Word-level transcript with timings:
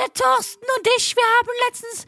der 0.00 0.12
Thorsten 0.14 0.64
und 0.78 0.88
ich, 0.96 1.14
wir 1.14 1.22
haben 1.22 1.48
letztens 1.68 2.06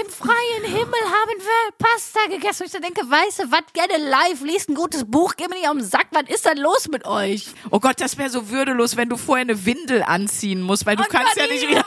im 0.00 0.08
freien 0.08 0.64
Himmel 0.64 1.00
haben 1.04 1.38
wir 1.38 1.72
Pasta 1.78 2.20
gegessen. 2.28 2.62
Und 2.62 2.66
ich 2.66 2.72
so 2.72 2.78
denke, 2.78 3.00
weißt 3.00 3.40
du, 3.40 3.50
was 3.50 3.62
gerne 3.72 3.96
live, 4.08 4.40
liest 4.42 4.68
ein 4.68 4.76
gutes 4.76 5.04
Buch, 5.04 5.34
geh 5.36 5.48
mir 5.48 5.56
nicht 5.56 5.68
auf 5.68 5.76
den 5.76 5.84
Sack, 5.84 6.06
was 6.12 6.28
ist 6.28 6.46
denn 6.46 6.58
los 6.58 6.88
mit 6.88 7.06
euch? 7.06 7.46
Oh 7.70 7.80
Gott, 7.80 8.00
das 8.00 8.16
wäre 8.16 8.30
so 8.30 8.50
würdelos, 8.50 8.96
wenn 8.96 9.08
du 9.08 9.16
vorher 9.16 9.42
eine 9.42 9.66
Windel 9.66 10.02
anziehen 10.04 10.62
musst, 10.62 10.86
weil 10.86 10.94
du 10.96 11.02
Und 11.02 11.10
kannst 11.10 11.36
ja 11.36 11.46
nicht 11.46 11.68
wieder 11.68 11.84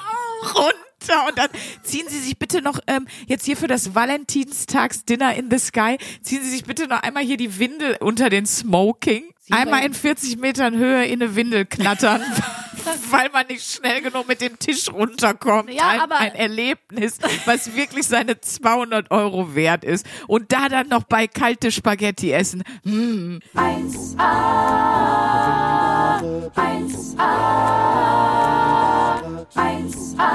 runter. 0.54 1.28
Und 1.28 1.38
dann 1.38 1.50
ziehen 1.84 2.08
Sie 2.10 2.20
sich 2.20 2.38
bitte 2.38 2.62
noch 2.62 2.80
ähm, 2.88 3.08
jetzt 3.28 3.46
hier 3.46 3.56
für 3.56 3.68
das 3.68 3.96
Valentinstags-Dinner 3.96 5.36
in 5.36 5.50
the 5.50 5.58
Sky, 5.58 5.98
ziehen 6.22 6.44
Sie 6.44 6.50
sich 6.50 6.66
bitte 6.66 6.88
noch 6.88 7.04
einmal 7.04 7.24
hier 7.24 7.38
die 7.38 7.58
Windel 7.60 7.98
unter 8.02 8.30
den 8.30 8.46
Smoking. 8.46 9.34
Einmal 9.50 9.86
in 9.86 9.94
40 9.94 10.38
Metern 10.38 10.78
Höhe 10.78 11.06
in 11.06 11.22
eine 11.22 11.36
Windel 11.36 11.66
knattern, 11.66 12.22
weil 13.10 13.30
man 13.32 13.48
nicht 13.48 13.64
schnell 13.70 14.02
genug 14.02 14.28
mit 14.28 14.42
dem 14.42 14.58
Tisch 14.60 14.92
runterkommt. 14.92 15.72
Ja, 15.72 15.90
ein, 15.90 16.00
aber- 16.02 16.18
ein 16.18 16.36
Erlebnis, 16.36 17.18
was 17.46 17.76
wirklich 17.76 18.08
seine 18.08 18.40
200 18.40 19.12
Euro 19.12 19.56
wert 19.56 19.84
ist. 19.84 20.06
Und 20.28 20.52
da 20.52 20.70
dann 20.70 20.88
noch 20.90 21.04
bei 21.04 21.28
kalte 21.28 21.72
Spaghetti 21.72 22.32
essen. 22.32 22.64
Hm. 22.84 23.40
1A, 23.56 24.20
1A, 26.56 27.24
1A, 29.56 30.30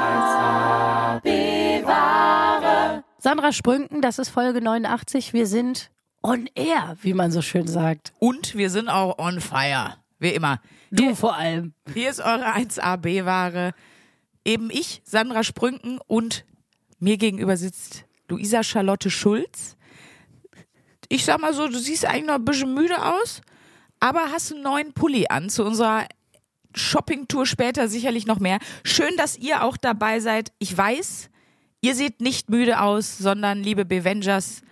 1A, 0.00 1.20
bewahre. 1.22 3.04
Sandra 3.18 3.52
Sprünken, 3.52 4.00
das 4.02 4.18
ist 4.18 4.28
Folge 4.30 4.60
89. 4.60 5.32
Wir 5.32 5.46
sind 5.46 5.90
on 6.22 6.48
air, 6.54 6.96
wie 7.02 7.14
man 7.14 7.30
so 7.30 7.42
schön 7.42 7.66
sagt. 7.66 8.12
Und 8.18 8.54
wir 8.56 8.70
sind 8.70 8.88
auch 8.88 9.18
on 9.18 9.40
fire. 9.40 9.96
Wie 10.18 10.30
immer. 10.30 10.60
Du 10.90 11.14
vor 11.14 11.36
allem. 11.36 11.72
Hier 11.94 12.10
ist 12.10 12.20
eure 12.20 12.54
1AB-Ware. 12.54 13.72
Eben 14.44 14.70
ich, 14.70 15.02
Sandra 15.04 15.44
Sprünken 15.44 15.98
und 16.06 16.44
mir 16.98 17.16
gegenüber 17.16 17.56
sitzt 17.56 18.04
Luisa 18.28 18.62
Charlotte 18.62 19.10
Schulz. 19.10 19.76
Ich 21.08 21.24
sag 21.24 21.40
mal 21.40 21.54
so, 21.54 21.68
du 21.68 21.78
siehst 21.78 22.04
eigentlich 22.04 22.26
noch 22.26 22.34
ein 22.34 22.44
bisschen 22.44 22.74
müde 22.74 23.02
aus, 23.02 23.40
aber 23.98 24.30
hast 24.32 24.52
einen 24.52 24.62
neuen 24.62 24.92
Pulli 24.92 25.26
an 25.28 25.48
zu 25.48 25.64
unserer 25.64 26.06
Shoppingtour 26.74 27.46
später 27.46 27.88
sicherlich 27.88 28.26
noch 28.26 28.38
mehr. 28.38 28.58
Schön, 28.84 29.16
dass 29.16 29.36
ihr 29.36 29.64
auch 29.64 29.76
dabei 29.76 30.20
seid. 30.20 30.52
Ich 30.58 30.76
weiß, 30.76 31.30
ihr 31.80 31.94
seht 31.94 32.20
nicht 32.20 32.48
müde 32.48 32.80
aus, 32.80 33.18
sondern 33.18 33.62
liebe 33.62 33.84
Bevengers, 33.84 34.62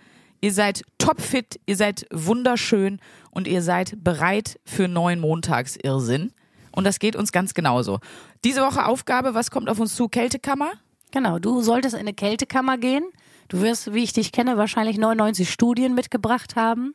ihr 0.41 0.53
seid 0.53 0.83
topfit, 0.97 1.59
ihr 1.65 1.75
seid 1.75 2.05
wunderschön 2.11 2.99
und 3.31 3.47
ihr 3.47 3.61
seid 3.61 4.03
bereit 4.03 4.59
für 4.65 4.87
neuen 4.87 5.19
Montagsirrsinn. 5.19 6.31
Und 6.71 6.83
das 6.83 6.99
geht 6.99 7.15
uns 7.15 7.31
ganz 7.31 7.53
genauso. 7.53 7.99
Diese 8.43 8.61
Woche 8.61 8.85
Aufgabe, 8.85 9.33
was 9.33 9.51
kommt 9.51 9.69
auf 9.69 9.79
uns 9.79 9.95
zu? 9.95 10.07
Kältekammer? 10.07 10.71
Genau, 11.11 11.39
du 11.39 11.61
solltest 11.61 11.95
in 11.95 12.01
eine 12.01 12.13
Kältekammer 12.13 12.77
gehen. 12.77 13.03
Du 13.47 13.61
wirst, 13.61 13.93
wie 13.93 14.03
ich 14.03 14.13
dich 14.13 14.31
kenne, 14.31 14.57
wahrscheinlich 14.57 14.97
99 14.97 15.49
Studien 15.49 15.95
mitgebracht 15.95 16.55
haben. 16.55 16.93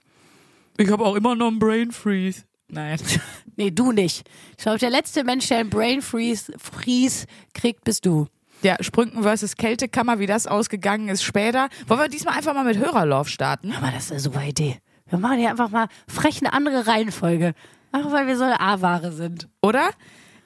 Ich 0.77 0.91
habe 0.91 1.05
auch 1.05 1.17
immer 1.17 1.35
noch 1.35 1.49
einen 1.49 1.59
Brain 1.59 1.93
Freeze. 1.93 2.43
Nein. 2.69 2.99
Nee, 3.57 3.71
du 3.71 3.93
nicht. 3.93 4.29
Ich 4.59 4.65
glaube, 4.65 4.81
der 4.81 4.91
letzte 4.91 5.23
Mensch, 5.23 5.47
der 5.47 5.59
einen 5.59 5.71
Brain 5.71 6.03
Freeze, 6.03 6.53
Freeze 6.59 7.27
kriegt, 7.53 7.85
bist 7.85 8.05
du. 8.05 8.27
Ja, 8.65 8.77
Sprünken 8.81 9.23
versus 9.23 9.57
Kältekammer, 9.57 10.19
wie 10.19 10.27
das 10.27 10.47
ausgegangen 10.47 11.11
ist 11.11 11.23
später. 11.23 11.69
Wollen 11.87 12.01
wir 12.01 12.09
diesmal 12.09 12.35
einfach 12.35 12.55
mal 12.55 12.65
mit 12.65 12.79
Hörerlauf 12.79 13.29
starten? 13.29 13.73
Aber 13.77 13.91
das 13.91 14.05
ist 14.07 14.11
eine 14.13 14.21
super 14.21 14.43
Idee. 14.43 14.79
Wir 15.07 15.19
machen 15.19 15.39
hier 15.39 15.51
einfach 15.51 15.69
mal 15.69 15.89
frech 16.09 16.41
eine 16.41 16.55
andere 16.55 16.87
Reihenfolge. 16.87 17.53
Einfach 17.93 18.11
weil 18.11 18.27
wir 18.27 18.39
so 18.39 18.45
eine 18.45 18.59
A-Ware 18.61 19.13
sind. 19.13 19.49
oder? 19.61 19.91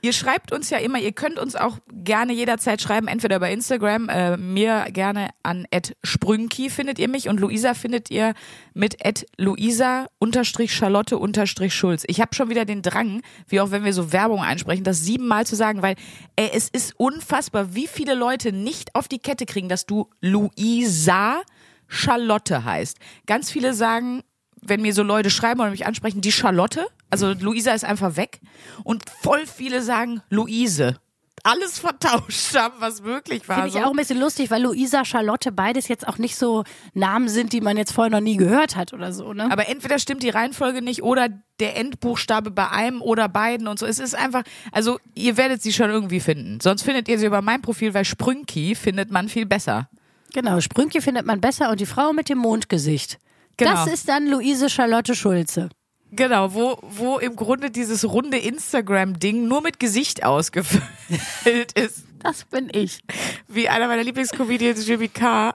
Ihr 0.01 0.13
schreibt 0.13 0.53
uns 0.53 0.71
ja 0.71 0.79
immer, 0.79 1.01
ihr 1.01 1.11
könnt 1.13 1.39
uns 1.39 1.55
auch 1.57 1.79
gerne 1.93 2.33
jederzeit 2.33 2.81
schreiben, 2.81 3.09
entweder 3.09 3.41
bei 3.41 3.53
Instagram, 3.53 4.09
äh, 4.09 4.37
mir 4.37 4.87
gerne 4.93 5.31
an 5.43 5.67
@sprünki 6.05 6.71
findet 6.71 7.01
ihr 7.01 7.09
mich 7.09 7.29
und 7.29 7.41
Luisa 7.41 7.75
findet 7.75 8.09
ihr 8.11 8.35
mit 8.75 8.97
@luisa_charlotte_schulz. 9.37 12.05
Ich 12.07 12.21
habe 12.21 12.33
schon 12.35 12.49
wieder 12.49 12.65
den 12.65 12.83
Drang, 12.83 13.23
wie 13.49 13.61
auch 13.61 13.73
wenn 13.73 13.85
wir 13.85 13.93
so 13.93 14.13
Werbung 14.13 14.41
einsprechen, 14.41 14.85
das 14.85 15.05
siebenmal 15.05 15.47
zu 15.47 15.57
sagen, 15.57 15.83
weil 15.83 15.97
ey, 16.37 16.49
es 16.53 16.69
ist 16.69 16.95
unfassbar, 16.97 17.75
wie 17.75 17.89
viele 17.89 18.15
Leute 18.15 18.53
nicht 18.53 18.95
auf 18.95 19.09
die 19.09 19.19
Kette 19.19 19.47
kriegen, 19.47 19.69
dass 19.69 19.87
du 19.87 20.09
Luisa 20.21 21.43
Charlotte 21.89 22.65
heißt. 22.65 22.99
Ganz 23.27 23.51
viele 23.51 23.75
sagen, 23.75 24.23
wenn 24.61 24.83
mir 24.83 24.95
so 24.95 25.03
Leute 25.03 25.31
schreiben 25.31 25.61
oder 25.61 25.71
mich 25.71 25.87
ansprechen, 25.87 26.21
die 26.21 26.33
Charlotte, 26.33 26.87
also 27.11 27.33
Luisa 27.33 27.73
ist 27.73 27.85
einfach 27.85 28.17
weg. 28.17 28.41
Und 28.85 29.05
voll 29.23 29.47
viele 29.47 29.83
sagen 29.83 30.23
Luise. 30.31 30.99
Alles 31.45 31.79
vertauscht 31.79 32.55
haben, 32.57 32.75
was 32.81 33.01
möglich 33.01 33.49
war. 33.49 33.57
Finde 33.57 33.69
ich 33.69 33.75
So. 33.75 33.85
auch 33.85 33.91
ein 33.91 33.97
bisschen 33.97 34.19
lustig, 34.19 34.51
weil 34.51 34.63
Luisa, 34.63 35.05
Charlotte, 35.05 35.53
beides 35.53 35.87
jetzt 35.87 36.07
auch 36.07 36.19
nicht 36.19 36.37
so 36.37 36.65
Namen 36.95 37.29
sind, 37.29 37.53
die 37.53 37.61
man 37.61 37.77
jetzt 37.77 37.93
vorher 37.93 38.11
noch 38.11 38.21
nie 38.21 38.37
gehört 38.37 38.75
hat 38.75 38.93
oder 38.93 39.13
so, 39.13 39.33
ne? 39.33 39.49
Aber 39.51 39.69
entweder 39.69 40.01
stimmt 40.01 40.25
die 40.25 40.31
Reihenfolge 40.31 40.83
nicht 40.83 41.03
oder 41.05 41.29
der 41.61 41.77
Endbuchstabe 41.77 42.51
bei 42.51 42.69
einem 42.71 43.01
oder 43.01 43.29
beiden 43.29 43.69
und 43.69 43.79
so. 43.79 43.87
Es 43.87 44.01
ist 44.01 44.17
einfach, 44.17 44.43
also 44.73 44.99
ihr 45.15 45.37
werdet 45.37 45.63
sie 45.63 45.73
schon 45.73 45.91
irgendwie 45.91 46.21
finden. 46.21 46.59
Sonst 46.61 46.83
findet 46.83 47.09
ihr 47.09 47.19
sie 47.21 47.27
über 47.27 47.41
mein 47.41 47.63
Profil, 47.63 47.95
weil 47.95 48.05
Sprünki 48.05 48.75
findet 48.75 49.11
man 49.13 49.29
viel 49.29 49.47
besser. 49.47 49.89
Genau, 50.35 50.61
Sprünke 50.61 51.01
findet 51.01 51.25
man 51.25 51.41
besser 51.41 51.71
und 51.71 51.79
die 51.81 51.87
Frau 51.87 52.13
mit 52.13 52.29
dem 52.29 52.39
Mondgesicht. 52.39 53.19
Genau. 53.57 53.73
Das 53.73 53.87
ist 53.87 54.09
dann 54.09 54.27
Luise 54.27 54.69
Charlotte 54.69 55.15
Schulze. 55.15 55.69
Genau, 56.11 56.55
wo, 56.55 56.79
wo 56.83 57.19
im 57.19 57.37
Grunde 57.37 57.71
dieses 57.71 58.05
runde 58.05 58.39
Instagram-Ding 58.39 59.47
nur 59.47 59.61
mit 59.61 59.79
Gesicht 59.79 60.25
ausgefüllt 60.25 61.73
ist. 61.75 62.05
Das 62.23 62.45
bin 62.45 62.69
ich. 62.73 63.03
wie 63.47 63.69
einer 63.69 63.89
meiner 63.89 64.03
Lieblingscomedians, 64.03 64.87
Jimmy 64.87 65.09
Carr, 65.09 65.55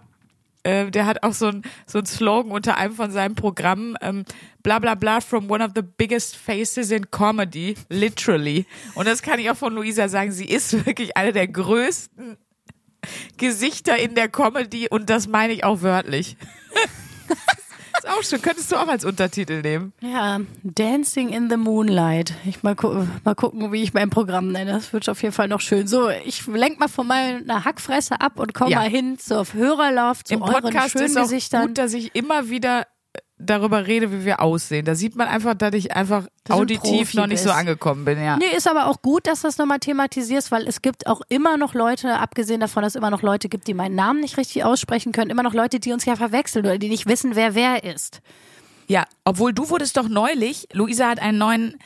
äh, 0.64 0.90
der 0.90 1.06
hat 1.06 1.24
auch 1.24 1.34
so 1.34 1.48
ein, 1.48 1.64
so 1.86 2.00
ein 2.00 2.06
Slogan 2.06 2.52
unter 2.52 2.78
einem 2.78 2.96
von 2.96 3.12
seinen 3.12 3.36
Programmen, 3.36 3.98
ähm, 4.02 4.24
bla 4.62 4.80
bla 4.80 4.96
bla 4.96 5.20
from 5.20 5.50
one 5.52 5.64
of 5.64 5.72
the 5.76 5.82
biggest 5.82 6.38
faces 6.38 6.92
in 6.92 7.12
comedy, 7.12 7.76
literally. 7.90 8.66
Und 8.96 9.08
das 9.08 9.22
kann 9.22 9.40
ich 9.40 9.50
auch 9.50 9.58
von 9.58 9.74
Luisa 9.74 10.08
sagen, 10.08 10.32
sie 10.32 10.46
ist 10.46 10.86
wirklich 10.86 11.18
eine 11.18 11.34
der 11.34 11.48
größten 11.48 12.38
Gesichter 13.38 13.98
in 13.98 14.16
der 14.16 14.30
Comedy 14.30 14.88
und 14.90 15.10
das 15.10 15.28
meine 15.28 15.52
ich 15.52 15.64
auch 15.66 15.82
wörtlich. 15.82 16.38
ist 18.04 18.10
auch 18.10 18.24
schön, 18.24 18.42
könntest 18.42 18.72
du 18.72 18.76
auch 18.76 18.88
als 18.88 19.06
Untertitel 19.06 19.62
nehmen. 19.62 19.94
Ja, 20.02 20.40
Dancing 20.64 21.30
in 21.30 21.50
the 21.50 21.58
Moonlight. 21.58 22.34
Ich 22.46 22.64
mal, 22.64 22.76
gu 22.76 23.06
mal 23.24 23.36
gucken, 23.36 23.72
wie 23.72 23.82
ich 23.84 23.94
mein 23.94 24.10
Programm 24.10 24.52
nenne. 24.52 24.72
Das 24.74 24.94
wird 24.94 25.08
auf 25.10 25.22
jeden 25.22 25.34
Fall 25.34 25.48
noch 25.48 25.62
schön. 25.62 25.88
So, 25.88 26.10
ich 26.10 26.46
lenk 26.48 26.80
mal 26.80 26.88
von 26.88 27.08
meiner 27.08 27.66
Hackfresse 27.66 28.20
ab 28.22 28.40
und 28.40 28.54
komme 28.54 28.72
Ja. 28.72 28.80
mal 28.80 28.90
hin 28.90 29.18
zur 29.20 29.46
Hörerlauf, 29.54 30.24
zu 30.24 30.34
Im 30.34 30.42
euren 30.42 30.62
Podcast 30.64 30.92
schönen 30.92 31.06
ist 31.06 31.18
auch 31.18 31.24
Gesichtern. 31.24 31.68
gut, 31.68 31.78
dass 31.78 31.94
ich 31.94 32.14
immer 32.16 32.50
wieder 32.50 32.86
darüber 33.38 33.88
rede, 33.88 34.12
wie 34.12 34.26
wir 34.26 34.42
aussehen. 34.42 34.86
Da 34.86 34.96
sieht 34.96 35.16
man 35.16 35.28
einfach, 35.28 35.54
dass 35.56 35.74
ich 35.74 35.96
einfach 35.96 36.28
Dass 36.44 36.56
ein 36.56 36.62
auditiv 36.62 36.82
Profi 37.12 37.18
noch 37.18 37.28
nicht 37.28 37.42
so 37.42 37.50
bist. 37.50 37.58
angekommen 37.58 38.06
bin, 38.06 38.22
ja. 38.24 38.38
Nee, 38.38 38.56
ist 38.56 38.68
aber 38.68 38.88
auch 38.88 39.02
gut, 39.02 39.28
dass 39.28 39.42
du 39.42 39.48
das 39.48 39.58
nochmal 39.58 39.80
thematisierst, 39.80 40.52
weil 40.52 40.68
es 40.68 40.82
gibt 40.82 41.08
auch 41.08 41.22
immer 41.30 41.58
noch 41.58 41.74
Leute, 41.74 42.20
abgesehen 42.20 42.60
davon, 42.60 42.84
dass 42.84 42.94
es 42.94 42.96
immer 42.96 43.10
noch 43.10 43.22
Leute 43.22 43.50
gibt, 43.50 43.68
die 43.68 43.74
meinen 43.74 43.96
Namen 43.96 44.20
nicht 44.22 44.38
richtig 44.38 44.64
aussprechen 44.64 45.12
können, 45.12 45.32
immer 45.32 45.44
noch 45.44 45.54
Leute, 45.54 45.80
die 45.80 45.92
uns 45.92 46.06
ja 46.06 46.16
verwechseln 46.16 46.66
oder 46.66 46.78
die 46.78 46.90
nicht 46.90 47.08
wissen, 47.08 47.36
wer 47.36 47.56
wer 47.56 47.84
ist. 47.84 48.22
Ja, 48.88 49.06
obwohl 49.24 49.54
du 49.54 49.70
wurdest 49.70 49.98
doch 49.98 50.10
neulich, 50.10 50.68
Luisa 50.74 51.10
hat 51.10 51.20
einen 51.20 51.38
neuen 51.38 51.78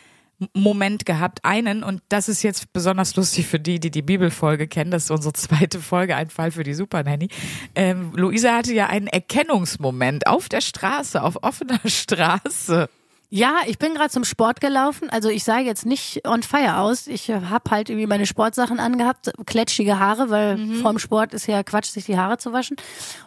Moment 0.53 1.05
gehabt, 1.05 1.39
einen, 1.43 1.83
und 1.83 2.01
das 2.09 2.29
ist 2.29 2.43
jetzt 2.43 2.71
besonders 2.71 3.15
lustig 3.15 3.47
für 3.47 3.59
die, 3.59 3.79
die 3.79 3.89
die 3.89 4.03
Bibelfolge 4.03 4.67
kennen, 4.67 4.91
das 4.91 5.05
ist 5.05 5.11
unsere 5.11 5.33
zweite 5.33 5.79
Folge, 5.79 6.15
ein 6.15 6.29
Fall 6.29 6.51
für 6.51 6.63
die 6.63 6.75
Supernanny. 6.75 7.29
Ähm, 7.73 8.11
Luisa 8.15 8.53
hatte 8.55 8.73
ja 8.73 8.87
einen 8.87 9.07
Erkennungsmoment 9.07 10.27
auf 10.27 10.47
der 10.47 10.61
Straße, 10.61 11.21
auf 11.23 11.43
offener 11.43 11.79
Straße. 11.85 12.87
Ja, 13.29 13.55
ich 13.65 13.77
bin 13.77 13.93
gerade 13.93 14.09
zum 14.09 14.23
Sport 14.23 14.61
gelaufen. 14.61 15.09
Also 15.09 15.29
ich 15.29 15.43
sah 15.43 15.59
jetzt 15.59 15.85
nicht 15.85 16.25
on 16.25 16.43
fire 16.43 16.77
aus. 16.77 17.07
Ich 17.07 17.29
habe 17.29 17.71
halt 17.71 17.89
irgendwie 17.89 18.07
meine 18.07 18.25
Sportsachen 18.25 18.79
angehabt, 18.79 19.31
kletschige 19.45 19.99
Haare, 19.99 20.29
weil 20.29 20.57
vorm 20.81 20.97
Sport 20.97 21.33
ist 21.33 21.45
ja 21.45 21.61
Quatsch, 21.63 21.87
sich 21.87 22.05
die 22.05 22.17
Haare 22.17 22.37
zu 22.37 22.53
waschen. 22.53 22.77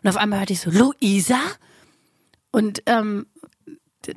Und 0.03 0.09
auf 0.09 0.17
einmal 0.17 0.39
hörte 0.39 0.55
ich 0.55 0.61
so, 0.61 0.71
Luisa? 0.71 1.39
Und 2.51 2.83
ähm, 2.87 3.27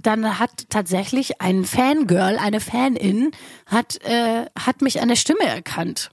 dann 0.01 0.39
hat 0.39 0.69
tatsächlich 0.69 1.41
ein 1.41 1.65
Fangirl, 1.65 2.37
eine 2.37 2.59
Fanin, 2.59 3.31
hat, 3.65 4.03
äh, 4.03 4.45
hat 4.57 4.81
mich 4.81 5.01
an 5.01 5.09
der 5.09 5.15
Stimme 5.15 5.43
erkannt. 5.45 6.11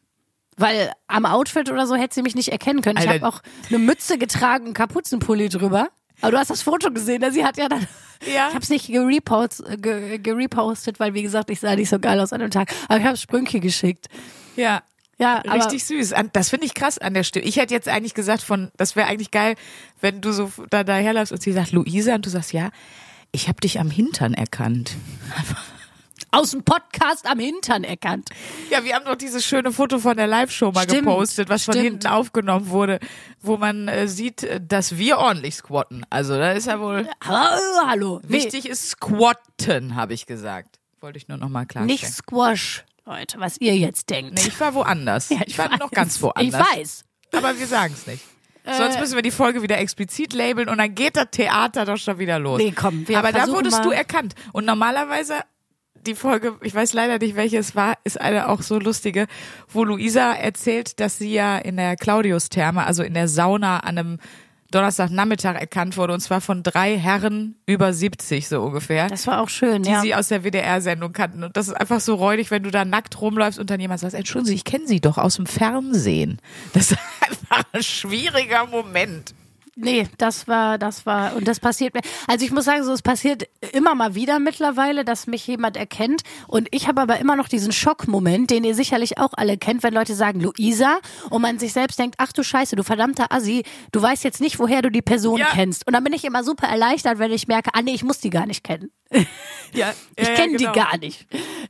Weil 0.56 0.92
am 1.06 1.24
Outfit 1.24 1.70
oder 1.70 1.86
so 1.86 1.94
hätte 1.94 2.14
sie 2.14 2.22
mich 2.22 2.34
nicht 2.34 2.52
erkennen 2.52 2.82
können. 2.82 2.98
Ich 2.98 3.08
Alter. 3.08 3.26
habe 3.26 3.36
auch 3.36 3.42
eine 3.68 3.78
Mütze 3.78 4.18
getragen, 4.18 4.66
einen 4.66 4.74
Kapuzenpulli 4.74 5.48
drüber. 5.48 5.88
Aber 6.20 6.32
du 6.32 6.38
hast 6.38 6.50
das 6.50 6.62
Foto 6.62 6.90
gesehen, 6.90 7.20
ne? 7.20 7.32
sie 7.32 7.44
hat 7.44 7.56
ja 7.56 7.68
dann. 7.68 7.86
Ja. 8.26 8.48
Ich 8.48 8.54
habe 8.54 8.62
es 8.62 8.68
nicht 8.68 8.88
gerepost, 8.88 9.64
ge, 9.78 10.18
gerepostet, 10.18 11.00
weil 11.00 11.14
wie 11.14 11.22
gesagt, 11.22 11.48
ich 11.48 11.58
sah 11.58 11.74
nicht 11.74 11.88
so 11.88 11.98
geil 11.98 12.20
aus 12.20 12.34
an 12.34 12.40
dem 12.40 12.50
Tag. 12.50 12.70
Aber 12.86 12.98
ich 12.98 13.04
habe 13.06 13.16
Sprünke 13.16 13.60
geschickt. 13.60 14.08
Ja. 14.56 14.82
Ja, 15.16 15.38
Richtig 15.38 15.84
süß. 15.84 16.12
Das 16.34 16.50
finde 16.50 16.66
ich 16.66 16.74
krass 16.74 16.98
an 16.98 17.14
der 17.14 17.24
Stimme. 17.24 17.46
Ich 17.46 17.56
hätte 17.56 17.72
jetzt 17.72 17.88
eigentlich 17.88 18.12
gesagt 18.12 18.42
von, 18.42 18.70
das 18.76 18.94
wäre 18.94 19.08
eigentlich 19.08 19.30
geil, 19.30 19.54
wenn 20.02 20.20
du 20.20 20.32
so 20.32 20.52
da 20.68 20.84
daherläufst 20.84 21.32
und 21.32 21.42
sie 21.42 21.52
sagt 21.52 21.72
Luisa 21.72 22.14
und 22.14 22.26
du 22.26 22.28
sagst 22.28 22.52
ja, 22.52 22.70
ich 23.32 23.48
habe 23.48 23.60
dich 23.60 23.78
am 23.80 23.90
Hintern 23.90 24.34
erkannt. 24.34 24.96
aus 26.32 26.52
dem 26.52 26.62
Podcast 26.62 27.26
am 27.26 27.38
Hintern 27.38 27.84
erkannt. 27.84 28.28
Ja, 28.70 28.84
wir 28.84 28.94
haben 28.94 29.04
doch 29.04 29.16
dieses 29.16 29.44
schöne 29.44 29.72
Foto 29.72 29.98
von 29.98 30.16
der 30.16 30.26
Live-Show 30.26 30.72
mal 30.72 30.84
Stimmt, 30.84 31.00
gepostet, 31.00 31.48
was 31.48 31.64
von 31.64 31.74
stimmt. 31.74 31.84
hinten 31.86 32.06
aufgenommen 32.06 32.68
wurde, 32.68 33.00
wo 33.42 33.56
man 33.56 33.88
äh, 33.88 34.06
sieht, 34.06 34.44
äh, 34.44 34.60
dass 34.60 34.96
wir 34.96 35.18
ordentlich 35.18 35.56
squatten. 35.56 36.04
Also 36.10 36.36
da 36.38 36.52
ist 36.52 36.66
ja 36.66 36.80
wohl 36.80 37.08
Aber, 37.20 37.56
äh, 37.56 37.86
hallo. 37.86 38.20
wichtig 38.22 38.68
ist 38.68 38.90
squatten, 38.90 39.96
habe 39.96 40.14
ich 40.14 40.26
gesagt. 40.26 40.78
Wollte 41.00 41.18
ich 41.18 41.28
nur 41.28 41.38
noch 41.38 41.48
mal 41.48 41.62
Nee, 41.62 41.66
klarstellen. 41.66 41.86
nicht 41.86 42.06
Squash, 42.06 42.84
Leute, 43.06 43.40
was 43.40 43.56
ihr 43.60 43.76
jetzt 43.76 44.10
denkt. 44.10 44.34
Nee, 44.34 44.48
ich 44.48 44.60
war 44.60 44.74
woanders. 44.74 45.30
ich, 45.46 45.56
war 45.58 45.76
noch 45.78 45.90
ganz 45.90 46.20
woanders. 46.20 46.60
Ich 46.72 46.76
weiß. 46.78 47.04
Aber 47.32 47.58
wir 47.58 47.66
sagen 47.66 47.94
es 47.96 48.06
nicht. 48.06 48.22
Sonst 48.76 49.00
müssen 49.00 49.14
wir 49.14 49.22
die 49.22 49.30
Folge 49.30 49.62
wieder 49.62 49.78
explizit 49.78 50.32
labeln 50.32 50.68
und 50.68 50.78
dann 50.78 50.94
geht 50.94 51.16
das 51.16 51.26
Theater 51.30 51.84
doch 51.84 51.96
schon 51.96 52.18
wieder 52.18 52.38
los. 52.38 52.58
Nee, 52.60 52.72
komm, 52.74 53.06
wir 53.08 53.18
Aber 53.18 53.32
da 53.32 53.46
wurdest 53.48 53.78
mal- 53.78 53.82
du 53.84 53.90
erkannt. 53.90 54.34
Und 54.52 54.66
normalerweise, 54.66 55.34
die 56.06 56.14
Folge, 56.14 56.56
ich 56.62 56.74
weiß 56.74 56.92
leider 56.94 57.18
nicht, 57.18 57.36
welche 57.36 57.58
es 57.58 57.74
war, 57.76 57.94
ist 58.04 58.20
eine 58.20 58.48
auch 58.48 58.62
so 58.62 58.78
lustige, 58.78 59.26
wo 59.68 59.84
Luisa 59.84 60.32
erzählt, 60.32 60.98
dass 61.00 61.18
sie 61.18 61.32
ja 61.32 61.58
in 61.58 61.76
der 61.76 61.96
Claudius-Therme, 61.96 62.86
also 62.86 63.02
in 63.02 63.14
der 63.14 63.28
Sauna 63.28 63.80
an 63.80 63.98
einem 63.98 64.18
Donnerstagnachmittag 64.70 65.56
erkannt 65.56 65.96
wurde 65.96 66.14
und 66.14 66.20
zwar 66.20 66.40
von 66.40 66.62
drei 66.62 66.96
Herren 66.96 67.56
über 67.66 67.92
70 67.92 68.48
so 68.48 68.62
ungefähr. 68.62 69.08
Das 69.08 69.26
war 69.26 69.40
auch 69.40 69.48
schön, 69.48 69.82
die 69.82 69.90
ja. 69.90 70.00
sie 70.00 70.14
aus 70.14 70.28
der 70.28 70.44
WDR-Sendung 70.44 71.12
kannten. 71.12 71.44
Und 71.44 71.56
das 71.56 71.68
ist 71.68 71.74
einfach 71.74 72.00
so 72.00 72.14
räudig, 72.14 72.50
wenn 72.50 72.62
du 72.62 72.70
da 72.70 72.84
nackt 72.84 73.20
rumläufst 73.20 73.58
und 73.58 73.70
dann 73.70 73.80
jemand 73.80 74.00
sagt, 74.00 74.14
entschuldigen 74.14 74.48
Sie, 74.48 74.54
ich 74.54 74.64
kenne 74.64 74.86
Sie 74.86 75.00
doch 75.00 75.18
aus 75.18 75.36
dem 75.36 75.46
Fernsehen. 75.46 76.40
Das 76.72 76.92
ist 76.92 76.98
einfach 77.20 77.64
ein 77.72 77.82
schwieriger 77.82 78.66
Moment. 78.66 79.34
Nee, 79.82 80.08
das 80.18 80.46
war, 80.48 80.78
das 80.78 81.06
war, 81.06 81.36
und 81.36 81.48
das 81.48 81.58
passiert 81.60 81.94
mir. 81.94 82.00
Also 82.26 82.44
ich 82.44 82.50
muss 82.52 82.64
sagen, 82.66 82.84
so, 82.84 82.92
es 82.92 83.02
passiert 83.02 83.48
immer 83.72 83.94
mal 83.94 84.14
wieder 84.14 84.38
mittlerweile, 84.38 85.04
dass 85.04 85.26
mich 85.26 85.46
jemand 85.46 85.76
erkennt. 85.76 86.22
Und 86.48 86.68
ich 86.70 86.86
habe 86.88 87.00
aber 87.00 87.18
immer 87.18 87.36
noch 87.36 87.48
diesen 87.48 87.72
Schockmoment, 87.72 88.50
den 88.50 88.64
ihr 88.64 88.74
sicherlich 88.74 89.18
auch 89.18 89.32
alle 89.36 89.56
kennt, 89.56 89.82
wenn 89.82 89.94
Leute 89.94 90.14
sagen, 90.14 90.40
Luisa, 90.40 90.98
und 91.30 91.42
man 91.42 91.58
sich 91.58 91.72
selbst 91.72 91.98
denkt, 91.98 92.16
ach 92.18 92.32
du 92.32 92.42
Scheiße, 92.42 92.76
du 92.76 92.82
verdammter 92.82 93.32
Assi, 93.32 93.64
du 93.92 94.02
weißt 94.02 94.24
jetzt 94.24 94.40
nicht, 94.40 94.58
woher 94.58 94.82
du 94.82 94.90
die 94.90 95.02
Person 95.02 95.38
Ja. 95.38 95.46
kennst. 95.52 95.86
Und 95.86 95.94
dann 95.94 96.04
bin 96.04 96.12
ich 96.12 96.24
immer 96.24 96.44
super 96.44 96.66
erleichtert, 96.68 97.18
wenn 97.18 97.32
ich 97.32 97.48
merke, 97.48 97.70
ah 97.72 97.82
nee, 97.82 97.94
ich 97.94 98.04
muss 98.04 98.18
die 98.20 98.30
gar 98.30 98.46
nicht 98.46 98.64
kennen. 98.64 98.90
Ja, 99.72 99.92
Ich 100.16 100.34
kenne 100.34 100.56
die 100.56 100.64
gar 100.64 100.98
nicht. 100.98 101.28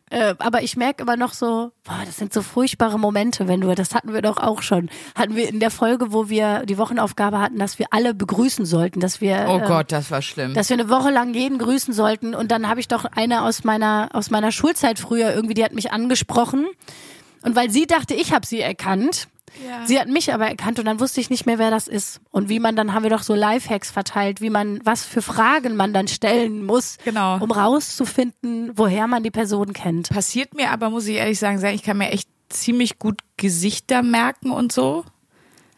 Äh, 0.09 0.35
aber 0.39 0.63
ich 0.63 0.75
merke 0.75 1.03
immer 1.03 1.17
noch 1.17 1.35
so, 1.35 1.71
boah, 1.85 2.01
das 2.07 2.17
sind 2.17 2.33
so 2.33 2.41
furchtbare 2.41 2.99
Momente, 2.99 3.47
wenn 3.47 3.61
du, 3.61 3.75
das 3.75 3.95
hatten 3.95 4.15
wir 4.15 4.23
doch 4.23 4.39
auch 4.39 4.63
schon. 4.63 4.89
Hatten 5.15 5.37
wir 5.37 5.47
in 5.49 5.61
der 5.61 5.71
Folge, 5.71 6.11
wo 6.11 6.31
wir 6.31 6.65
die 6.65 6.79
Wochenaufgabe 6.79 7.39
hatten, 7.39 7.59
dass 7.59 7.79
wir 7.79 7.89
alle 7.91 8.15
begrüßen 8.15 8.65
sollten, 8.65 9.01
dass 9.01 9.21
wir, 9.21 9.45
Oh 9.49 9.59
ähm, 9.59 9.65
Gott, 9.67 9.93
das 9.93 10.11
war 10.11 10.23
schlimm. 10.23 10.55
dass 10.55 10.71
wir 10.71 10.79
eine 10.79 10.89
Woche 10.89 11.11
lang 11.11 11.35
jeden 11.35 11.59
grüßen 11.59 11.93
sollten. 11.93 12.35
Und 12.35 12.51
dann 12.51 12.69
habe 12.69 12.81
ich 12.81 12.89
doch 12.89 13.05
eine 13.05 13.43
aus 13.43 13.65
meiner, 13.65 14.09
aus 14.15 14.31
meiner 14.31 14.51
Schulzeit 14.51 14.99
früher 14.99 15.35
irgendwie, 15.35 15.55
die 15.55 15.65
hat 15.65 15.73
mich 15.75 15.93
angesprochen. 15.93 16.67
Und 17.43 17.55
weil 17.55 17.71
sie 17.71 17.87
dachte, 17.87 18.15
ich 18.15 18.33
habe 18.33 18.47
sie 18.47 18.61
erkannt, 18.61 19.29
Ja. 19.67 19.87
sie 19.87 19.99
hat 20.00 20.08
mich 20.08 20.32
aber 20.32 20.47
erkannt 20.49 20.79
und 20.79 20.85
dann 20.85 21.00
wusste 21.00 21.20
ich 21.20 21.31
nicht 21.31 21.47
mehr, 21.47 21.58
wer 21.58 21.70
das 21.70 21.88
ist. 21.88 22.20
Und 22.31 22.49
wie 22.49 22.61
man, 22.61 22.76
dann 22.76 22.93
haben 22.94 23.02
wir 23.02 23.11
doch 23.11 23.23
so 23.23 23.35
Lifehacks 23.35 23.91
verteilt, 23.91 24.41
wie 24.41 24.50
man, 24.50 24.81
was 24.85 25.05
für 25.05 25.23
Fragen 25.23 25.76
man 25.76 25.93
dann 25.93 26.08
stellen 26.08 26.64
muss, 26.64 26.97
Genau. 27.05 27.38
um 27.43 27.50
rauszufinden, 27.50 28.73
woher 28.76 29.06
man 29.06 29.23
die 29.23 29.31
Person 29.31 29.73
kennt. 29.73 30.08
Passiert 30.11 30.55
mir 30.55 30.70
aber, 30.70 30.91
muss 30.91 31.06
ich 31.06 31.17
ehrlich 31.17 31.38
sagen, 31.38 31.62
ich 31.75 31.82
kann 31.82 31.99
mir 31.99 32.11
echt 32.11 32.29
ziemlich 32.49 32.99
gut 32.99 33.20
Gesichter 33.37 34.02
merken 34.02 34.50
und 34.50 34.73
so. 34.73 35.05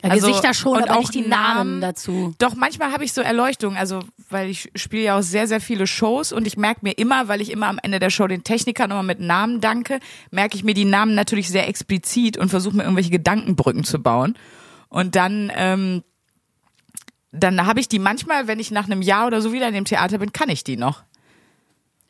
Ja, 0.02 0.10
Also, 0.10 0.26
Gesichter 0.26 0.52
schon, 0.54 0.76
und 0.76 0.82
aber 0.88 0.96
auch 0.96 1.00
nicht 1.00 1.14
die 1.14 1.22
Namen. 1.22 1.54
Namen 1.54 1.80
dazu. 1.80 2.34
Doch, 2.38 2.54
manchmal 2.54 2.92
habe 2.92 3.04
ich 3.04 3.12
so 3.12 3.20
Erleuchtung, 3.20 3.76
also 3.76 4.00
weil 4.28 4.50
ich 4.50 4.70
spiele 4.74 5.02
ja 5.04 5.18
auch 5.18 5.22
sehr, 5.22 5.46
sehr 5.46 5.60
viele 5.60 5.86
Shows 5.86 6.32
und 6.32 6.46
ich 6.46 6.56
merke 6.56 6.80
mir 6.82 6.92
immer, 6.92 7.28
weil 7.28 7.40
ich 7.40 7.50
immer 7.50 7.68
am 7.68 7.78
Ende 7.82 8.00
der 8.00 8.10
Show 8.10 8.26
den 8.26 8.42
Technikern 8.44 8.88
nochmal 8.88 9.04
mit 9.04 9.20
Namen 9.20 9.60
danke, 9.60 10.00
merke 10.30 10.56
ich 10.56 10.64
mir 10.64 10.74
die 10.74 10.84
Namen 10.84 11.14
natürlich 11.14 11.48
sehr 11.48 11.68
explizit 11.68 12.36
und 12.36 12.48
versuche 12.48 12.76
mir 12.76 12.82
irgendwelche 12.82 13.10
Gedankenbrücken 13.10 13.84
zu 13.84 14.00
bauen. 14.00 14.36
Und 14.88 15.14
dann, 15.14 15.52
ähm, 15.54 16.02
dann 17.30 17.64
habe 17.64 17.80
ich 17.80 17.88
die 17.88 17.98
manchmal, 17.98 18.46
wenn 18.48 18.60
ich 18.60 18.70
nach 18.70 18.86
einem 18.86 19.02
Jahr 19.02 19.26
oder 19.26 19.40
so 19.40 19.52
wieder 19.52 19.68
in 19.68 19.74
dem 19.74 19.84
Theater 19.84 20.18
bin, 20.18 20.32
kann 20.32 20.48
ich 20.48 20.64
die 20.64 20.76
noch. 20.76 21.02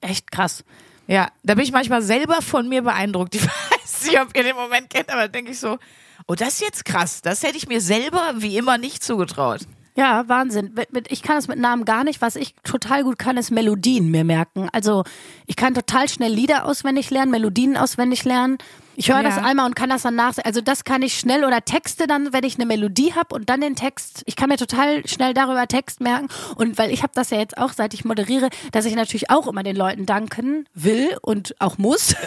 Echt 0.00 0.33
krass. 0.33 0.65
Ja, 1.06 1.29
da 1.43 1.55
bin 1.55 1.65
ich 1.65 1.73
manchmal 1.73 2.03
selber 2.03 2.43
von 2.43 2.69
mir 2.69 2.83
beeindruckt. 2.83 3.35
Ich 3.35 3.43
weiß 3.84 4.06
nicht, 4.06 4.20
ob 4.20 4.37
ihr 4.37 4.43
den 4.43 4.56
Moment 4.56 4.90
kennt, 4.90 5.11
aber 5.11 5.29
denke 5.29 5.52
ich 5.52 5.58
so, 5.58 5.79
oh, 6.26 6.34
das 6.34 6.55
ist 6.55 6.61
jetzt 6.61 6.84
krass. 6.84 7.23
Das 7.23 7.43
hätte 7.43 7.56
ich 7.56 7.69
mir 7.69 7.81
selber 7.81 8.34
wie 8.37 8.56
immer 8.56 8.79
nicht 8.79 9.02
zugetraut. 9.02 9.61
Ja, 9.94 10.26
Wahnsinn. 10.26 10.75
Ich 11.08 11.23
kann 11.23 11.37
es 11.37 11.49
mit 11.49 11.58
Namen 11.58 11.84
gar 11.84 12.02
nicht. 12.02 12.23
Was 12.23 12.37
ich 12.37 12.55
total 12.64 13.05
gut 13.05 13.19
kann, 13.19 13.37
ist 13.37 13.50
Melodien 13.50 14.11
mir 14.11 14.25
merken. 14.25 14.70
Also 14.73 15.05
ich 15.46 15.56
kann 15.56 15.75
total 15.75 16.08
schnell 16.08 16.32
Lieder 16.32 16.64
auswendig 16.64 17.11
lernen, 17.11 17.31
Melodien 17.31 17.76
auswendig 17.76 18.25
lernen. 18.25 18.56
Ich 18.97 19.11
höre 19.12 19.23
das 19.23 19.37
Ja. 19.37 19.43
einmal 19.43 19.67
und 19.67 19.75
kann 19.77 19.89
das 19.91 20.03
dann 20.03 20.15
nach. 20.15 20.35
Also 20.44 20.61
das 20.61 20.85
kann 20.85 21.03
ich 21.03 21.19
schnell 21.19 21.44
oder 21.44 21.65
Texte 21.65 22.06
dann, 22.06 22.33
wenn 22.33 22.44
ich 22.44 22.56
eine 22.56 22.67
Melodie 22.67 23.15
habe 23.15 23.35
und 23.35 23.49
dann 23.49 23.61
den 23.61 23.75
Text. 23.77 24.23
Ich 24.27 24.37
kann 24.37 24.49
mir 24.49 24.56
total 24.59 25.06
schnell 25.09 25.35
darüber 25.35 25.67
Text 25.67 26.00
merken. 26.00 26.29
Und 26.56 26.79
weil 26.79 26.91
ich 26.91 27.03
habe 27.03 27.12
das 27.15 27.31
ja 27.31 27.39
jetzt 27.39 27.56
auch, 27.59 27.73
seit 27.73 27.94
ich 27.94 28.05
moderiere, 28.05 28.50
dass 28.73 28.85
ich 28.85 28.94
natürlich 28.94 29.31
auch 29.31 29.47
immer 29.47 29.62
den 29.62 29.77
Leuten 29.77 30.05
danken 30.06 30.67
will 30.75 31.17
und 31.23 31.55
auch 31.61 31.79
muss. 31.79 32.15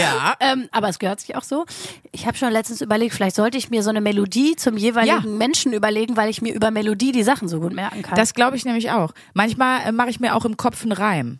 Ja. 0.00 0.34
Ähm, 0.40 0.68
aber 0.72 0.88
es 0.88 0.98
gehört 0.98 1.20
sich 1.20 1.36
auch 1.36 1.42
so. 1.42 1.64
Ich 2.12 2.26
habe 2.26 2.36
schon 2.36 2.52
letztens 2.52 2.80
überlegt, 2.80 3.14
vielleicht 3.14 3.36
sollte 3.36 3.56
ich 3.56 3.70
mir 3.70 3.82
so 3.82 3.90
eine 3.90 4.00
Melodie 4.00 4.56
zum 4.56 4.76
jeweiligen 4.76 5.22
Ja. 5.22 5.30
Menschen 5.38 5.72
überlegen, 5.72 6.16
weil 6.16 6.28
ich 6.28 6.42
mir 6.42 6.52
über 6.52 6.70
Melodie 6.70 7.12
die 7.12 7.22
Sachen 7.22 7.48
so 7.48 7.60
gut 7.60 7.72
merken 7.72 8.02
kann. 8.02 8.16
Das 8.16 8.34
glaube 8.34 8.56
ich 8.56 8.64
nämlich 8.64 8.90
auch. 8.90 9.12
Manchmal 9.32 9.82
äh, 9.86 9.92
mache 9.92 10.10
ich 10.10 10.20
mir 10.20 10.34
auch 10.34 10.44
im 10.44 10.56
Kopf 10.56 10.82
einen 10.82 10.92
Reim. 10.92 11.38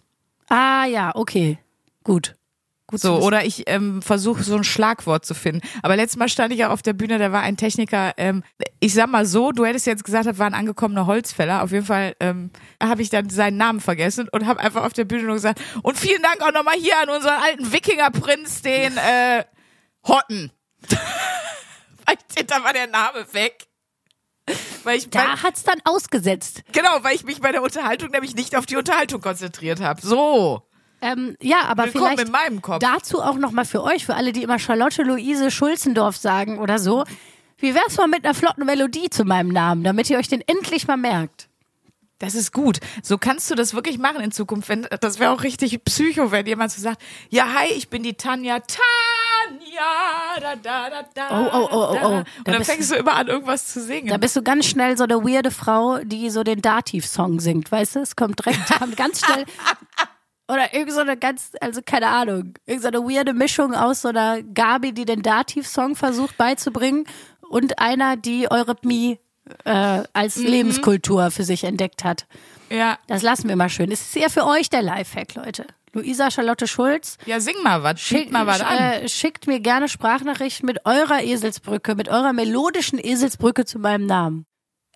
ah 0.48 0.86
ja, 0.86 1.10
okay. 1.14 1.58
Gut. 2.04 2.34
Gut 2.88 3.00
So, 3.00 3.16
oder 3.16 3.44
ich 3.44 3.64
ähm, 3.66 4.00
versuche 4.00 4.44
so 4.44 4.54
ein 4.54 4.62
Schlagwort 4.62 5.26
zu 5.26 5.34
finden. 5.34 5.66
Aber 5.82 5.96
letztes 5.96 6.18
Mal 6.18 6.28
stand 6.28 6.52
ich 6.52 6.60
ja 6.60 6.70
auf 6.70 6.82
der 6.82 6.92
Bühne, 6.92 7.18
da 7.18 7.32
war 7.32 7.42
ein 7.42 7.56
Techniker, 7.56 8.12
ähm, 8.16 8.44
ich 8.78 8.94
sag 8.94 9.08
mal 9.08 9.26
so, 9.26 9.50
du 9.50 9.64
hättest 9.64 9.86
jetzt 9.86 10.04
gesagt, 10.04 10.26
das 10.26 10.38
war 10.38 10.46
ein 10.46 10.54
angekommener 10.54 11.06
Holzfäller. 11.06 11.64
Auf 11.64 11.72
jeden 11.72 11.84
Fall 11.84 12.14
ähm, 12.20 12.50
habe 12.80 13.02
ich 13.02 13.10
dann 13.10 13.28
seinen 13.28 13.56
Namen 13.56 13.80
vergessen 13.80 14.28
und 14.30 14.46
habe 14.46 14.60
einfach 14.60 14.84
auf 14.84 14.92
der 14.92 15.04
Bühne 15.04 15.24
nur 15.24 15.34
gesagt, 15.34 15.60
und 15.82 15.98
vielen 15.98 16.22
Dank 16.22 16.42
auch 16.42 16.52
nochmal 16.52 16.76
hier 16.76 16.96
an 17.02 17.08
unseren 17.08 17.40
alten 17.42 17.72
Wikingerprinz, 17.72 18.62
den 18.62 18.96
äh, 18.96 19.44
Hotten. 20.06 20.52
Da 22.46 22.62
war 22.62 22.72
der 22.72 22.86
Name 22.86 23.26
weg. 23.32 23.66
Weil 24.84 24.98
ich, 24.98 25.10
da 25.10 25.42
hat's 25.42 25.64
dann 25.64 25.80
ausgesetzt. 25.84 26.62
genau, 26.70 27.02
weil 27.02 27.16
ich 27.16 27.24
mich 27.24 27.40
bei 27.40 27.50
der 27.50 27.62
Unterhaltung 27.62 28.10
nämlich 28.10 28.36
nicht 28.36 28.54
auf 28.54 28.66
die 28.66 28.76
Unterhaltung 28.76 29.20
konzentriert 29.20 29.80
habe. 29.80 30.00
So. 30.00 30.62
Ähm, 31.02 31.36
ja, 31.42 31.62
aber 31.66 31.84
Willkommen 31.86 32.16
vielleicht 32.16 32.82
dazu 32.82 33.20
auch 33.22 33.36
nochmal 33.36 33.64
für 33.66 33.82
euch, 33.82 34.06
für 34.06 34.14
alle, 34.14 34.32
die 34.32 34.42
immer 34.42 34.58
Charlotte 34.58 35.02
Luise 35.02 35.50
Schulzendorf 35.50 36.16
sagen 36.16 36.58
oder 36.58 36.78
so. 36.78 37.04
Wie 37.58 37.74
wär's 37.74 37.96
mal 37.96 38.06
mit 38.08 38.24
einer 38.24 38.34
flotten 38.34 38.64
Melodie 38.66 39.10
zu 39.10 39.24
meinem 39.24 39.48
Namen, 39.48 39.82
damit 39.84 40.08
ihr 40.10 40.18
euch 40.18 40.28
den 40.28 40.42
endlich 40.46 40.86
mal 40.86 40.96
merkt? 40.96 41.48
Das 42.18 42.34
ist 42.34 42.52
gut. 42.52 42.78
So 43.02 43.18
kannst 43.18 43.50
du 43.50 43.54
das 43.54 43.74
wirklich 43.74 43.98
machen 43.98 44.22
in 44.22 44.32
Zukunft. 44.32 44.70
Wenn, 44.70 44.86
das 45.00 45.18
wäre 45.18 45.32
auch 45.32 45.42
richtig 45.42 45.84
psycho, 45.84 46.30
wenn 46.32 46.46
jemand 46.46 46.72
so 46.72 46.80
sagt, 46.80 47.02
ja, 47.28 47.44
hi, 47.54 47.66
ich 47.74 47.90
bin 47.90 48.02
die 48.02 48.14
Tanja. 48.14 48.58
Tanja, 48.60 50.40
da, 50.40 50.56
da, 50.56 50.88
da, 50.90 51.04
da. 51.14 51.28
Oh, 51.30 51.50
oh, 51.52 51.68
oh, 51.70 51.88
oh, 51.90 51.94
da. 51.94 52.08
oh. 52.08 52.16
Und 52.16 52.26
Da 52.44 52.52
dann 52.52 52.58
bist- 52.58 52.70
fängst 52.70 52.90
du 52.90 52.94
immer 52.94 53.14
an, 53.16 53.26
irgendwas 53.28 53.66
zu 53.66 53.82
singen. 53.82 54.08
Da 54.08 54.16
bist 54.16 54.34
du 54.34 54.42
ganz 54.42 54.64
schnell 54.66 54.96
so 54.96 55.04
eine 55.04 55.16
weirde 55.24 55.50
Frau, 55.50 55.98
die 55.98 56.30
so 56.30 56.42
den 56.42 56.62
Dativ-Song 56.62 57.38
singt, 57.38 57.70
weißt 57.70 57.96
du? 57.96 58.00
Es 58.00 58.16
kommt 58.16 58.38
direkt, 58.44 58.60
ganz 58.96 59.20
schnell. 59.24 59.44
Oder 60.48 60.72
irgend 60.74 60.92
so 60.92 61.00
eine 61.00 61.16
ganz, 61.16 61.52
also 61.60 61.80
keine 61.84 62.06
Ahnung, 62.08 62.54
irgend 62.66 62.82
so 62.82 62.88
eine 62.88 63.00
weirde 63.00 63.32
Mischung 63.34 63.74
aus 63.74 64.02
so 64.02 64.08
einer 64.08 64.42
Gabi, 64.42 64.92
die 64.92 65.04
den 65.04 65.22
Dativ-Song 65.22 65.96
versucht 65.96 66.36
beizubringen 66.36 67.04
und 67.50 67.78
einer, 67.80 68.16
die 68.16 68.50
Eurythmie 68.50 69.18
äh, 69.64 70.02
als 70.12 70.36
Mhm. 70.36 70.46
Lebenskultur 70.46 71.30
für 71.30 71.44
sich 71.44 71.64
entdeckt 71.64 72.04
hat. 72.04 72.26
ja. 72.70 72.98
Das 73.08 73.22
lassen 73.22 73.48
wir 73.48 73.56
mal 73.56 73.68
schön. 73.68 73.90
Es 73.90 74.00
ist 74.02 74.16
ja 74.16 74.28
für 74.28 74.44
euch 74.46 74.70
der 74.70 74.82
Lifehack, 74.82 75.34
Leute. 75.34 75.66
Luisa 75.92 76.30
Charlotte 76.30 76.66
Schulz, 76.66 77.16
ja, 77.24 77.40
sing 77.40 77.54
mal 77.62 77.82
was. 77.82 78.00
Schick 78.00 78.18
Schick, 78.24 78.30
mal 78.32 78.46
was 78.46 78.60
an. 78.60 78.76
äh, 78.76 79.08
schickt 79.08 79.46
mir 79.46 79.60
gerne 79.60 79.88
Sprachnachrichten 79.88 80.66
mit 80.66 80.84
eurer 80.84 81.22
Eselsbrücke, 81.22 81.94
mit 81.94 82.08
eurer 82.08 82.32
melodischen 82.34 82.98
Eselsbrücke 83.02 83.64
zu 83.64 83.78
meinem 83.78 84.04
Namen. 84.06 84.44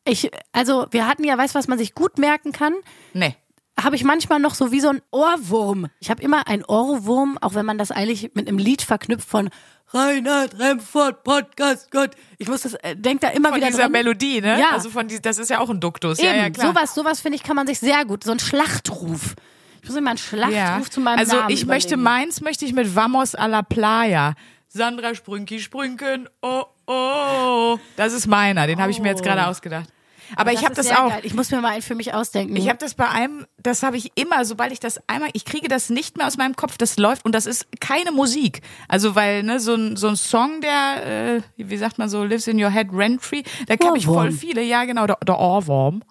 Ich, 0.04 0.30
also, 0.52 0.86
wir 0.90 1.06
hatten 1.06 1.24
ja, 1.24 1.38
weißt 1.38 1.54
du, 1.54 1.58
was 1.58 1.68
man 1.68 1.78
sich 1.78 1.94
gut 1.94 2.18
merken 2.18 2.52
kann? 2.52 2.74
Nee. 3.14 3.34
Habe 3.82 3.96
ich 3.96 4.04
manchmal 4.04 4.38
noch 4.40 4.54
so 4.54 4.72
wie 4.72 4.80
so 4.80 4.88
ein 4.88 5.00
Ohrwurm. 5.10 5.88
Ich 6.00 6.10
habe 6.10 6.22
immer 6.22 6.46
einen 6.46 6.64
Ohrwurm, 6.64 7.38
auch 7.40 7.54
wenn 7.54 7.64
man 7.66 7.78
das 7.78 7.90
eigentlich 7.90 8.30
mit 8.34 8.48
einem 8.48 8.58
Lied 8.58 8.82
verknüpft 8.82 9.28
von 9.28 9.48
Reinhard 9.92 10.58
Remford 10.58 11.24
Podcast 11.24 11.90
Gott. 11.90 12.10
Ich 12.38 12.48
muss 12.48 12.62
das, 12.62 12.74
äh, 12.74 12.94
denk 12.94 13.22
da 13.22 13.28
immer 13.28 13.48
Von 13.48 13.56
wieder 13.58 13.66
dieser 13.68 13.84
dran. 13.84 13.92
Melodie, 13.92 14.40
ne? 14.40 14.60
Ja. 14.60 14.70
Also 14.72 14.90
von 14.90 15.08
die, 15.08 15.20
das 15.20 15.38
ist 15.38 15.50
ja 15.50 15.58
auch 15.58 15.68
ein 15.70 15.80
Duktus. 15.80 16.18
Eben, 16.18 16.28
ja, 16.28 16.36
ja, 16.42 16.50
klar. 16.50 16.68
sowas, 16.68 16.94
sowas 16.94 17.20
finde 17.20 17.36
ich, 17.36 17.42
kann 17.42 17.56
man 17.56 17.66
sich 17.66 17.80
sehr 17.80 18.04
gut, 18.04 18.22
so 18.22 18.30
ein 18.30 18.38
Schlachtruf. 18.38 19.34
Ich 19.82 19.88
muss 19.88 19.96
immer 19.96 20.10
einen 20.10 20.18
Schlachtruf 20.18 20.54
ja. 20.54 20.82
zu 20.90 21.00
meinem 21.00 21.18
also 21.18 21.36
Namen 21.36 21.50
ich 21.50 21.66
möchte 21.66 21.94
überlegen. 21.94 22.02
meins 22.02 22.40
möchte 22.40 22.64
ich 22.66 22.72
mit 22.72 22.94
Vamos 22.94 23.34
a 23.34 23.46
la 23.46 23.62
Playa. 23.62 24.34
Sandra 24.68 25.14
Sprünki 25.14 25.58
Sprünken, 25.58 26.28
oh, 26.42 26.64
oh. 26.86 27.78
Das 27.96 28.12
ist 28.12 28.26
meiner, 28.28 28.66
den 28.68 28.80
habe 28.80 28.92
ich 28.92 29.00
mir 29.00 29.08
jetzt 29.08 29.22
Oh. 29.22 29.24
gerade 29.24 29.46
ausgedacht. 29.46 29.88
Aber 30.36 30.52
ich 30.52 30.64
habe 30.64 30.74
das 30.74 30.86
sehr 30.86 31.04
auch. 31.04 31.10
Geil. 31.10 31.20
Ich 31.22 31.34
muss 31.34 31.50
mir 31.50 31.60
mal 31.60 31.72
einen 31.72 31.82
für 31.82 31.94
mich 31.94 32.14
ausdenken. 32.14 32.56
Ich 32.56 32.68
habe 32.68 32.78
das 32.78 32.94
bei 32.94 33.08
einem, 33.08 33.46
das 33.58 33.82
habe 33.82 33.96
ich 33.96 34.12
immer, 34.14 34.44
sobald 34.44 34.72
ich 34.72 34.80
das 34.80 35.00
einmal, 35.08 35.30
ich 35.32 35.44
kriege 35.44 35.68
das 35.68 35.90
nicht 35.90 36.16
mehr 36.16 36.26
aus 36.26 36.36
meinem 36.36 36.56
Kopf, 36.56 36.78
das 36.78 36.96
läuft 36.96 37.24
und 37.24 37.34
das 37.34 37.46
ist 37.46 37.66
keine 37.80 38.12
Musik. 38.12 38.62
Also 38.88 39.14
weil 39.14 39.42
ne 39.42 39.60
so 39.60 39.74
ein 39.74 39.96
so 39.96 40.08
ein 40.08 40.16
Song, 40.16 40.60
der 40.60 41.36
äh, 41.36 41.42
wie 41.56 41.76
sagt 41.76 41.98
man 41.98 42.08
so 42.08 42.24
lives 42.24 42.46
in 42.46 42.62
your 42.62 42.70
head 42.70 42.88
rent 42.92 43.22
free, 43.22 43.42
da 43.66 43.76
habe 43.86 43.98
ich 43.98 44.06
voll 44.06 44.32
viele. 44.32 44.62
Ja 44.62 44.84
genau, 44.84 45.06
der, 45.06 45.18
der 45.26 45.38
Ohrwurm. 45.38 46.02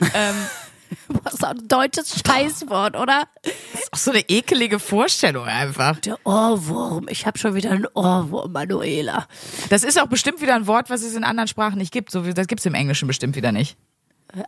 ähm, 0.00 0.34
Was 1.08 1.34
ist 1.34 1.44
ein 1.44 1.68
deutsches 1.68 2.22
Scheißwort, 2.26 2.96
oder? 2.96 3.28
ist 3.42 3.92
auch 3.92 3.98
so 3.98 4.10
eine 4.10 4.20
ekelige 4.28 4.78
Vorstellung 4.78 5.44
einfach. 5.46 5.98
Der 6.00 6.18
Ohrwurm. 6.24 7.06
Ich 7.08 7.26
habe 7.26 7.38
schon 7.38 7.54
wieder 7.54 7.70
einen 7.70 7.86
Ohrwurm, 7.94 8.52
Manuela. 8.52 9.26
Das 9.70 9.82
ist 9.84 10.00
auch 10.00 10.06
bestimmt 10.06 10.40
wieder 10.40 10.54
ein 10.54 10.66
Wort, 10.66 10.90
was 10.90 11.02
es 11.02 11.14
in 11.14 11.24
anderen 11.24 11.48
Sprachen 11.48 11.78
nicht 11.78 11.92
gibt. 11.92 12.10
So 12.10 12.22
das 12.22 12.46
gibt's 12.46 12.66
im 12.66 12.74
Englischen 12.74 13.06
bestimmt 13.06 13.36
wieder 13.36 13.52
nicht. 13.52 13.76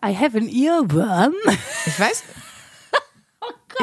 I 0.04 0.14
have 0.14 0.36
an 0.36 0.48
earworm. 0.48 1.34
Ich 1.86 1.98
weiß. 1.98 2.24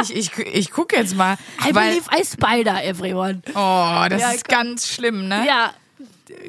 Ich, 0.01 0.13
ich, 0.13 0.37
ich 0.39 0.71
gucke 0.71 0.97
jetzt 0.97 1.15
mal. 1.15 1.37
I 1.65 1.71
believe 1.71 2.09
I 2.13 2.25
spider, 2.25 2.83
everyone. 2.83 3.41
oh, 3.53 4.05
das 4.09 4.19
Ja, 4.21 4.31
ist 4.31 4.45
ganz 4.49 4.87
schlimm, 4.89 5.29
ne? 5.29 5.45
Ja, 5.47 5.73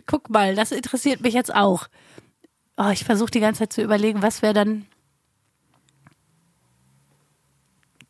guck 0.07 0.31
mal, 0.31 0.57
das 0.57 0.73
interessiert 0.73 1.21
mich 1.21 1.35
jetzt 1.35 1.55
auch. 1.55 1.87
Oh, 2.77 2.89
ich 2.89 3.05
versuche 3.05 3.31
die 3.31 3.39
ganze 3.39 3.61
Zeit 3.61 3.73
zu 3.73 3.83
überlegen, 3.83 4.21
was 4.21 4.43
wäre 4.43 4.53
dann 4.55 4.87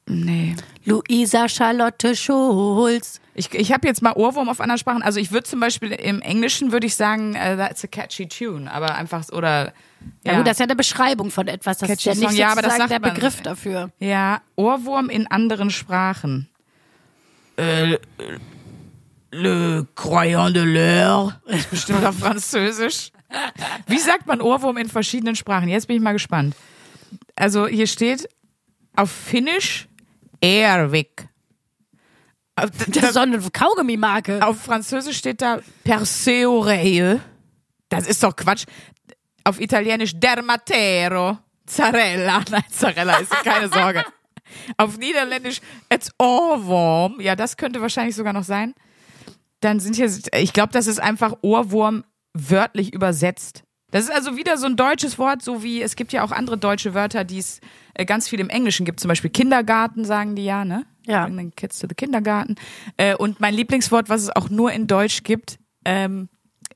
Nee. 0.08 0.54
Luisa 0.84 1.48
Charlotte 1.48 2.14
Schulz. 2.14 3.20
Ich, 3.34 3.52
ich 3.52 3.72
habe 3.72 3.88
jetzt 3.88 4.02
mal 4.02 4.12
Ohrwurm 4.12 4.48
auf 4.48 4.60
anderen 4.60 4.78
Sprachen. 4.78 5.02
Also 5.02 5.18
ich 5.18 5.32
würde 5.32 5.44
zum 5.44 5.58
Beispiel 5.58 5.92
im 5.92 6.22
Englischen 6.22 6.70
würde 6.70 6.86
ich 6.86 6.94
sagen, 6.94 7.30
uh, 7.30 7.56
that's 7.56 7.84
a 7.84 7.88
catchy 7.88 8.28
tune, 8.28 8.70
aber 8.70 8.94
einfach 8.94 9.28
oder 9.32 9.72
Ja, 10.24 10.36
gut, 10.36 10.46
das 10.46 10.52
ist 10.52 10.60
ja 10.60 10.64
eine 10.64 10.76
Beschreibung 10.76 11.30
von 11.30 11.48
etwas. 11.48 11.78
Das 11.78 11.88
Catchy 11.88 12.10
ist 12.10 12.16
ja 12.16 12.20
nicht 12.20 12.30
Song. 12.30 12.38
Ja, 12.38 12.52
aber 12.52 12.62
das 12.62 12.76
sagt 12.76 12.90
der 12.90 13.00
man. 13.00 13.14
Begriff 13.14 13.42
dafür. 13.42 13.90
ja 13.98 14.40
Ohrwurm 14.54 15.10
in 15.10 15.26
anderen 15.26 15.70
Sprachen. 15.70 16.48
Äh, 17.56 17.98
le 19.32 19.86
croyant 19.96 20.54
de 20.54 20.62
l'heure. 20.62 21.34
Ist 21.46 21.70
bestimmt 21.70 22.04
auf 22.04 22.18
Französisch. 22.18 23.10
Wie 23.88 23.98
sagt 23.98 24.26
man 24.28 24.40
Ohrwurm 24.40 24.76
in 24.76 24.88
verschiedenen 24.88 25.34
Sprachen? 25.34 25.68
Jetzt 25.68 25.88
bin 25.88 25.96
ich 25.96 26.02
mal 26.02 26.12
gespannt. 26.12 26.54
Also 27.34 27.66
hier 27.66 27.88
steht 27.88 28.28
auf 28.94 29.10
Finnisch 29.10 29.88
Airwick. 30.40 31.28
Das 32.56 32.70
ist 32.86 33.14
so 33.14 33.20
eine 33.20 33.38
Kaugummi-Marke. 33.38 34.46
auf 34.46 34.62
Französisch 34.62 35.18
steht 35.18 35.42
da 35.42 35.60
Perseoreille. 35.84 37.20
Das 37.90 38.06
ist 38.06 38.22
doch 38.22 38.34
Quatsch. 38.34 38.64
Auf 39.44 39.60
Italienisch 39.60 40.18
Dermatero. 40.18 41.38
Zarella. 41.66 42.42
Nein, 42.50 42.64
Zarella 42.70 43.18
ist 43.18 43.30
keine 43.44 43.68
Sorge. 43.68 44.04
Auf 44.78 44.96
Niederländisch 44.96 45.60
et 45.90 46.08
Ohrwurm. 46.18 47.20
Ja, 47.20 47.36
das 47.36 47.56
könnte 47.56 47.82
wahrscheinlich 47.82 48.16
sogar 48.16 48.32
noch 48.32 48.44
sein. 48.44 48.74
Dann 49.60 49.80
sind 49.80 49.96
hier, 49.96 50.10
ich 50.34 50.52
glaube, 50.52 50.72
das 50.72 50.86
ist 50.86 51.00
einfach 51.00 51.34
Ohrwurm 51.42 52.04
wörtlich 52.32 52.94
übersetzt. 52.94 53.64
Das 53.96 54.04
ist 54.04 54.10
also 54.14 54.36
wieder 54.36 54.58
so 54.58 54.66
ein 54.66 54.76
deutsches 54.76 55.18
Wort, 55.18 55.40
so 55.40 55.62
wie 55.62 55.80
es 55.80 55.96
gibt 55.96 56.12
ja 56.12 56.22
auch 56.22 56.30
andere 56.30 56.58
deutsche 56.58 56.92
Wörter, 56.92 57.24
die 57.24 57.38
es 57.38 57.60
äh, 57.94 58.04
ganz 58.04 58.28
viel 58.28 58.40
im 58.40 58.50
Englischen 58.50 58.84
gibt. 58.84 59.00
Zum 59.00 59.08
Beispiel 59.08 59.30
Kindergarten 59.30 60.04
sagen 60.04 60.36
die 60.36 60.44
ja, 60.44 60.66
ne? 60.66 60.84
Ja. 61.06 61.24
Bring 61.24 61.38
the 61.38 61.50
Kids 61.56 61.78
to 61.78 61.86
the 61.88 61.94
Kindergarten. 61.94 62.56
Äh, 62.98 63.16
und 63.16 63.40
mein 63.40 63.54
Lieblingswort, 63.54 64.10
was 64.10 64.22
es 64.22 64.28
auch 64.36 64.50
nur 64.50 64.70
in 64.70 64.86
Deutsch 64.86 65.22
gibt, 65.22 65.58
ähm, 65.86 66.28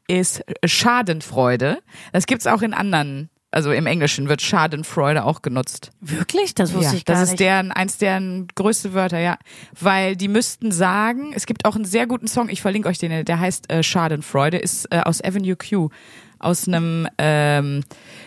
ist 0.08 0.42
Schadenfreude. 0.64 1.82
Das 2.14 2.24
gibt's 2.26 2.46
auch 2.46 2.62
in 2.62 2.72
anderen, 2.72 3.28
also 3.50 3.70
im 3.70 3.84
Englischen 3.86 4.28
wird 4.30 4.40
Schadenfreude 4.40 5.24
auch 5.24 5.42
genutzt. 5.42 5.90
Wirklich? 6.00 6.54
Das 6.54 6.72
wusste 6.72 6.92
Ja, 6.92 6.96
ich 6.96 7.04
gar 7.04 7.16
das 7.16 7.24
ist 7.24 7.30
nicht. 7.32 7.40
deren, 7.40 7.70
eins 7.70 7.98
deren 7.98 8.48
größte 8.54 8.94
Wörter, 8.94 9.18
ja. 9.18 9.36
Weil 9.78 10.16
die 10.16 10.28
müssten 10.28 10.72
sagen, 10.72 11.32
es 11.34 11.44
gibt 11.44 11.66
auch 11.66 11.76
einen 11.76 11.84
sehr 11.84 12.06
guten 12.06 12.28
Song, 12.28 12.48
ich 12.48 12.62
verlinke 12.62 12.88
euch 12.88 12.98
den, 12.98 13.26
der 13.26 13.40
heißt 13.40 13.70
äh, 13.70 13.82
Schadenfreude, 13.82 14.56
ist 14.56 14.86
äh, 14.90 15.00
aus 15.00 15.22
Avenue 15.22 15.56
Q, 15.56 15.90
aus 16.40 16.66
einem 16.66 17.06
ähm, 17.18 17.84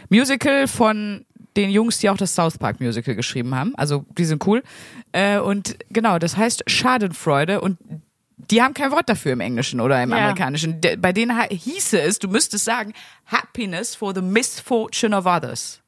Musical 0.10 0.68
von 0.68 1.26
den 1.58 1.70
Jungs, 1.70 2.00
die 2.00 2.10
auch 2.10 2.18
das 2.18 2.34
South 2.34 2.58
Park 2.58 2.80
Musical 2.80 3.14
geschrieben 3.16 3.54
haben. 3.54 3.76
Also 3.76 4.06
die 4.18 4.26
sind 4.26 4.46
cool. 4.48 4.64
Äh, 5.12 5.38
und 5.40 5.78
genau, 5.90 6.18
das 6.18 6.36
heißt 6.38 6.64
Schadenfreude 6.68 7.62
und 7.62 7.78
die 8.50 8.62
haben 8.62 8.74
kein 8.74 8.92
Wort 8.92 9.08
dafür 9.08 9.34
im 9.34 9.40
Englischen 9.40 9.80
oder 9.80 10.02
im 10.02 10.10
Ja. 10.10 10.18
Amerikanischen. 10.18 10.82
De- 10.82 10.96
Bei 10.98 11.14
denen 11.14 11.40
hieße 11.50 12.02
es, 12.02 12.18
du 12.20 12.28
müsstest 12.28 12.66
sagen, 12.66 12.94
Happiness 13.28 13.96
for 13.96 14.14
the 14.16 14.22
misfortune 14.22 15.16
of 15.16 15.26
others. 15.26 15.80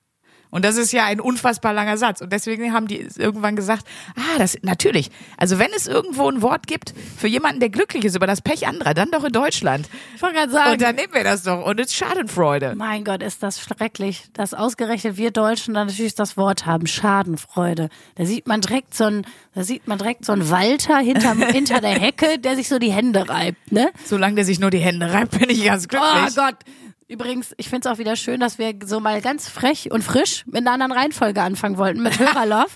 Und 0.50 0.66
das 0.66 0.78
ist 0.78 0.92
ja 0.92 1.06
ein 1.06 1.20
unfassbar 1.20 1.74
langer 1.74 1.98
Satz. 1.98 2.22
Und 2.22 2.32
deswegen 2.32 2.74
haben 2.74 2.88
die 2.88 3.08
irgendwann 3.18 3.56
gesagt, 3.56 3.86
ah, 4.16 4.38
das 4.38 4.58
natürlich. 4.62 5.12
Also 5.38 5.60
wenn 5.60 5.72
es 5.76 5.88
irgendwo 5.88 6.30
ein 6.30 6.42
Wort 6.42 6.68
gibt 6.68 6.94
für 7.18 7.28
jemanden, 7.28 7.60
der 7.60 7.70
glücklich 7.70 8.06
ist 8.06 8.16
über 8.16 8.28
das 8.28 8.42
Pech 8.42 8.68
anderer, 8.68 8.94
dann 8.94 9.12
doch 9.12 9.24
in 9.24 9.32
Deutschland. 9.32 9.90
Ich 10.16 10.22
wollte 10.22 10.36
gerade 10.36 10.52
sagen. 10.52 10.72
Und 10.74 10.82
dann 10.82 10.96
nehmen 10.96 11.14
wir 11.14 11.24
das 11.24 11.44
doch. 11.44 11.66
Und 11.66 11.80
es 11.80 11.88
ist 11.88 11.96
Schadenfreude. 11.96 12.74
mein 12.76 13.04
Gott, 13.04 13.22
ist 13.22 13.44
das 13.44 13.60
schrecklich, 13.60 14.26
dass 14.34 14.54
ausgerechnet 14.54 15.18
wir 15.18 15.32
Deutschen 15.32 15.74
dann 15.74 15.88
natürlich 15.88 16.16
das 16.16 16.38
Wort 16.38 16.66
haben, 16.66 16.88
Schadenfreude. 16.88 17.90
Da 18.16 18.26
sieht 18.26 18.48
man 18.48 18.62
direkt 18.62 18.94
so 18.94 19.06
ein, 19.06 19.26
da 19.54 19.64
sieht 19.64 19.88
man 19.88 19.98
direkt 19.98 20.26
so 20.26 20.32
einen 20.32 20.50
Walter 20.50 20.98
hinter, 20.98 21.34
hinter 21.52 21.82
der 21.82 21.92
Hecke, 22.00 22.40
der 22.40 22.56
sich 22.56 22.70
so 22.70 22.80
die 22.80 22.92
Hände 22.92 23.28
reibt, 23.28 23.72
ne? 23.72 23.92
Solange 24.06 24.36
der 24.36 24.46
sich 24.46 24.60
nur 24.60 24.70
die 24.70 24.80
Hände 24.80 25.12
reibt, 25.12 25.38
bin 25.40 25.50
ich 25.50 25.66
ganz 25.66 25.88
glücklich. 25.88 26.12
Oh 26.12 26.36
Gott. 26.36 26.56
Übrigens, 27.08 27.54
ich 27.58 27.70
finde 27.70 27.88
es 27.88 27.94
auch 27.94 28.00
wieder 28.00 28.16
schön, 28.16 28.40
dass 28.40 28.58
wir 28.58 28.74
so 28.84 29.00
mal 29.00 29.22
ganz 29.22 29.48
frech 29.48 29.92
und 29.92 30.04
frisch 30.04 30.44
mit 30.48 30.58
einer 30.58 30.72
anderen 30.72 30.92
Reihenfolge 30.92 31.42
anfangen 31.42 31.78
wollten, 31.78 32.02
mit 32.02 32.18
Hörerlove. 32.20 32.68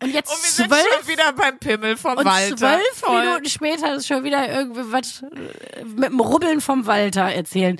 Und 0.00 0.14
jetzt 0.14 0.30
Und 0.30 0.40
wir 0.44 0.48
sind 0.50 0.68
zwölf 0.68 0.86
schon 1.00 1.08
wieder 1.08 1.32
beim 1.32 1.58
Pimmel 1.58 1.96
vom 1.96 2.18
und 2.18 2.24
Walter. 2.24 2.56
zwölf 2.56 3.00
Toll. 3.04 3.20
Minuten 3.20 3.48
später 3.48 3.94
ist 3.96 4.06
schon 4.06 4.22
wieder 4.22 4.48
irgendwie 4.48 4.82
was 4.92 5.22
äh, 5.22 5.82
mit 5.84 6.10
dem 6.10 6.20
Rubbeln 6.20 6.60
vom 6.60 6.86
Walter 6.86 7.22
erzählen. 7.22 7.78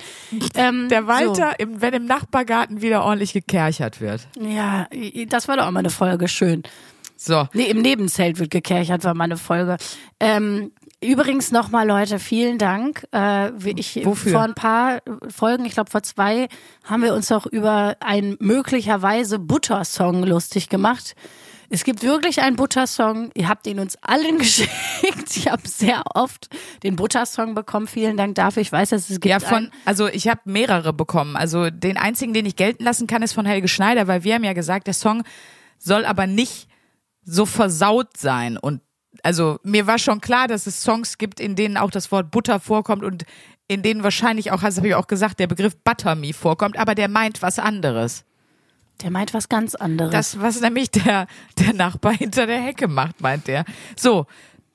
Ähm, 0.55 0.89
Der 0.89 1.07
Walter, 1.07 1.57
im, 1.61 1.79
wenn 1.81 1.93
im 1.93 2.03
Nachbargarten 2.05 2.81
wieder 2.81 3.05
ordentlich 3.05 3.31
gekerchert 3.31 4.01
wird. 4.01 4.27
So. 4.35 4.41
Ja, 4.43 4.87
das 5.29 5.47
war 5.47 5.55
doch 5.55 5.65
auch 5.67 5.71
mal 5.71 5.79
eine 5.79 5.91
Folge, 5.91 6.27
schön. 6.27 6.63
So. 7.15 7.47
Nee, 7.53 7.69
im 7.69 7.81
Nebenzelt 7.81 8.37
wird 8.37 8.51
gekerchert, 8.51 9.05
war 9.05 9.13
mal 9.13 9.23
eine 9.23 9.37
Folge. 9.37 9.77
Ähm, 10.19 10.73
übrigens 11.03 11.51
nochmal, 11.51 11.87
Leute, 11.87 12.19
vielen 12.19 12.57
Dank. 12.57 13.05
Äh, 13.13 13.51
ich 13.71 13.99
Wofür? 14.03 14.31
vor 14.33 14.41
ein 14.41 14.55
paar 14.55 15.01
Folgen, 15.29 15.65
ich 15.65 15.73
glaube 15.73 15.89
vor 15.91 16.03
zwei, 16.03 16.47
haben 16.83 17.03
wir 17.03 17.13
uns 17.13 17.27
doch 17.27 17.45
über 17.45 17.97
einen 17.99 18.37
möglicherweise 18.39 19.39
Buttersong 19.39 20.23
lustig 20.23 20.69
gemacht. 20.69 21.15
Es 21.71 21.83
gibt 21.83 22.01
wirklich 22.01 22.41
einen 22.41 22.55
Buttersong. 22.55 23.29
Ihr 23.35 23.47
habt 23.47 23.67
ihn 23.67 23.79
uns 23.79 23.95
allen 24.01 24.37
geschickt. 24.39 24.71
Ich 25.35 25.47
habe 25.49 25.67
sehr 25.67 26.01
oft 26.15 26.47
den 26.81 26.95
Buttersong 26.95 27.53
bekommen. 27.53 27.85
Vielen 27.85 28.17
Dank 28.17 28.35
dafür. 28.35 28.61
Ich 28.61 28.71
weiß, 28.71 28.89
dass 28.89 29.09
es 29.09 29.19
gibt 29.19 29.25
Ja, 29.27 29.39
von, 29.39 29.57
einen. 29.57 29.71
also 29.85 30.07
ich 30.07 30.27
habe 30.27 30.41
mehrere 30.45 30.93
bekommen. 30.93 31.35
Also 31.35 31.69
den 31.69 31.97
einzigen, 31.97 32.33
den 32.33 32.47
ich 32.47 32.55
gelten 32.55 32.83
lassen 32.83 33.05
kann, 33.05 33.21
ist 33.21 33.33
von 33.33 33.45
Helge 33.45 33.67
Schneider, 33.67 34.07
weil 34.07 34.23
wir 34.23 34.33
haben 34.35 34.43
ja 34.43 34.53
gesagt, 34.53 34.87
der 34.87 34.95
Song 34.95 35.23
soll 35.77 36.05
aber 36.05 36.25
nicht 36.25 36.67
so 37.23 37.45
versaut 37.45 38.17
sein. 38.17 38.57
Und 38.57 38.81
also 39.23 39.59
mir 39.63 39.87
war 39.87 39.99
schon 39.99 40.21
klar, 40.21 40.47
dass 40.47 40.67
es 40.67 40.81
Songs 40.81 41.17
gibt, 41.17 41.39
in 41.39 41.55
denen 41.55 41.77
auch 41.77 41.91
das 41.91 42.11
Wort 42.11 42.31
Butter 42.31 42.59
vorkommt 42.59 43.03
und 43.03 43.25
in 43.67 43.83
denen 43.83 44.03
wahrscheinlich 44.03 44.51
auch, 44.51 44.61
das 44.61 44.77
habe 44.77 44.87
ich 44.87 44.95
auch 44.95 45.07
gesagt, 45.07 45.39
der 45.39 45.47
Begriff 45.47 45.75
Butter 45.77 46.15
Me 46.15 46.33
vorkommt, 46.33 46.77
aber 46.77 46.95
der 46.95 47.07
meint 47.07 47.41
was 47.41 47.59
anderes. 47.59 48.25
Der 49.01 49.11
meint 49.11 49.33
was 49.33 49.47
ganz 49.47 49.75
anderes. 49.75 50.11
Das, 50.11 50.41
was 50.41 50.59
nämlich 50.59 50.91
der, 50.91 51.27
der 51.57 51.73
Nachbar 51.73 52.13
hinter 52.13 52.47
der 52.47 52.59
Hecke 52.61 52.87
macht, 52.87 53.21
meint 53.21 53.47
der. 53.47 53.63
So, 53.95 54.25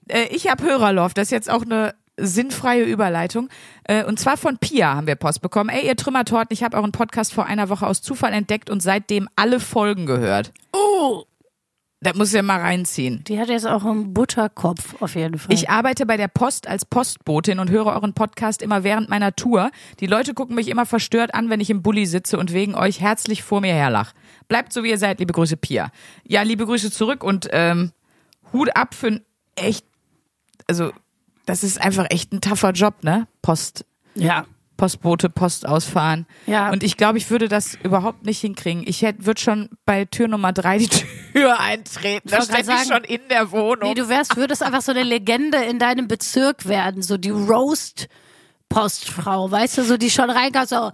äh, 0.08 0.26
ich 0.30 0.48
habe 0.48 0.64
Hörerlauf, 0.64 1.12
das 1.12 1.24
ist 1.24 1.32
jetzt 1.32 1.50
auch 1.50 1.62
eine 1.62 1.94
sinnfreie 2.16 2.84
Überleitung. 2.84 3.48
Äh, 3.84 4.04
und 4.04 4.18
zwar 4.18 4.36
von 4.36 4.58
Pia 4.58 4.94
haben 4.94 5.06
wir 5.06 5.16
Post 5.16 5.42
bekommen. 5.42 5.68
Ey, 5.68 5.86
ihr 5.86 5.96
Trümmertorten, 5.96 6.54
ich 6.54 6.62
habe 6.62 6.76
euren 6.76 6.92
Podcast 6.92 7.34
vor 7.34 7.46
einer 7.46 7.68
Woche 7.68 7.86
aus 7.86 8.00
Zufall 8.00 8.32
entdeckt 8.32 8.70
und 8.70 8.80
seitdem 8.80 9.28
alle 9.36 9.60
Folgen 9.60 10.06
gehört. 10.06 10.52
oh, 10.72 11.24
Das 12.04 12.14
muss 12.14 12.32
ja 12.32 12.42
mal 12.42 12.60
reinziehen. 12.60 13.24
die 13.24 13.40
hat 13.40 13.48
jetzt 13.48 13.66
auch 13.66 13.84
einen 13.84 14.12
Butterkopf 14.12 15.00
auf 15.00 15.14
jeden 15.14 15.38
Fall. 15.38 15.54
Ich 15.54 15.70
arbeite 15.70 16.04
bei 16.04 16.18
der 16.18 16.28
Post 16.28 16.68
als 16.68 16.84
Postbotin 16.84 17.58
und 17.58 17.70
höre 17.70 17.86
euren 17.86 18.12
Podcast 18.12 18.60
immer 18.60 18.84
während 18.84 19.08
meiner 19.08 19.34
Tour. 19.34 19.70
Die 20.00 20.06
Leute 20.06 20.34
gucken 20.34 20.54
mich 20.54 20.68
immer 20.68 20.84
verstört 20.84 21.34
an, 21.34 21.48
wenn 21.48 21.60
ich 21.60 21.70
im 21.70 21.82
Bulli 21.82 22.04
sitze 22.04 22.38
und 22.38 22.52
wegen 22.52 22.74
euch 22.74 23.00
herzlich 23.00 23.42
vor 23.42 23.62
mir 23.62 23.72
herlach. 23.72 24.12
Bleibt 24.48 24.74
so, 24.74 24.84
wie 24.84 24.90
ihr 24.90 24.98
seid. 24.98 25.18
Liebe 25.18 25.32
Grüße, 25.32 25.56
Pia. 25.56 25.90
Ja, 26.26 26.42
liebe 26.42 26.66
Grüße 26.66 26.90
zurück 26.90 27.24
und 27.24 27.48
ähm, 27.52 27.92
Hut 28.52 28.76
ab 28.76 28.94
für 28.94 29.06
ein 29.06 29.20
echt, 29.56 29.86
also 30.68 30.92
das 31.46 31.64
ist 31.64 31.80
einfach 31.80 32.06
echt 32.10 32.32
ein 32.32 32.42
tougher 32.42 32.72
Job, 32.72 33.02
ne? 33.02 33.26
Post, 33.40 33.86
ja. 34.14 34.44
Postbote, 34.76 35.30
Post 35.30 35.68
ausfahren. 35.68 36.26
Ja. 36.46 36.70
Und 36.70 36.82
ich 36.82 36.96
glaube, 36.96 37.18
ich 37.18 37.30
würde 37.30 37.46
das 37.48 37.78
überhaupt 37.82 38.26
nicht 38.26 38.40
hinkriegen. 38.40 38.82
Ich 38.86 39.02
hätte, 39.02 39.24
würde 39.26 39.40
schon 39.40 39.68
bei 39.84 40.04
Tür 40.04 40.26
Nummer 40.28 40.52
drei 40.52 40.78
die 40.78 40.88
Tür 41.32 41.60
eintreten. 41.60 42.28
Da 42.28 42.44
grad 42.44 42.68
ich 42.68 42.88
schon 42.88 43.04
in 43.04 43.20
der 43.30 43.52
Wohnung. 43.52 43.88
Nee, 43.88 43.94
du 43.94 44.08
wärst, 44.08 44.36
würdest 44.36 44.62
einfach 44.62 44.82
so 44.82 44.90
eine 44.92 45.04
Legende 45.04 45.58
in 45.58 45.78
deinem 45.78 46.08
Bezirk 46.08 46.66
werden, 46.66 47.02
so 47.02 47.16
die 47.16 47.30
Roast-Postfrau, 47.30 49.50
weißt 49.50 49.78
du, 49.78 49.84
so 49.84 49.96
die 49.96 50.10
schon 50.10 50.28
reinkommt, 50.30 50.68
so, 50.68 50.90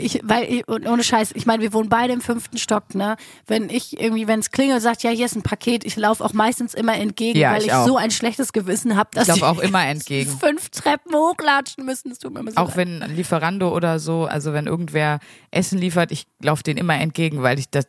ich, 0.00 0.20
weil 0.22 0.44
ich, 0.52 0.68
ohne 0.68 1.02
Scheiß, 1.02 1.32
ich 1.34 1.46
meine, 1.46 1.62
wir 1.62 1.72
wohnen 1.72 1.88
beide 1.88 2.12
im 2.12 2.20
fünften 2.20 2.58
Stock, 2.58 2.94
ne? 2.94 3.16
Wenn 3.46 3.68
ich 3.70 4.00
irgendwie, 4.00 4.26
wenn 4.26 4.40
es 4.40 4.50
klingelt, 4.50 4.82
sagt, 4.82 5.02
ja, 5.02 5.10
hier 5.10 5.26
ist 5.26 5.36
ein 5.36 5.42
Paket, 5.42 5.84
ich 5.84 5.96
laufe 5.96 6.24
auch 6.24 6.32
meistens 6.32 6.74
immer 6.74 6.96
entgegen, 6.96 7.38
Ja, 7.38 7.52
weil 7.52 7.62
ich 7.62 7.68
ich, 7.68 7.74
so 7.74 7.96
ein 7.96 8.10
schlechtes 8.10 8.52
Gewissen 8.52 8.96
habe, 8.96 9.10
dass 9.14 9.28
Ich 9.28 9.36
ich 9.36 9.42
auch 9.42 9.58
immer 9.60 9.86
entgegen. 9.86 10.30
fünf 10.40 10.70
Treppen 10.70 11.14
hochlatschen 11.14 11.84
müssen. 11.84 12.10
Es 12.10 12.18
tut 12.18 12.32
mir 12.32 12.40
immer 12.40 12.50
so 12.50 12.56
Auch 12.56 12.68
leid. 12.68 12.76
wenn 12.76 13.02
ein 13.02 13.14
Lieferando 13.16 13.74
oder 13.74 13.98
so, 13.98 14.24
also 14.24 14.52
wenn 14.52 14.66
irgendwer 14.66 15.20
Essen 15.50 15.78
liefert, 15.78 16.12
ich 16.12 16.26
laufe 16.42 16.62
den 16.62 16.76
immer 16.76 16.98
entgegen, 17.00 17.42
weil 17.42 17.58
ich 17.58 17.70
das 17.70 17.86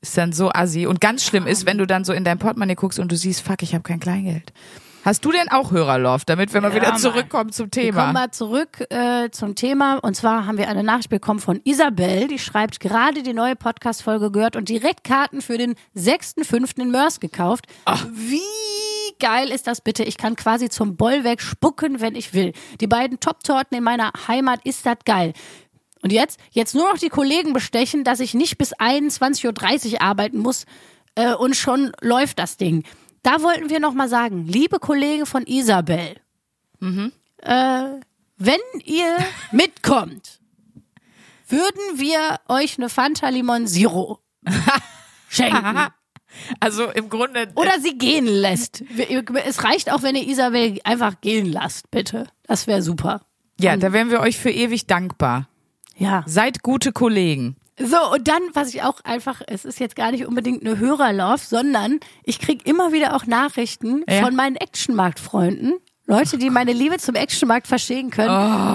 ist 0.00 0.18
dann 0.18 0.32
so 0.34 0.50
assi. 0.52 0.86
Und 0.86 1.00
ganz 1.00 1.24
schlimm 1.24 1.46
ist, 1.46 1.64
wenn 1.64 1.78
du 1.78 1.86
dann 1.86 2.04
so 2.04 2.12
in 2.12 2.24
dein 2.24 2.38
Portemonnaie 2.38 2.74
guckst 2.74 2.98
und 2.98 3.10
du 3.10 3.16
siehst, 3.16 3.40
fuck, 3.40 3.62
ich 3.62 3.72
habe 3.74 3.82
kein 3.82 4.00
Kleingeld. 4.00 4.52
Hast 5.04 5.22
du 5.24 5.32
denn 5.32 5.50
auch 5.50 5.70
Hörerlauf, 5.70 6.24
damit 6.24 6.54
wir 6.54 6.62
mal 6.62 6.70
Ja, 6.70 6.76
wieder 6.76 6.90
Mann. 6.92 6.98
zurückkommen 6.98 7.52
zum 7.52 7.66
Wir 7.66 7.92
kommen 7.92 7.92
Thema? 8.06 8.12
mal 8.12 8.30
zurück 8.30 8.86
äh, 8.90 9.28
zum 9.30 9.54
Thema. 9.54 9.98
Und 9.98 10.14
zwar 10.16 10.46
haben 10.46 10.56
wir 10.56 10.66
eine 10.68 10.82
Nachricht 10.82 11.10
bekommen 11.10 11.40
von 11.40 11.60
Isabel, 11.64 12.26
die 12.26 12.38
schreibt, 12.38 12.80
gerade 12.80 13.22
die 13.22 13.34
neue 13.34 13.54
Podcast-Folge 13.54 14.30
gehört 14.30 14.56
und 14.56 14.70
direkt 14.70 15.04
Karten 15.04 15.42
für 15.42 15.58
den 15.58 15.74
6.5. 15.94 16.80
in 16.80 16.90
Mörs 16.90 17.20
gekauft. 17.20 17.66
Wie 18.14 18.40
geil 19.20 19.50
ist 19.50 19.66
das 19.66 19.82
bitte? 19.82 20.04
Ich 20.04 20.16
kann 20.16 20.36
quasi 20.36 20.70
zum 20.70 20.96
Bollwerk 20.96 21.42
spucken, 21.42 22.00
wenn 22.00 22.14
ich 22.14 22.32
will. 22.32 22.54
Die 22.80 22.86
beiden 22.86 23.20
Top-Torten 23.20 23.76
in 23.76 23.84
meiner 23.84 24.10
Heimat 24.26 24.60
ist 24.64 24.86
das 24.86 24.96
geil. 25.04 25.34
Und 26.02 26.12
jetzt? 26.12 26.40
Jetzt 26.50 26.74
nur 26.74 26.90
noch 26.90 26.98
die 26.98 27.10
Kollegen 27.10 27.52
bestechen, 27.52 28.04
dass 28.04 28.20
ich 28.20 28.32
nicht 28.32 28.56
bis 28.56 28.74
21.30 28.74 29.92
Uhr 29.94 30.02
arbeiten 30.02 30.38
muss 30.38 30.64
äh, 31.14 31.34
und 31.34 31.56
schon 31.56 31.92
läuft 32.00 32.38
das 32.38 32.56
Ding. 32.56 32.84
Da 33.24 33.42
wollten 33.42 33.70
wir 33.70 33.80
noch 33.80 33.94
mal 33.94 34.08
sagen, 34.08 34.46
liebe 34.46 34.78
Kollegen 34.78 35.24
von 35.26 35.44
Isabel, 35.46 36.14
äh, 36.80 37.84
wenn 38.36 38.60
ihr 38.84 39.16
mitkommt, 39.50 40.40
würden 41.48 41.98
wir 41.98 42.38
euch 42.48 42.78
eine 42.78 42.88
Fanta 42.90 43.30
Limon 43.30 43.66
Zero 43.66 44.20
schenken. 45.28 45.86
Also 46.60 46.90
im 46.90 47.08
Grunde. 47.08 47.48
Oder 47.54 47.80
sie 47.80 47.96
gehen 47.96 48.26
lässt. 48.26 48.82
Es 49.46 49.64
reicht 49.64 49.90
auch, 49.90 50.02
wenn 50.02 50.16
ihr 50.16 50.28
Isabel 50.28 50.78
einfach 50.84 51.20
gehen 51.22 51.46
lasst, 51.50 51.90
bitte. 51.90 52.26
Das 52.42 52.66
wäre 52.66 52.82
super. 52.82 53.22
ja, 53.58 53.76
da 53.76 53.92
wären 53.94 54.10
wir 54.10 54.20
euch 54.20 54.36
für 54.36 54.50
ewig 54.50 54.86
dankbar. 54.86 55.48
Ja. 55.96 56.24
Seid 56.26 56.62
gute 56.62 56.92
Kollegen. 56.92 57.56
So, 57.78 57.96
und 58.12 58.28
dann, 58.28 58.40
was 58.52 58.72
ich 58.72 58.82
auch 58.82 59.00
einfach, 59.02 59.42
es 59.46 59.64
ist 59.64 59.80
jetzt 59.80 59.96
gar 59.96 60.12
nicht 60.12 60.26
unbedingt 60.26 60.64
eine 60.64 60.78
Hörerlauf, 60.78 61.42
sondern 61.42 61.98
ich 62.24 62.38
krieg 62.38 62.66
immer 62.68 62.92
wieder 62.92 63.16
auch 63.16 63.26
Nachrichten 63.26 64.04
Ja. 64.08 64.22
von 64.24 64.36
meinen 64.36 64.56
Actionmarkt-Freunden. 64.56 65.74
Leute, 66.06 66.36
die 66.38 66.50
meine 66.50 66.72
Liebe 66.72 66.98
zum 66.98 67.14
Actionmarkt 67.14 67.66
verstehen 67.66 68.10
können 68.10 68.28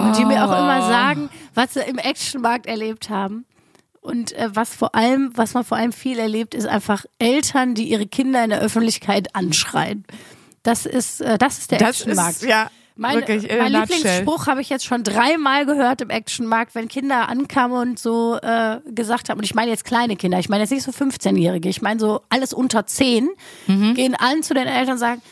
und 0.08 0.18
die 0.18 0.24
mir 0.24 0.44
auch 0.44 0.50
immer 0.50 0.82
sagen, 0.88 1.30
was 1.54 1.74
sie 1.74 1.80
im 1.80 1.96
Actionmarkt 1.98 2.66
erlebt 2.66 3.08
haben. 3.08 3.46
Und 4.02 4.32
äh, 4.32 4.48
was 4.54 4.74
vor 4.74 4.94
allem, 4.94 5.30
was 5.36 5.54
man 5.54 5.62
vor 5.64 5.76
allem 5.78 5.92
viel 5.92 6.18
erlebt, 6.18 6.54
ist 6.54 6.66
einfach 6.66 7.04
Eltern, 7.18 7.74
die 7.74 7.84
ihre 7.88 8.06
Kinder 8.06 8.42
in 8.42 8.50
der 8.50 8.60
Öffentlichkeit 8.60 9.34
anschreien. 9.36 10.04
Das 10.62 10.86
ist, 10.86 11.20
äh, 11.20 11.38
das 11.38 11.58
ist 11.58 11.70
der 11.70 11.78
Das 11.78 12.00
Actionmarkt. 12.00 12.36
ist 12.36 12.44
ja 12.44 12.70
Mein, 13.00 13.16
wirklich 13.16 13.48
in 13.48 13.58
mein. 13.58 13.72
Lieblingsspruch 13.72 14.46
habe 14.46 14.60
ich 14.60 14.68
jetzt 14.68 14.84
schon 14.84 15.02
dreimal 15.02 15.64
gehört 15.64 16.02
im 16.02 16.10
Actionmarkt, 16.10 16.74
wenn 16.74 16.86
Kinder 16.86 17.28
ankamen 17.30 17.78
und 17.78 17.98
so 17.98 18.36
äh, 18.42 18.80
gesagt 18.92 19.30
haben, 19.30 19.38
und 19.38 19.44
ich 19.44 19.54
meine 19.54 19.70
jetzt 19.70 19.84
kleine 19.86 20.16
Kinder, 20.16 20.38
ich 20.38 20.48
meine 20.50 20.64
jetzt 20.64 20.70
nicht 20.70 20.82
so 20.82 20.90
15-Jährige, 20.92 21.68
ich 21.68 21.80
meine 21.80 21.98
so 21.98 22.20
alles 22.28 22.52
unter 22.52 22.86
10, 22.86 23.30
Mhm. 23.66 23.94
gehen 23.94 24.14
allen 24.14 24.42
zu 24.42 24.52
den 24.52 24.66
Eltern 24.66 24.92
und 24.94 24.98
sagen, 24.98 25.22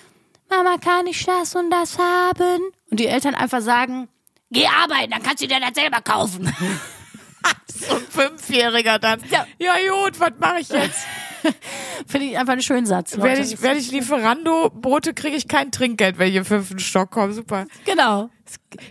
Mama, 0.50 0.76
kann 0.82 1.06
ich 1.06 1.24
das 1.26 1.54
und 1.54 1.70
das 1.70 1.98
haben? 1.98 2.62
Und 2.90 2.98
die 3.00 3.06
Eltern 3.06 3.34
einfach 3.34 3.60
sagen, 3.60 4.08
geh 4.50 4.66
arbeiten, 4.66 5.10
dann 5.10 5.22
kannst 5.22 5.42
du 5.42 5.46
dir 5.46 5.60
das 5.60 5.74
selber 5.74 6.00
kaufen. 6.00 6.50
So 7.68 7.94
ein 7.94 8.02
Fünfjähriger 8.02 8.98
dann. 8.98 9.20
Ja. 9.30 9.46
Ja, 9.58 9.74
gut, 10.02 10.18
was 10.18 10.32
mache 10.40 10.60
ich 10.60 10.68
jetzt? 10.68 11.06
Finde 12.06 12.26
ich 12.26 12.38
einfach 12.38 12.54
einen 12.54 12.62
schönen 12.62 12.86
Satz. 12.86 13.14
Leute. 13.14 13.28
Werde 13.28 13.42
ich, 13.42 13.62
werde 13.62 13.78
ich 13.78 13.90
Lieferando-Brote, 13.92 15.14
kriege 15.14 15.36
ich 15.36 15.48
kein 15.48 15.70
Trinkgeld, 15.70 16.18
wenn 16.18 16.28
ich 16.28 16.36
im 16.36 16.44
fünften 16.44 16.78
Stock 16.78 17.10
komme. 17.10 17.32
Super. 17.32 17.66
genau. 17.84 18.30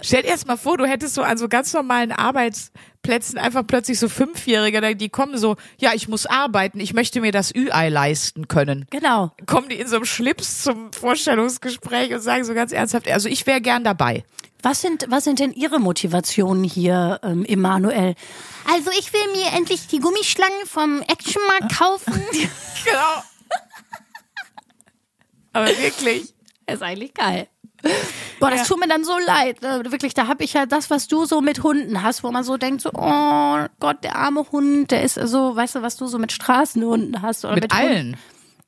Stell 0.01 0.21
dir 0.21 0.29
erst 0.29 0.47
mal 0.47 0.57
vor, 0.57 0.77
du 0.77 0.85
hättest 0.85 1.15
so 1.15 1.23
an 1.23 1.37
so 1.37 1.47
ganz 1.47 1.73
normalen 1.73 2.11
Arbeitsplätzen 2.11 3.39
einfach 3.39 3.65
plötzlich 3.65 3.97
so 3.97 4.07
Fünfjährige, 4.07 4.95
die 4.95 5.09
kommen 5.09 5.37
so, 5.37 5.55
ja, 5.79 5.91
ich 5.95 6.07
muss 6.07 6.27
arbeiten, 6.27 6.79
ich 6.79 6.93
möchte 6.93 7.21
mir 7.21 7.31
das 7.31 7.53
Ü-Ei 7.53 7.89
leisten 7.89 8.47
können. 8.47 8.85
Genau. 8.91 9.31
Kommen 9.47 9.69
die 9.69 9.79
in 9.79 9.87
so 9.87 9.95
einem 9.95 10.05
Schlips 10.05 10.61
zum 10.63 10.93
Vorstellungsgespräch 10.93 12.13
und 12.13 12.21
sagen 12.21 12.43
so 12.43 12.53
ganz 12.53 12.71
ernsthaft, 12.71 13.09
also 13.09 13.29
ich 13.29 13.47
wäre 13.47 13.61
gern 13.61 13.83
dabei. 13.83 14.23
Was 14.63 14.81
sind, 14.81 15.05
was 15.09 15.23
sind 15.23 15.39
denn 15.39 15.53
Ihre 15.53 15.79
Motivationen 15.79 16.63
hier, 16.63 17.19
ähm, 17.23 17.45
Emanuel? 17.45 18.15
Also 18.71 18.89
ich 18.97 19.13
will 19.13 19.31
mir 19.33 19.55
endlich 19.55 19.87
die 19.87 19.99
Gummischlangen 19.99 20.65
vom 20.65 21.01
Actionmarkt 21.01 21.77
kaufen. 21.77 22.21
Genau. 22.85 23.23
Aber 25.51 25.67
wirklich. 25.67 26.33
ist 26.67 26.81
eigentlich 26.81 27.13
geil. 27.13 27.47
Boah, 28.39 28.51
das 28.51 28.67
tut 28.67 28.79
mir 28.79 28.87
dann 28.87 29.03
so 29.03 29.17
leid. 29.25 29.61
ne? 29.61 29.83
Wirklich, 29.89 30.13
da 30.13 30.27
habe 30.27 30.43
ich 30.43 30.53
ja 30.53 30.65
das, 30.65 30.89
was 30.89 31.07
du 31.07 31.25
so 31.25 31.41
mit 31.41 31.63
Hunden 31.63 32.01
hast, 32.01 32.23
wo 32.23 32.31
man 32.31 32.43
so 32.43 32.57
denkt, 32.57 32.81
so, 32.81 32.91
oh 32.93 33.65
Gott, 33.79 34.03
der 34.03 34.15
arme 34.15 34.45
Hund, 34.51 34.91
der 34.91 35.03
ist 35.03 35.15
so, 35.15 35.55
weißt 35.55 35.75
du, 35.75 35.81
was 35.81 35.97
du 35.97 36.07
so 36.07 36.17
mit 36.17 36.31
Straßenhunden 36.31 37.21
hast. 37.21 37.45
Oder 37.45 37.55
Mit, 37.55 37.63
mit, 37.63 37.73
Hunden. 37.73 38.17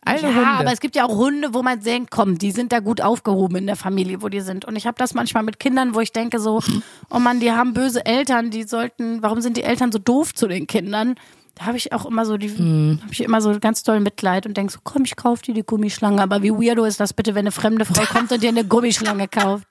Alle 0.10 0.22
Ja, 0.22 0.28
Hunde. 0.28 0.48
aber 0.60 0.74
es 0.74 0.80
gibt 0.80 0.96
ja 0.96 1.06
auch 1.06 1.16
Hunde, 1.16 1.54
wo 1.54 1.62
man 1.64 1.80
denkt, 1.82 2.12
komm, 2.12 2.38
die 2.38 2.52
sind 2.52 2.72
da 2.72 2.80
gut 2.80 3.02
aufgehoben 3.02 3.56
in 3.58 3.68
der 3.68 3.76
Familie, 3.76 4.22
wo 4.22 4.30
die 4.30 4.42
sind. 4.42 4.66
Und 4.66 4.76
ich 4.76 4.86
habe 4.88 4.96
das 4.98 5.14
manchmal 5.14 5.44
mit 5.44 5.60
Kindern, 5.60 5.94
wo 5.96 6.00
ich 6.00 6.12
denke 6.12 6.40
so, 6.40 6.62
oh 7.10 7.20
Mann, 7.20 7.40
die 7.40 7.52
haben 7.52 7.74
böse 7.74 8.06
Eltern, 8.06 8.50
die 8.52 8.64
sollten, 8.64 9.22
warum 9.22 9.42
sind 9.42 9.58
die 9.58 9.64
Eltern 9.64 9.92
so 9.92 10.00
doof 10.00 10.34
zu 10.34 10.48
den 10.48 10.68
Kindern? 10.68 11.16
Da 11.56 11.66
habe 11.66 11.76
ich 11.78 11.92
auch 11.92 12.06
immer 12.06 12.26
so 12.26 12.38
die, 12.38 12.48
Hm. 12.50 13.00
habe 13.04 13.12
ich 13.12 13.22
immer 13.22 13.42
so 13.42 13.58
ganz 13.60 13.84
doll 13.84 14.00
Mitleid 14.00 14.46
und 14.46 14.56
denke 14.56 14.72
so, 14.72 14.80
komm, 14.84 15.04
ich 15.04 15.16
kauf 15.18 15.42
dir 15.42 15.54
die 15.54 15.64
Gummischlange. 15.64 16.22
Aber 16.22 16.42
wie 16.42 16.52
weirdo 16.52 16.86
ist 16.86 17.00
das 17.02 17.14
bitte, 17.14 17.36
wenn 17.36 17.42
eine 17.42 17.52
fremde 17.52 17.84
Frau 17.86 18.04
kommt 18.06 18.32
und 18.32 18.42
dir 18.42 18.50
eine 18.50 18.64
Gummischlange 18.64 19.28
kauft? 19.28 19.68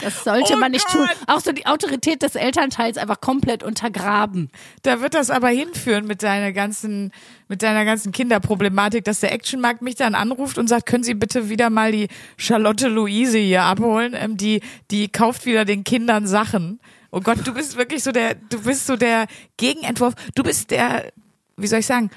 Das 0.00 0.24
sollte 0.24 0.54
Oh 0.54 0.58
man 0.58 0.70
nicht 0.72 0.86
Gott. 0.86 0.94
tun. 0.94 1.08
Auch 1.26 1.40
so 1.40 1.52
die 1.52 1.66
Autorität 1.66 2.22
des 2.22 2.34
Elternteils 2.36 2.96
einfach 2.98 3.20
komplett 3.20 3.62
untergraben. 3.62 4.50
Da 4.82 5.00
wird 5.00 5.14
das 5.14 5.30
aber 5.30 5.48
hinführen 5.48 6.06
mit 6.06 6.22
deiner 6.22 6.52
ganzen, 6.52 7.12
mit 7.48 7.62
deiner 7.62 7.84
ganzen 7.84 8.12
Kinderproblematik, 8.12 9.04
dass 9.04 9.20
der 9.20 9.32
Actionmarkt 9.32 9.82
mich 9.82 9.96
dann 9.96 10.14
anruft 10.14 10.56
und 10.58 10.68
sagt, 10.68 10.86
können 10.86 11.02
Sie 11.04 11.14
bitte 11.14 11.48
wieder 11.48 11.68
mal 11.70 11.90
die 11.92 12.08
Charlotte 12.36 12.88
Luise 12.88 13.38
hier 13.38 13.62
abholen? 13.62 14.14
Ähm, 14.16 14.36
die, 14.36 14.60
die 14.90 15.08
kauft 15.08 15.46
wieder 15.46 15.64
den 15.64 15.84
Kindern 15.84 16.26
Sachen. 16.26 16.78
Oh 17.10 17.20
Gott, 17.20 17.38
du 17.44 17.52
bist 17.54 17.76
wirklich 17.76 18.02
so 18.04 18.12
der, 18.12 18.34
du 18.34 18.62
bist 18.62 18.86
so 18.86 18.96
der 18.96 19.26
Gegenentwurf. 19.56 20.14
Du 20.34 20.42
bist 20.42 20.70
der, 20.70 21.10
wie 21.56 21.66
soll 21.66 21.80
ich 21.80 21.86
sagen? 21.86 22.10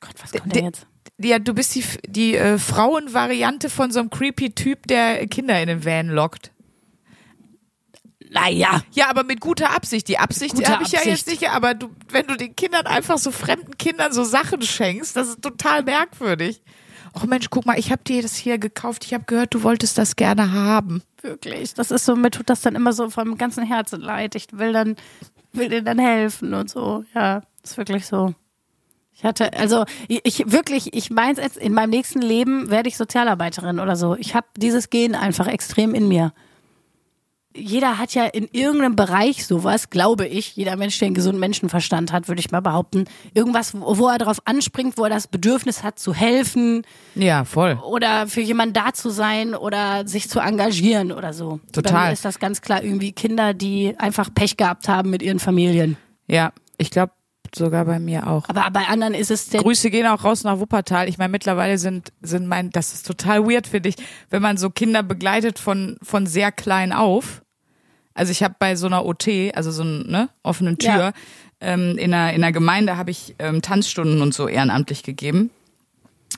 Gott, 0.00 0.14
was 0.22 0.32
kommt 0.32 0.54
denn 0.54 0.66
jetzt? 0.66 0.86
Ja, 1.18 1.38
du 1.38 1.54
bist 1.54 1.74
die, 1.74 1.84
die 2.06 2.36
äh, 2.36 2.56
Frauenvariante 2.56 3.68
von 3.68 3.90
so 3.90 4.00
einem 4.00 4.10
creepy 4.10 4.52
Typ, 4.54 4.86
der 4.86 5.26
Kinder 5.26 5.60
in 5.60 5.66
den 5.68 5.84
Van 5.84 6.08
lockt. 6.08 6.50
Naja. 8.30 8.82
Ja, 8.92 9.10
aber 9.10 9.24
mit 9.24 9.40
guter 9.40 9.70
Absicht. 9.74 10.06
Die 10.08 10.18
Absicht 10.18 10.68
habe 10.68 10.84
ich 10.84 10.92
ja 10.92 11.00
jetzt 11.04 11.26
nicht, 11.26 11.48
aber 11.50 11.74
du, 11.74 11.90
wenn 12.10 12.26
du 12.26 12.36
den 12.36 12.54
Kindern 12.54 12.86
einfach 12.86 13.18
so 13.18 13.30
fremden 13.32 13.76
Kindern 13.76 14.12
so 14.12 14.22
Sachen 14.24 14.62
schenkst, 14.62 15.16
das 15.16 15.28
ist 15.28 15.42
total 15.42 15.82
merkwürdig. 15.82 16.62
Oh 17.20 17.26
Mensch, 17.26 17.48
guck 17.50 17.66
mal, 17.66 17.76
ich 17.76 17.90
habe 17.90 18.04
dir 18.04 18.22
das 18.22 18.36
hier 18.36 18.58
gekauft. 18.58 19.04
Ich 19.04 19.12
habe 19.14 19.24
gehört, 19.24 19.52
du 19.52 19.64
wolltest 19.64 19.98
das 19.98 20.14
gerne 20.14 20.52
haben. 20.52 21.02
Wirklich. 21.22 21.74
Das 21.74 21.90
ist 21.90 22.04
so, 22.04 22.14
mir 22.14 22.30
tut 22.30 22.48
das 22.48 22.60
dann 22.60 22.76
immer 22.76 22.92
so 22.92 23.10
vom 23.10 23.36
ganzen 23.36 23.64
Herzen 23.66 24.00
leid. 24.00 24.36
Ich 24.36 24.46
will 24.52 24.72
dann, 24.72 24.94
will 25.52 25.68
denen 25.68 25.84
dann 25.86 25.98
helfen 25.98 26.54
und 26.54 26.70
so. 26.70 27.04
Ja, 27.14 27.42
ist 27.64 27.76
wirklich 27.78 28.06
so. 28.06 28.34
Ich 29.12 29.24
hatte, 29.24 29.52
also 29.54 29.84
ich 30.06 30.20
ich- 30.24 30.52
wirklich, 30.52 30.94
ich 30.94 31.10
meins 31.10 31.38
jetzt, 31.38 31.56
in 31.56 31.72
meinem 31.74 31.90
nächsten 31.90 32.22
Leben 32.22 32.70
werde 32.70 32.88
ich 32.88 32.96
Sozialarbeiterin 32.96 33.80
oder 33.80 33.96
so. 33.96 34.14
Ich 34.14 34.36
habe 34.36 34.46
dieses 34.56 34.88
Gen 34.88 35.16
einfach 35.16 35.48
extrem 35.48 35.94
in 35.96 36.06
mir. 36.06 36.32
Jeder 37.54 37.98
hat 37.98 38.14
ja 38.14 38.26
in 38.26 38.48
irgendeinem 38.52 38.94
Bereich 38.94 39.44
sowas, 39.44 39.90
glaube 39.90 40.26
ich. 40.26 40.54
Jeder 40.54 40.76
Mensch, 40.76 40.98
der 41.00 41.06
einen 41.06 41.14
gesunden 41.16 41.40
Menschenverstand 41.40 42.12
hat, 42.12 42.28
würde 42.28 42.38
ich 42.40 42.50
mal 42.52 42.60
behaupten. 42.60 43.06
Irgendwas, 43.34 43.74
wo 43.74 44.06
er 44.08 44.18
darauf 44.18 44.38
anspringt, 44.46 44.96
wo 44.96 45.04
er 45.04 45.10
das 45.10 45.26
Bedürfnis 45.26 45.82
hat 45.82 45.98
zu 45.98 46.14
helfen, 46.14 46.82
Ja, 47.16 47.44
voll. 47.44 47.78
oder 47.84 48.28
für 48.28 48.40
jemanden 48.40 48.74
da 48.74 48.92
zu 48.92 49.10
sein 49.10 49.54
oder 49.56 50.06
sich 50.06 50.28
zu 50.30 50.38
engagieren 50.38 51.10
oder 51.10 51.32
so. 51.32 51.58
Bei 51.74 51.82
Total. 51.82 52.06
mir 52.06 52.12
ist 52.12 52.24
das 52.24 52.38
ganz 52.38 52.62
klar 52.62 52.84
irgendwie 52.84 53.10
Kinder, 53.12 53.52
die 53.52 53.94
einfach 53.98 54.32
Pech 54.32 54.56
gehabt 54.56 54.88
haben 54.88 55.10
mit 55.10 55.20
ihren 55.22 55.40
Familien. 55.40 55.96
Ja, 56.28 56.52
ich 56.78 56.90
glaube 56.92 57.12
sogar 57.54 57.84
bei 57.84 57.98
mir 57.98 58.26
auch. 58.26 58.48
Aber 58.48 58.70
bei 58.70 58.86
anderen 58.86 59.14
ist 59.14 59.30
es 59.30 59.48
der 59.48 59.62
Grüße 59.62 59.90
gehen 59.90 60.06
auch 60.06 60.24
raus 60.24 60.44
nach 60.44 60.58
Wuppertal. 60.58 61.08
Ich 61.08 61.18
meine, 61.18 61.30
mittlerweile 61.30 61.78
sind, 61.78 62.12
sind 62.22 62.46
mein, 62.46 62.70
das 62.70 62.92
ist 62.92 63.06
total 63.06 63.44
weird, 63.46 63.66
finde 63.66 63.88
ich, 63.88 63.96
wenn 64.30 64.42
man 64.42 64.56
so 64.56 64.70
Kinder 64.70 65.02
begleitet 65.02 65.58
von, 65.58 65.96
von 66.02 66.26
sehr 66.26 66.52
klein 66.52 66.92
auf. 66.92 67.42
Also 68.14 68.32
ich 68.32 68.42
habe 68.42 68.54
bei 68.58 68.76
so 68.76 68.86
einer 68.86 69.04
OT, 69.06 69.28
also 69.54 69.70
so 69.70 69.82
einer 69.82 70.04
ne, 70.04 70.28
offenen 70.42 70.78
Tür, 70.78 70.90
Ja. 70.90 71.12
ähm, 71.60 71.96
in, 71.98 72.12
einer, 72.12 72.32
in 72.34 72.42
einer 72.42 72.52
Gemeinde 72.52 72.96
habe 72.96 73.10
ich 73.10 73.34
ähm, 73.38 73.62
Tanzstunden 73.62 74.20
und 74.20 74.34
so 74.34 74.48
ehrenamtlich 74.48 75.02
gegeben. 75.02 75.50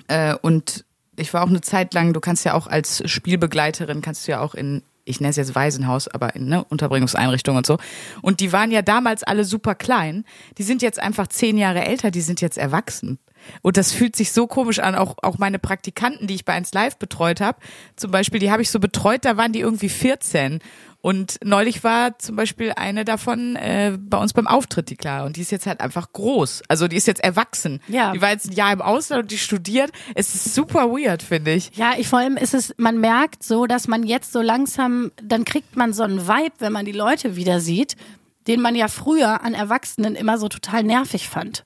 Äh, 0.09 0.35
und 0.43 0.85
ich 1.17 1.33
war 1.35 1.43
auch 1.43 1.49
eine 1.49 1.61
Zeit 1.61 1.95
lang, 1.95 2.13
du 2.13 2.21
kannst 2.21 2.45
ja 2.45 2.55
auch 2.55 2.67
als 2.67 3.03
Spielbegleiterin, 3.11 4.01
kannst 4.01 4.27
du 4.27 4.33
ja 4.33 4.41
auch 4.41 4.55
in 4.55 4.83
ich 5.05 5.21
nenne 5.21 5.31
es 5.31 5.37
jetzt 5.37 5.55
Waisenhaus, 5.55 6.09
aber 6.09 6.35
in 6.37 6.49
ne, 6.49 6.65
Unterbringungseinrichtungen 6.65 7.59
und 7.59 7.67
so. 7.67 7.79
Und 8.21 8.41
die 8.41 8.53
waren 8.53 8.71
ja 8.71 8.83
damals 8.83 9.23
alle 9.23 9.45
super 9.45 9.75
klein. 9.75 10.25
Die 10.59 10.63
sind 10.63 10.83
jetzt 10.83 11.01
einfach 11.01 11.27
zehn 11.27 11.59
Jahre 11.59 11.85
älter, 11.85 12.11
die 12.11 12.21
sind 12.21 12.41
jetzt 12.41 12.59
erwachsen. 12.59 13.19
Und 13.61 13.77
das 13.77 13.93
fühlt 13.93 14.15
sich 14.15 14.33
so 14.33 14.47
komisch 14.47 14.79
an. 14.79 14.95
Auch, 14.95 15.17
auch 15.23 15.39
meine 15.39 15.59
Praktikanten, 15.59 16.27
die 16.27 16.35
ich 16.35 16.45
bei 16.45 16.53
1 16.53 16.73
Live 16.75 16.99
betreut 16.99 17.41
habe, 17.41 17.59
zum 17.97 18.11
Beispiel, 18.11 18.41
die 18.41 18.51
habe 18.51 18.63
ich 18.63 18.71
so 18.71 18.79
betreut, 18.79 19.25
da 19.25 19.37
waren 19.37 19.53
die 19.53 19.61
irgendwie 19.61 19.89
14. 19.89 20.61
Und 21.03 21.41
neulich 21.45 21.83
war 21.83 22.17
zum 22.21 22.37
Beispiel 22.37 22.73
eine 22.77 23.05
davon 23.05 23.57
äh, 23.57 23.99
bei 24.01 24.17
uns 24.19 24.33
beim 24.33 24.47
Auftritt, 24.47 24.89
die 24.89 24.97
Clara. 24.97 25.27
Und 25.27 25.37
die 25.37 25.41
ist 25.41 25.51
jetzt 25.51 25.67
halt 25.67 25.81
einfach 25.81 26.13
groß. 26.13 26.63
Also 26.69 26.87
die 26.87 26.97
ist 26.97 27.09
jetzt 27.09 27.23
erwachsen. 27.25 27.81
Ja. 27.89 28.13
Die 28.13 28.23
war 28.23 28.31
jetzt 28.31 28.49
ein 28.51 28.53
Jahr 28.53 28.73
im 28.73 28.81
Ausland 28.81 29.23
und 29.25 29.31
die 29.33 29.39
studiert. 29.39 29.91
Es 30.15 30.33
ist 30.37 30.55
super 30.55 30.91
weird, 30.91 31.25
finde 31.25 31.55
ich. 31.55 31.73
Ja, 31.75 31.95
ich 31.99 32.07
vor 32.07 32.21
allem 32.21 32.37
ist 32.37 32.55
es, 32.55 32.73
man 32.79 33.01
merkt 33.01 33.43
so, 33.43 33.67
dass 33.67 33.89
man 33.89 34.05
jetzt 34.05 34.31
so 34.33 34.41
langsam, 34.43 35.11
dann 35.21 35.45
kriegt 35.45 35.77
man 35.77 35.93
so 35.93 36.05
einen 36.05 36.29
Vibe, 36.29 36.55
wenn 36.61 36.73
man 36.73 36.85
die 36.85 36.93
Leute 36.93 37.35
wieder 37.35 37.61
sieht, 37.61 37.97
den 38.47 38.61
man 38.61 38.77
ja 38.77 38.87
früher 38.87 39.43
an 39.43 39.55
Erwachsenen 39.55 40.15
immer 40.15 40.39
so 40.39 40.49
total 40.49 40.85
nervig 40.85 41.29
fand. 41.29 41.65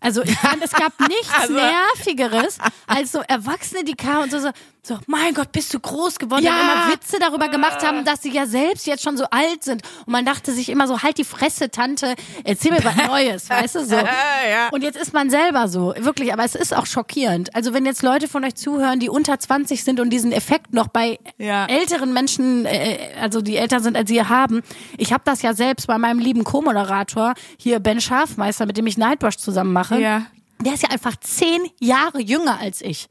Also 0.00 0.22
ich 0.22 0.34
fand, 0.36 0.64
es 0.64 0.72
gab 0.72 0.98
nichts 1.08 1.30
Also- 1.38 1.52
Nervigeres 1.54 2.56
als 2.86 3.12
so 3.12 3.20
Erwachsene, 3.20 3.84
die 3.84 3.94
kamen 3.94 4.24
und 4.24 4.30
so, 4.32 4.38
so, 4.40 4.50
so, 4.84 4.98
mein 5.06 5.32
Gott, 5.32 5.52
bist 5.52 5.72
du 5.72 5.78
groß 5.78 6.18
geworden, 6.18 6.42
Ja. 6.42 6.54
und 6.54 6.60
immer 6.60 6.92
Witze 6.92 7.18
darüber 7.20 7.48
gemacht 7.48 7.86
haben, 7.86 8.04
dass 8.04 8.20
sie 8.22 8.30
ja 8.32 8.46
selbst 8.46 8.84
jetzt 8.86 9.04
schon 9.04 9.16
so 9.16 9.24
alt 9.30 9.62
sind. 9.62 9.82
Und 10.06 10.12
man 10.12 10.24
dachte 10.24 10.50
sich 10.52 10.68
immer 10.68 10.88
so, 10.88 11.02
halt 11.04 11.18
die 11.18 11.24
Fresse, 11.24 11.70
Tante, 11.70 12.16
erzähl 12.42 12.72
mir 12.72 12.82
was 12.82 12.96
Neues, 13.06 13.48
weißt 13.48 13.76
du 13.76 13.84
so. 13.84 13.94
ja. 14.50 14.70
Und 14.72 14.82
jetzt 14.82 14.96
ist 14.98 15.12
man 15.12 15.30
selber 15.30 15.68
so, 15.68 15.94
wirklich, 15.98 16.32
aber 16.32 16.42
es 16.44 16.56
ist 16.56 16.74
auch 16.74 16.86
schockierend. 16.86 17.54
Also 17.54 17.72
wenn 17.74 17.86
jetzt 17.86 18.02
Leute 18.02 18.26
von 18.26 18.44
euch 18.44 18.56
zuhören, 18.56 18.98
die 18.98 19.08
unter 19.08 19.38
20 19.38 19.84
sind 19.84 20.00
und 20.00 20.10
diesen 20.10 20.32
Effekt 20.32 20.74
noch 20.74 20.88
bei 20.88 21.20
Ja. 21.38 21.66
älteren 21.66 22.12
Menschen, 22.12 22.66
äh, 22.66 22.98
also 23.20 23.40
die 23.40 23.56
älter 23.56 23.78
sind 23.78 23.96
als 23.96 24.10
ihr 24.10 24.28
haben. 24.28 24.62
Ich 24.98 25.12
habe 25.12 25.22
das 25.24 25.42
ja 25.42 25.54
selbst 25.54 25.86
bei 25.86 25.96
meinem 25.96 26.18
lieben 26.18 26.42
Co-Moderator, 26.42 27.34
hier 27.56 27.78
Ben 27.78 28.00
Schafmeister, 28.00 28.66
mit 28.66 28.76
dem 28.76 28.86
ich 28.88 28.98
Nightwash 28.98 29.36
zusammen 29.36 29.72
mache. 29.72 30.00
Ja. 30.00 30.26
Der 30.60 30.74
ist 30.74 30.82
ja 30.82 30.90
einfach 30.90 31.14
zehn 31.20 31.60
Jahre 31.78 32.20
jünger 32.20 32.58
als 32.60 32.80
ich. 32.82 33.08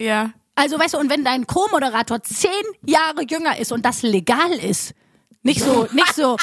Ja. 0.00 0.30
Also 0.54 0.78
weißt 0.78 0.94
du, 0.94 0.98
und 0.98 1.08
wenn 1.10 1.24
dein 1.24 1.46
Co-Moderator 1.46 2.22
zehn 2.22 2.50
Jahre 2.84 3.22
jünger 3.28 3.58
ist 3.58 3.72
und 3.72 3.84
das 3.84 4.02
legal 4.02 4.52
ist, 4.52 4.94
nicht 5.42 5.60
so, 5.60 5.88
nicht 5.92 6.14
so, 6.14 6.36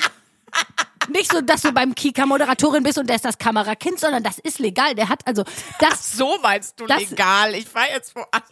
nicht 1.09 1.31
so, 1.31 1.41
dass 1.41 1.61
du 1.61 1.71
beim 1.71 1.93
Kika 1.95 2.25
Moderatorin 2.25 2.83
bist 2.83 2.97
und 2.97 3.07
der 3.07 3.15
ist 3.17 3.25
das 3.25 3.37
Kamerakind, 3.37 3.99
sondern 3.99 4.23
das 4.23 4.39
ist 4.39 4.59
legal. 4.59 4.95
Der 4.95 5.09
hat 5.09 5.25
also 5.27 5.43
das. 5.79 6.13
So 6.17 6.37
meinst 6.41 6.79
du 6.79 6.85
Das- 6.87 7.09
legal. 7.09 7.53
Ich 7.55 7.73
war 7.73 7.87
jetzt 7.89 8.15
woanders. 8.15 8.51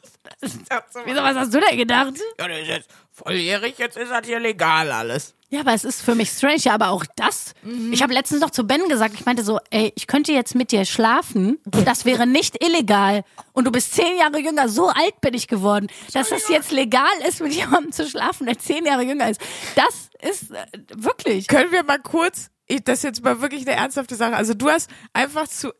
Wieso, 1.05 1.21
was 1.21 1.35
hast 1.35 1.53
du 1.53 1.59
denn 1.59 1.77
gedacht? 1.77 2.13
Ja, 2.39 2.47
der 2.47 2.61
ist 2.61 2.67
jetzt 2.67 2.89
volljährig, 3.11 3.77
jetzt 3.77 3.97
ist 3.97 4.11
das 4.11 4.25
hier 4.27 4.39
legal 4.39 4.91
alles. 4.91 5.33
Ja, 5.49 5.61
aber 5.61 5.73
es 5.73 5.85
ist 5.85 6.01
für 6.01 6.13
mich 6.13 6.29
strange. 6.29 6.59
Ja, 6.59 6.73
aber 6.73 6.89
auch 6.89 7.05
das. 7.15 7.53
Ich 7.91 8.03
habe 8.03 8.13
letztens 8.13 8.41
noch 8.41 8.49
zu 8.49 8.65
Ben 8.65 8.87
gesagt, 8.89 9.13
ich 9.13 9.25
meinte 9.25 9.43
so, 9.43 9.59
ey, 9.69 9.93
ich 9.95 10.07
könnte 10.07 10.33
jetzt 10.33 10.55
mit 10.55 10.71
dir 10.71 10.83
schlafen 10.83 11.57
das 11.87 12.03
wäre 12.03 12.27
nicht 12.27 12.61
illegal. 12.63 13.23
Und 13.53 13.65
du 13.65 13.71
bist 13.71 13.93
zehn 13.93 14.17
Jahre 14.17 14.39
jünger, 14.39 14.67
so 14.67 14.89
alt 14.89 15.21
bin 15.21 15.33
ich 15.33 15.47
geworden, 15.47 15.87
dass 16.13 16.31
es 16.31 16.49
jetzt 16.49 16.71
legal 16.71 17.09
ist, 17.27 17.41
mit 17.41 17.53
jemandem 17.53 17.93
zu 17.93 18.07
schlafen, 18.07 18.45
der 18.45 18.59
zehn 18.59 18.85
Jahre 18.85 19.03
jünger 19.03 19.29
ist. 19.29 19.41
Das 19.75 20.09
ist 20.21 20.51
äh, 20.51 20.65
wirklich. 20.95 21.47
Können 21.47 21.71
wir 21.71 21.83
mal 21.83 21.99
kurz, 21.99 22.49
ich, 22.65 22.83
das 22.83 22.99
ist 22.99 23.03
jetzt 23.03 23.23
mal 23.23 23.41
wirklich 23.41 23.65
eine 23.65 23.77
ernsthafte 23.77 24.15
Sache. 24.15 24.35
Also 24.35 24.53
du 24.53 24.69
hast 24.69 24.89
einfach 25.13 25.47
zu, 25.47 25.71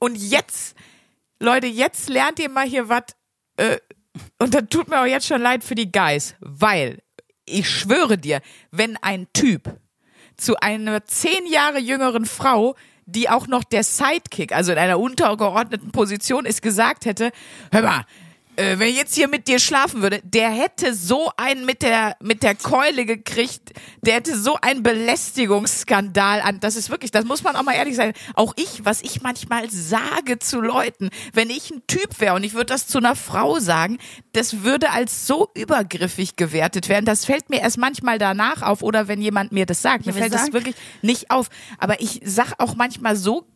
und 0.00 0.16
jetzt, 0.16 0.76
Leute, 1.40 1.66
jetzt 1.66 2.10
lernt 2.10 2.38
ihr 2.38 2.50
mal 2.50 2.66
hier 2.66 2.90
was, 2.90 3.04
äh, 3.56 3.78
und 4.38 4.52
das 4.52 4.64
tut 4.68 4.88
mir 4.88 5.00
auch 5.00 5.06
jetzt 5.06 5.26
schon 5.26 5.40
leid 5.40 5.64
für 5.64 5.74
die 5.74 5.90
Guys, 5.90 6.34
weil 6.40 7.02
ich 7.46 7.68
schwöre 7.68 8.18
dir, 8.18 8.40
wenn 8.70 8.96
ein 8.98 9.26
Typ 9.32 9.78
zu 10.36 10.56
einer 10.60 11.04
zehn 11.04 11.46
Jahre 11.46 11.78
jüngeren 11.78 12.26
Frau, 12.26 12.74
die 13.06 13.28
auch 13.28 13.46
noch 13.46 13.64
der 13.64 13.84
Sidekick, 13.84 14.52
also 14.52 14.72
in 14.72 14.78
einer 14.78 14.98
untergeordneten 14.98 15.92
Position 15.92 16.46
ist, 16.46 16.62
gesagt 16.62 17.04
hätte, 17.04 17.30
hör 17.70 17.82
mal, 17.82 18.06
äh, 18.56 18.78
wenn 18.78 18.88
ich 18.88 18.96
jetzt 18.96 19.14
hier 19.14 19.28
mit 19.28 19.48
dir 19.48 19.58
schlafen 19.58 20.02
würde, 20.02 20.20
der 20.24 20.50
hätte 20.50 20.94
so 20.94 21.30
einen 21.36 21.64
mit 21.66 21.82
der 21.82 22.16
mit 22.20 22.42
der 22.42 22.54
Keule 22.54 23.04
gekriegt, 23.06 23.72
der 24.02 24.14
hätte 24.14 24.38
so 24.38 24.56
einen 24.60 24.82
Belästigungsskandal 24.82 26.40
an. 26.40 26.60
Das 26.60 26.76
ist 26.76 26.90
wirklich, 26.90 27.10
das 27.10 27.24
muss 27.24 27.42
man 27.42 27.56
auch 27.56 27.62
mal 27.62 27.74
ehrlich 27.74 27.96
sein. 27.96 28.12
Auch 28.34 28.54
ich, 28.56 28.84
was 28.84 29.02
ich 29.02 29.22
manchmal 29.22 29.70
sage 29.70 30.38
zu 30.38 30.60
Leuten, 30.60 31.10
wenn 31.32 31.50
ich 31.50 31.70
ein 31.70 31.82
Typ 31.86 32.20
wäre 32.20 32.34
und 32.34 32.44
ich 32.44 32.54
würde 32.54 32.66
das 32.66 32.86
zu 32.86 32.98
einer 32.98 33.16
Frau 33.16 33.58
sagen, 33.58 33.98
das 34.32 34.62
würde 34.62 34.90
als 34.90 35.26
so 35.26 35.50
übergriffig 35.54 36.36
gewertet 36.36 36.88
werden. 36.88 37.04
Das 37.04 37.24
fällt 37.24 37.50
mir 37.50 37.60
erst 37.60 37.78
manchmal 37.78 38.18
danach 38.18 38.62
auf 38.62 38.82
oder 38.82 39.08
wenn 39.08 39.20
jemand 39.20 39.52
mir 39.52 39.66
das 39.66 39.82
sagt. 39.82 40.06
Mir 40.06 40.12
fällt 40.12 40.32
das 40.32 40.42
sagen- 40.42 40.52
wirklich 40.52 40.76
nicht 41.02 41.30
auf. 41.30 41.48
Aber 41.78 42.00
ich 42.00 42.20
sag 42.24 42.54
auch 42.58 42.74
manchmal 42.74 43.16
so 43.16 43.46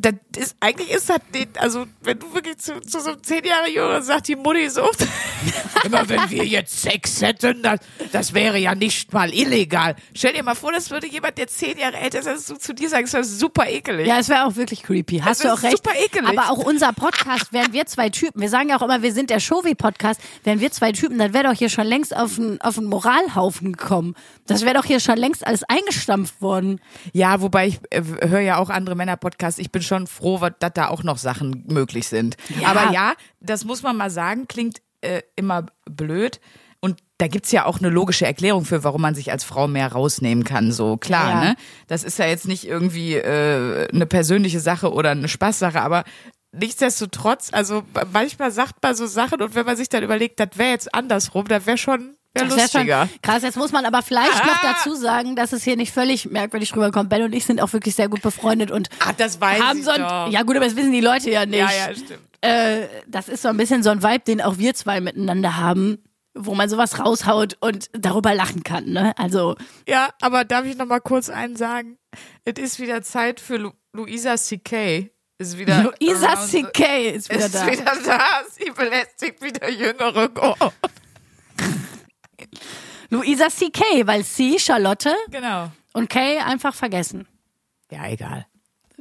das 0.00 0.14
ist, 0.36 0.56
eigentlich 0.60 0.90
ist 0.90 1.08
das, 1.10 1.18
nicht- 1.32 1.58
also, 1.58 1.86
wenn 2.00 2.18
du 2.18 2.32
wirklich 2.34 2.58
zu, 2.58 2.80
zu 2.80 3.00
so 3.00 3.10
einem 3.10 3.22
zehn 3.22 3.44
Jahre 3.44 3.68
Jüngeren 3.70 4.02
sagt 4.02 4.28
die 4.28 4.36
Mutti 4.36 4.68
so, 4.68 4.88
immer 5.84 6.08
wenn 6.08 6.30
wir 6.30 6.44
jetzt 6.44 6.80
Sex 6.82 7.22
hätten, 7.22 7.62
das, 7.62 7.80
das 8.12 8.34
wäre 8.34 8.58
ja 8.58 8.74
nicht 8.74 9.12
mal 9.12 9.32
illegal. 9.32 9.96
Stell 10.14 10.32
dir 10.32 10.42
mal 10.42 10.54
vor, 10.54 10.72
das 10.72 10.90
würde 10.90 11.06
jemand, 11.06 11.38
der 11.38 11.46
zehn 11.48 11.78
Jahre 11.78 11.96
älter 11.96 12.20
ist, 12.20 12.26
als 12.28 12.46
du 12.46 12.56
zu 12.56 12.74
dir 12.74 12.88
sagen, 12.88 13.04
das 13.04 13.12
wäre 13.12 13.24
super 13.24 13.68
ekelig. 13.68 14.06
Ja, 14.06 14.18
es 14.18 14.28
wäre 14.28 14.46
auch 14.46 14.56
wirklich 14.56 14.82
creepy. 14.82 15.18
Hast 15.18 15.28
Das 15.28 15.38
du 15.38 15.48
ist 15.48 15.52
auch 15.54 15.62
recht. 15.62 15.76
super 15.84 15.96
ekelig. 15.98 16.38
Aber 16.38 16.50
auch 16.50 16.58
unser 16.64 16.92
Podcast, 16.92 17.52
wären 17.52 17.72
wir 17.72 17.86
zwei 17.86 18.10
Typen, 18.10 18.40
wir 18.40 18.48
sagen 18.48 18.68
ja 18.68 18.78
auch 18.78 18.82
immer, 18.82 19.02
wir 19.02 19.12
sind 19.12 19.30
der 19.30 19.40
Showy-Podcast, 19.40 20.20
wären 20.44 20.60
wir 20.60 20.70
zwei 20.72 20.92
Typen, 20.92 21.18
dann 21.18 21.32
wäre 21.34 21.44
doch 21.44 21.54
hier 21.58 21.68
schon 21.68 21.86
längst 21.86 22.14
auf 22.16 22.38
einen 22.38 22.60
auf 22.60 22.78
einen 22.78 22.86
Moralhaufen 22.88 23.72
gekommen. 23.72 24.14
Das 24.46 24.62
wäre 24.64 24.74
doch 24.74 24.84
hier 24.84 25.00
schon 25.00 25.16
längst 25.16 25.46
alles 25.46 25.62
eingestampft 25.64 26.40
worden. 26.42 26.80
Ja, 27.12 27.40
wobei 27.40 27.68
ich 27.68 27.80
äh, 27.90 28.02
höre 28.28 28.40
ja 28.40 28.58
auch 28.58 28.68
andere 28.70 28.96
Männer-Podcasts. 28.96 29.58
Ich 29.58 29.70
bin 29.70 29.82
schon 29.90 30.06
froh, 30.06 30.38
dass 30.58 30.72
da 30.74 30.88
auch 30.88 31.02
noch 31.02 31.18
Sachen 31.18 31.64
möglich 31.68 32.06
sind. 32.08 32.36
Ja. 32.60 32.68
Aber 32.68 32.92
ja, 32.92 33.12
das 33.40 33.64
muss 33.64 33.82
man 33.82 33.96
mal 33.96 34.10
sagen, 34.10 34.46
klingt 34.48 34.80
äh, 35.02 35.22
immer 35.36 35.66
blöd. 35.90 36.40
Und 36.82 37.00
da 37.18 37.26
gibt's 37.28 37.52
ja 37.52 37.66
auch 37.66 37.78
eine 37.80 37.90
logische 37.90 38.24
Erklärung 38.24 38.64
für, 38.64 38.84
warum 38.84 39.02
man 39.02 39.14
sich 39.14 39.30
als 39.30 39.44
Frau 39.44 39.68
mehr 39.68 39.92
rausnehmen 39.92 40.44
kann. 40.44 40.72
So 40.72 40.96
klar, 40.96 41.28
Ja. 41.30 41.40
ne? 41.50 41.56
Das 41.88 42.04
ist 42.04 42.18
ja 42.18 42.24
jetzt 42.26 42.48
nicht 42.48 42.66
irgendwie 42.66 43.16
äh, 43.16 43.88
eine 43.92 44.06
persönliche 44.06 44.60
Sache 44.60 44.90
oder 44.92 45.10
eine 45.10 45.28
Spaßsache, 45.28 45.80
aber 45.82 46.04
nichtsdestotrotz, 46.52 47.50
also 47.52 47.82
manchmal 48.12 48.50
sagt 48.50 48.76
man 48.82 48.94
so 48.94 49.06
Sachen 49.06 49.42
und 49.42 49.54
wenn 49.54 49.66
man 49.66 49.76
sich 49.76 49.88
dann 49.88 50.02
überlegt, 50.02 50.40
das 50.40 50.50
wäre 50.56 50.70
jetzt 50.70 50.94
andersrum, 50.94 51.46
das 51.48 51.66
wäre 51.66 51.76
schon 51.78 52.16
wär 52.34 52.44
Das 52.44 52.56
lustiger. 52.56 53.08
schon 53.08 53.20
krass. 53.22 53.42
Jetzt 53.42 53.56
muss 53.56 53.72
man 53.72 53.84
aber 53.84 54.02
vielleicht 54.02 54.44
noch 54.44 54.62
Ah. 54.62 54.74
dazu 54.74 54.94
sagen, 54.94 55.36
dass 55.36 55.52
es 55.52 55.62
hier 55.64 55.76
nicht 55.76 55.92
völlig 55.92 56.26
merkwürdig 56.30 56.74
rüberkommt. 56.74 57.08
Ben 57.10 57.22
und 57.22 57.34
ich 57.34 57.44
sind 57.44 57.60
auch 57.60 57.72
wirklich 57.72 57.94
sehr 57.94 58.08
gut 58.08 58.22
befreundet 58.22 58.70
und 58.70 58.88
Ah, 59.00 59.12
das 59.16 59.40
weiß 59.40 59.60
haben 59.60 59.82
so 59.82 59.90
ein, 59.90 60.30
ja 60.32 60.42
gut, 60.42 60.56
aber 60.56 60.64
das 60.66 60.76
wissen 60.76 60.92
die 60.92 61.00
Leute 61.00 61.30
ja 61.30 61.46
nicht. 61.46 61.58
ja, 61.58 61.70
ja, 61.70 61.94
stimmt. 61.94 62.20
äh, 62.40 62.86
das 63.06 63.28
ist 63.28 63.42
so 63.42 63.48
ein 63.48 63.56
bisschen 63.56 63.82
so 63.82 63.90
ein 63.90 64.02
Vibe, 64.02 64.20
den 64.20 64.40
auch 64.40 64.58
wir 64.58 64.74
zwei 64.74 65.00
miteinander 65.00 65.56
haben, 65.56 65.98
wo 66.34 66.54
man 66.54 66.68
sowas 66.68 66.98
raushaut 67.00 67.56
und 67.60 67.90
darüber 67.92 68.34
lachen 68.34 68.62
kann. 68.62 68.86
Ne? 68.86 69.12
Also 69.18 69.56
Ja, 69.88 70.10
aber 70.20 70.44
darf 70.44 70.64
ich 70.64 70.76
noch 70.76 70.86
mal 70.86 71.00
kurz 71.00 71.28
einen 71.28 71.56
sagen? 71.56 71.98
Es 72.44 72.54
ist 72.62 72.78
wieder 72.80 73.02
Zeit 73.02 73.40
für 73.40 73.56
Lu 73.56 73.72
Luisa 73.92 74.36
C.K. 74.36 75.10
Ist 75.38 75.58
wieder 75.58 75.82
Luisa 76.00 76.36
C.K. 76.36 77.10
ist 77.10 77.28
wieder 77.28 77.46
ist 77.46 77.54
da. 77.56 77.66
wieder 77.66 77.92
da. 78.06 78.20
Sie 78.52 78.70
belästigt 78.70 79.42
wieder 79.42 79.68
Jüngere. 79.68 80.30
Oh. 80.40 80.68
Luisa 83.10 83.48
C.K., 83.48 84.06
weil 84.06 84.24
C, 84.24 84.58
Charlotte 84.58 85.14
Genau. 85.30 85.70
und 85.92 86.08
K 86.08 86.38
einfach 86.44 86.74
vergessen. 86.74 87.26
Ja, 87.90 88.06
egal. 88.08 88.46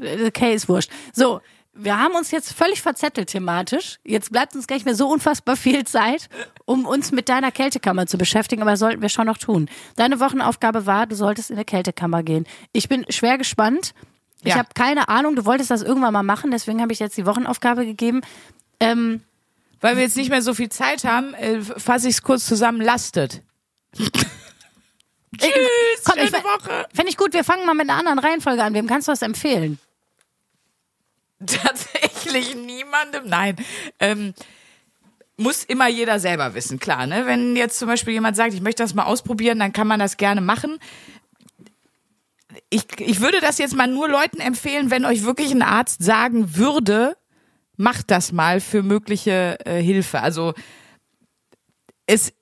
Äh, 0.02 0.32
K 0.32 0.54
ist 0.54 0.68
wurscht. 0.68 0.90
So, 1.14 1.42
wir 1.74 2.00
haben 2.00 2.16
uns 2.16 2.32
jetzt 2.32 2.52
völlig 2.52 2.82
verzettelt 2.82 3.30
thematisch. 3.30 4.00
Jetzt 4.04 4.32
bleibt 4.32 4.56
uns 4.56 4.66
gar 4.68 4.76
nicht 4.76 4.86
mehr 4.86 4.96
so 4.96 5.08
unfassbar 5.08 5.56
viel 5.56 5.86
Zeit, 5.86 6.28
um 6.66 6.86
uns 6.86 7.12
mit 7.12 7.30
deiner 7.30 7.52
Kältekammer 7.52 8.08
zu 8.08 8.18
beschäftigen, 8.18 8.62
aber 8.64 8.72
das 8.72 8.80
sollten 8.80 9.02
wir 9.02 9.10
schon 9.10 9.28
noch 9.28 9.38
tun. 9.38 9.70
Deine 9.96 10.20
Wochenaufgabe 10.20 10.86
war, 10.88 11.06
du 11.06 11.16
solltest 11.16 11.52
in 11.52 11.56
eine 11.58 11.66
Kältekammer 11.66 12.24
gehen. 12.24 12.46
Ich 12.74 12.90
bin 12.90 13.06
schwer 13.10 13.38
gespannt. 13.38 13.94
Ich 14.42 14.50
Ja. 14.54 14.56
habe 14.60 14.70
keine 14.74 15.08
Ahnung, 15.10 15.36
du 15.36 15.46
wolltest 15.46 15.70
das 15.70 15.82
irgendwann 15.84 16.14
mal 16.14 16.24
machen, 16.24 16.50
deswegen 16.52 16.82
habe 16.82 16.92
ich 16.94 17.00
jetzt 17.00 17.18
die 17.18 17.26
Wochenaufgabe 17.26 17.86
gegeben. 17.86 18.22
Ähm, 18.80 19.22
Weil 19.82 19.96
wir 19.96 20.04
jetzt 20.04 20.18
nicht 20.18 20.30
mehr 20.30 20.42
so 20.42 20.54
viel 20.54 20.70
Zeit 20.70 21.04
haben, 21.04 21.34
äh, 21.36 21.62
fasse 21.62 22.08
ich 22.10 22.16
es 22.16 22.22
kurz 22.24 22.46
zusammen. 22.46 22.82
Lastet. 22.82 23.42
Tschüss. 23.96 24.10
komm, 26.04 26.18
ich, 26.18 26.30
schöne 26.30 26.44
Woche. 26.44 26.88
Fände 26.94 27.10
ich 27.10 27.18
gut, 27.18 27.34
wir 27.34 27.44
fangen 27.44 27.66
mal 27.66 27.74
mit 27.74 27.90
einer 27.90 28.00
anderen 28.00 28.20
Reihenfolge 28.20 28.64
an. 28.64 28.74
Wem 28.74 28.88
kannst 28.88 29.08
du 29.08 29.12
das 29.12 29.22
empfehlen? 29.22 29.80
Tatsächlich 31.46 32.56
niemandem. 32.56 33.28
Nein. 33.28 33.56
Ähm, 34.00 34.34
muss 35.38 35.64
immer 35.64 35.88
jeder 35.88 36.20
selber 36.20 36.54
wissen, 36.54 36.80
klar. 36.80 37.08
Ne? 37.08 37.26
Wenn 37.26 37.56
jetzt 37.56 37.80
zum 37.80 37.88
Beispiel 37.88 38.14
jemand 38.14 38.36
sagt, 38.36 38.54
ich 38.54 38.62
möchte 38.62 38.84
das 38.84 38.94
mal 38.94 39.06
ausprobieren, 39.06 39.60
dann 39.60 39.72
kann 39.72 39.88
man 39.88 40.00
das 40.00 40.18
gerne 40.18 40.42
machen. 40.42 40.80
Ich, 42.70 42.84
ich 43.00 43.22
würde 43.22 43.40
das 43.40 43.58
jetzt 43.58 43.76
mal 43.76 43.88
nur 43.88 44.10
Leuten 44.10 44.42
empfehlen, 44.42 44.92
wenn 44.92 45.06
euch 45.06 45.24
wirklich 45.24 45.52
ein 45.52 45.62
Arzt 45.62 46.04
sagen 46.04 46.58
würde, 46.58 47.16
macht 47.78 48.12
das 48.12 48.34
mal 48.34 48.60
für 48.60 48.84
mögliche 48.84 49.58
äh, 49.66 49.82
Hilfe. 49.82 50.22
Also 50.22 50.54
es 52.06 52.34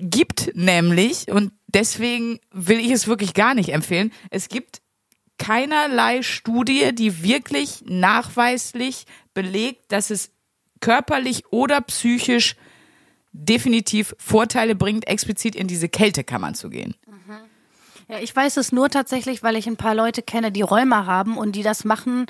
gibt 0.00 0.52
nämlich, 0.54 1.30
und 1.30 1.52
deswegen 1.66 2.40
will 2.52 2.78
ich 2.78 2.90
es 2.90 3.06
wirklich 3.06 3.34
gar 3.34 3.54
nicht 3.54 3.70
empfehlen. 3.70 4.12
Es 4.30 4.48
gibt 4.48 4.80
keinerlei 5.38 6.22
Studie, 6.22 6.94
die 6.94 7.22
wirklich 7.22 7.82
nachweislich 7.86 9.04
belegt, 9.34 9.92
dass 9.92 10.10
es 10.10 10.30
körperlich 10.80 11.52
oder 11.52 11.80
psychisch 11.80 12.56
definitiv 13.32 14.14
Vorteile 14.18 14.74
bringt, 14.74 15.06
explizit 15.06 15.54
in 15.54 15.68
diese 15.68 15.88
Kältekammern 15.88 16.54
zu 16.54 16.68
gehen. 16.68 16.94
Ja, 18.08 18.18
ich 18.18 18.34
weiß 18.34 18.56
es 18.56 18.72
nur 18.72 18.90
tatsächlich, 18.90 19.44
weil 19.44 19.54
ich 19.54 19.68
ein 19.68 19.76
paar 19.76 19.94
Leute 19.94 20.20
kenne, 20.20 20.50
die 20.50 20.62
Rheuma 20.62 21.06
haben 21.06 21.38
und 21.38 21.52
die 21.52 21.62
das 21.62 21.84
machen, 21.84 22.26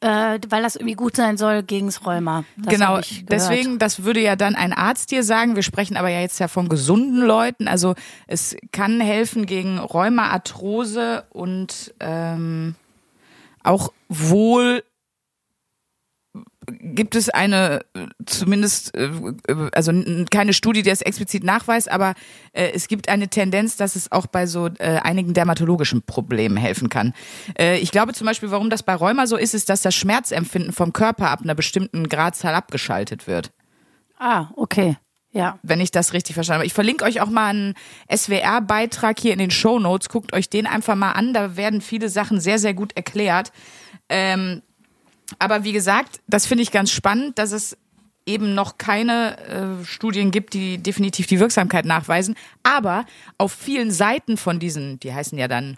äh, 0.00 0.38
weil 0.48 0.62
das 0.62 0.76
irgendwie 0.76 0.94
gut 0.94 1.16
sein 1.16 1.36
soll 1.36 1.62
gegens 1.62 2.06
Rheuma. 2.06 2.44
Das 2.56 2.74
genau, 2.74 3.00
deswegen, 3.30 3.78
das 3.78 4.04
würde 4.04 4.20
ja 4.20 4.34
dann 4.36 4.54
ein 4.54 4.72
Arzt 4.72 5.10
dir 5.10 5.22
sagen. 5.22 5.56
Wir 5.56 5.62
sprechen 5.62 5.96
aber 5.96 6.08
ja 6.08 6.20
jetzt 6.20 6.38
ja 6.38 6.48
von 6.48 6.68
gesunden 6.68 7.20
Leuten. 7.20 7.68
Also 7.68 7.94
es 8.26 8.56
kann 8.72 9.00
helfen 9.00 9.46
gegen 9.46 9.78
Rheuma, 9.78 10.28
Arthrose 10.28 11.24
und 11.30 11.94
ähm, 12.00 12.74
auch 13.62 13.92
wohl 14.08 14.82
gibt 16.78 17.14
es 17.14 17.28
eine 17.28 17.80
äh, 17.94 18.06
zumindest 18.26 18.96
äh, 18.96 19.10
äh, 19.48 19.70
also 19.72 19.92
keine 20.30 20.52
Studie, 20.52 20.82
die 20.82 20.90
das 20.90 21.02
explizit 21.02 21.44
nachweist, 21.44 21.90
aber 21.90 22.14
es 22.52 22.88
gibt 22.88 23.08
eine 23.08 23.28
Tendenz, 23.28 23.76
dass 23.76 23.96
es 23.96 24.10
auch 24.10 24.26
bei 24.26 24.46
so 24.46 24.68
einigen 24.78 25.34
dermatologischen 25.34 26.02
Problemen 26.02 26.56
helfen 26.56 26.88
kann. 26.88 27.14
Ich 27.58 27.92
glaube 27.92 28.12
zum 28.12 28.26
Beispiel, 28.26 28.50
warum 28.50 28.70
das 28.70 28.82
bei 28.82 28.94
Rheuma 28.94 29.26
so 29.26 29.36
ist, 29.36 29.54
ist, 29.54 29.68
dass 29.68 29.82
das 29.82 29.94
Schmerzempfinden 29.94 30.72
vom 30.72 30.92
Körper 30.92 31.30
ab 31.30 31.40
einer 31.42 31.54
bestimmten 31.54 32.08
Gradzahl 32.08 32.54
abgeschaltet 32.54 33.26
wird 33.26 33.52
Ah, 34.18 34.48
okay. 34.56 34.96
Ja. 35.32 35.58
wenn 35.62 35.80
ich 35.80 35.92
das 35.92 36.12
richtig 36.12 36.34
verstanden 36.34 36.58
habe. 36.58 36.66
Ich 36.66 36.74
verlinke 36.74 37.04
euch 37.04 37.20
auch 37.20 37.30
mal 37.30 37.50
einen 37.50 37.74
SWR-Beitrag 38.12 39.18
hier 39.20 39.32
in 39.32 39.38
den 39.38 39.52
Show 39.52 39.78
Notes. 39.78 40.08
Guckt 40.08 40.32
euch 40.32 40.50
den 40.50 40.66
einfach 40.66 40.96
mal 40.96 41.12
an. 41.12 41.32
Da 41.32 41.56
werden 41.56 41.80
viele 41.80 42.08
Sachen 42.08 42.40
sehr, 42.40 42.58
sehr 42.58 42.74
gut 42.74 42.96
erklärt. 42.96 43.52
Ähm, 44.08 44.62
aber 45.38 45.64
wie 45.64 45.72
gesagt, 45.72 46.20
das 46.26 46.46
finde 46.46 46.62
ich 46.62 46.70
ganz 46.70 46.90
spannend, 46.90 47.38
dass 47.38 47.52
es 47.52 47.76
eben 48.26 48.54
noch 48.54 48.78
keine 48.78 49.38
äh, 49.80 49.84
Studien 49.84 50.30
gibt, 50.30 50.54
die 50.54 50.78
definitiv 50.78 51.26
die 51.26 51.40
Wirksamkeit 51.40 51.84
nachweisen. 51.84 52.36
Aber 52.62 53.06
auf 53.38 53.52
vielen 53.52 53.90
Seiten 53.90 54.36
von 54.36 54.58
diesen, 54.58 55.00
die 55.00 55.12
heißen 55.12 55.38
ja 55.38 55.48
dann 55.48 55.76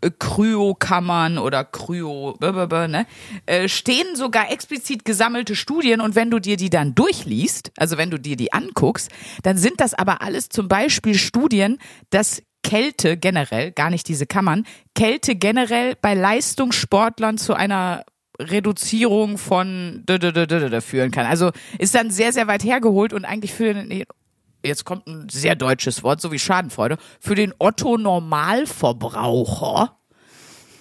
äh, 0.00 0.10
Kryokammern 0.10 1.38
oder 1.38 1.64
Kryo, 1.64 2.36
ne, 2.40 3.06
äh, 3.46 3.68
stehen 3.68 4.16
sogar 4.16 4.50
explizit 4.50 5.04
gesammelte 5.04 5.54
Studien 5.54 6.00
und 6.00 6.14
wenn 6.14 6.30
du 6.30 6.40
dir 6.40 6.56
die 6.56 6.70
dann 6.70 6.94
durchliest, 6.94 7.72
also 7.76 7.96
wenn 7.96 8.10
du 8.10 8.18
dir 8.18 8.36
die 8.36 8.52
anguckst, 8.52 9.10
dann 9.42 9.56
sind 9.56 9.80
das 9.80 9.94
aber 9.94 10.22
alles 10.22 10.48
zum 10.48 10.68
Beispiel 10.68 11.14
Studien, 11.14 11.78
dass 12.10 12.42
Kälte 12.62 13.16
generell, 13.16 13.70
gar 13.70 13.90
nicht 13.90 14.08
diese 14.08 14.26
Kammern, 14.26 14.66
Kälte 14.96 15.36
generell 15.36 15.94
bei 16.02 16.14
Leistungssportlern 16.14 17.38
zu 17.38 17.54
einer 17.54 18.04
Reduzierung 18.38 19.38
von 19.38 20.04
führen 20.80 21.10
kann. 21.10 21.26
Also 21.26 21.50
ist 21.78 21.94
dann 21.94 22.10
sehr, 22.10 22.32
sehr 22.32 22.46
weit 22.46 22.64
hergeholt 22.64 23.12
und 23.12 23.24
eigentlich 23.24 23.52
für 23.52 23.72
den, 23.72 24.04
jetzt 24.64 24.84
kommt 24.84 25.06
ein 25.06 25.28
sehr 25.28 25.54
deutsches 25.54 26.02
Wort, 26.02 26.20
so 26.20 26.32
wie 26.32 26.38
Schadenfreude, 26.38 26.98
für 27.20 27.34
den 27.34 27.54
Otto 27.58 27.96
Normalverbraucher 27.96 29.96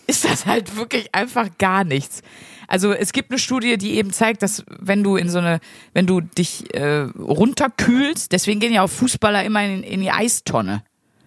ist 0.08 0.26
das 0.26 0.46
halt 0.46 0.76
wirklich 0.76 1.13
einfach 1.15 1.50
gar 1.58 1.84
nichts. 1.84 2.22
Also 2.68 2.94
es 2.94 3.13
gibt 3.13 3.32
eine 3.32 3.39
Studie, 3.39 3.78
die 3.78 3.96
eben 3.96 4.12
zeigt, 4.12 4.41
dass 4.41 4.63
wenn 4.68 5.04
du 5.04 5.18
in 5.18 5.30
so 5.30 5.39
eine, 5.39 5.60
wenn 5.94 6.08
du 6.08 6.22
dich 6.22 6.74
äh, 6.74 7.08
runterkühlst, 7.18 8.32
deswegen 8.32 8.60
gehen 8.60 8.74
ja 8.74 8.84
auch 8.84 8.89
Fußballer 8.89 9.44
immer 9.44 9.63
in, 9.63 9.84
in 9.84 10.02
die 10.02 10.12
Eistonne. 10.12 10.84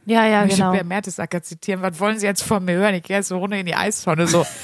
Ja, 0.07 0.27
ja, 0.27 0.47
Ich 0.47 0.55
genau. 0.55 0.71
möchte 0.71 0.87
Mertesacker 0.87 1.43
zitieren. 1.43 1.83
Was 1.83 2.01
wollen 2.01 2.19
Sie 2.19 2.27
jetzt 2.27 2.43
von 2.43 2.65
mir 2.65 2.75
hören? 2.75 2.95
Ich 2.95 3.03
gehe 3.03 3.17
jetzt 3.17 3.29
so 3.29 3.39
runter 3.39 3.59
in 3.59 3.67
die 3.67 3.75
Eistonne. 3.75 4.27
So. 4.27 4.47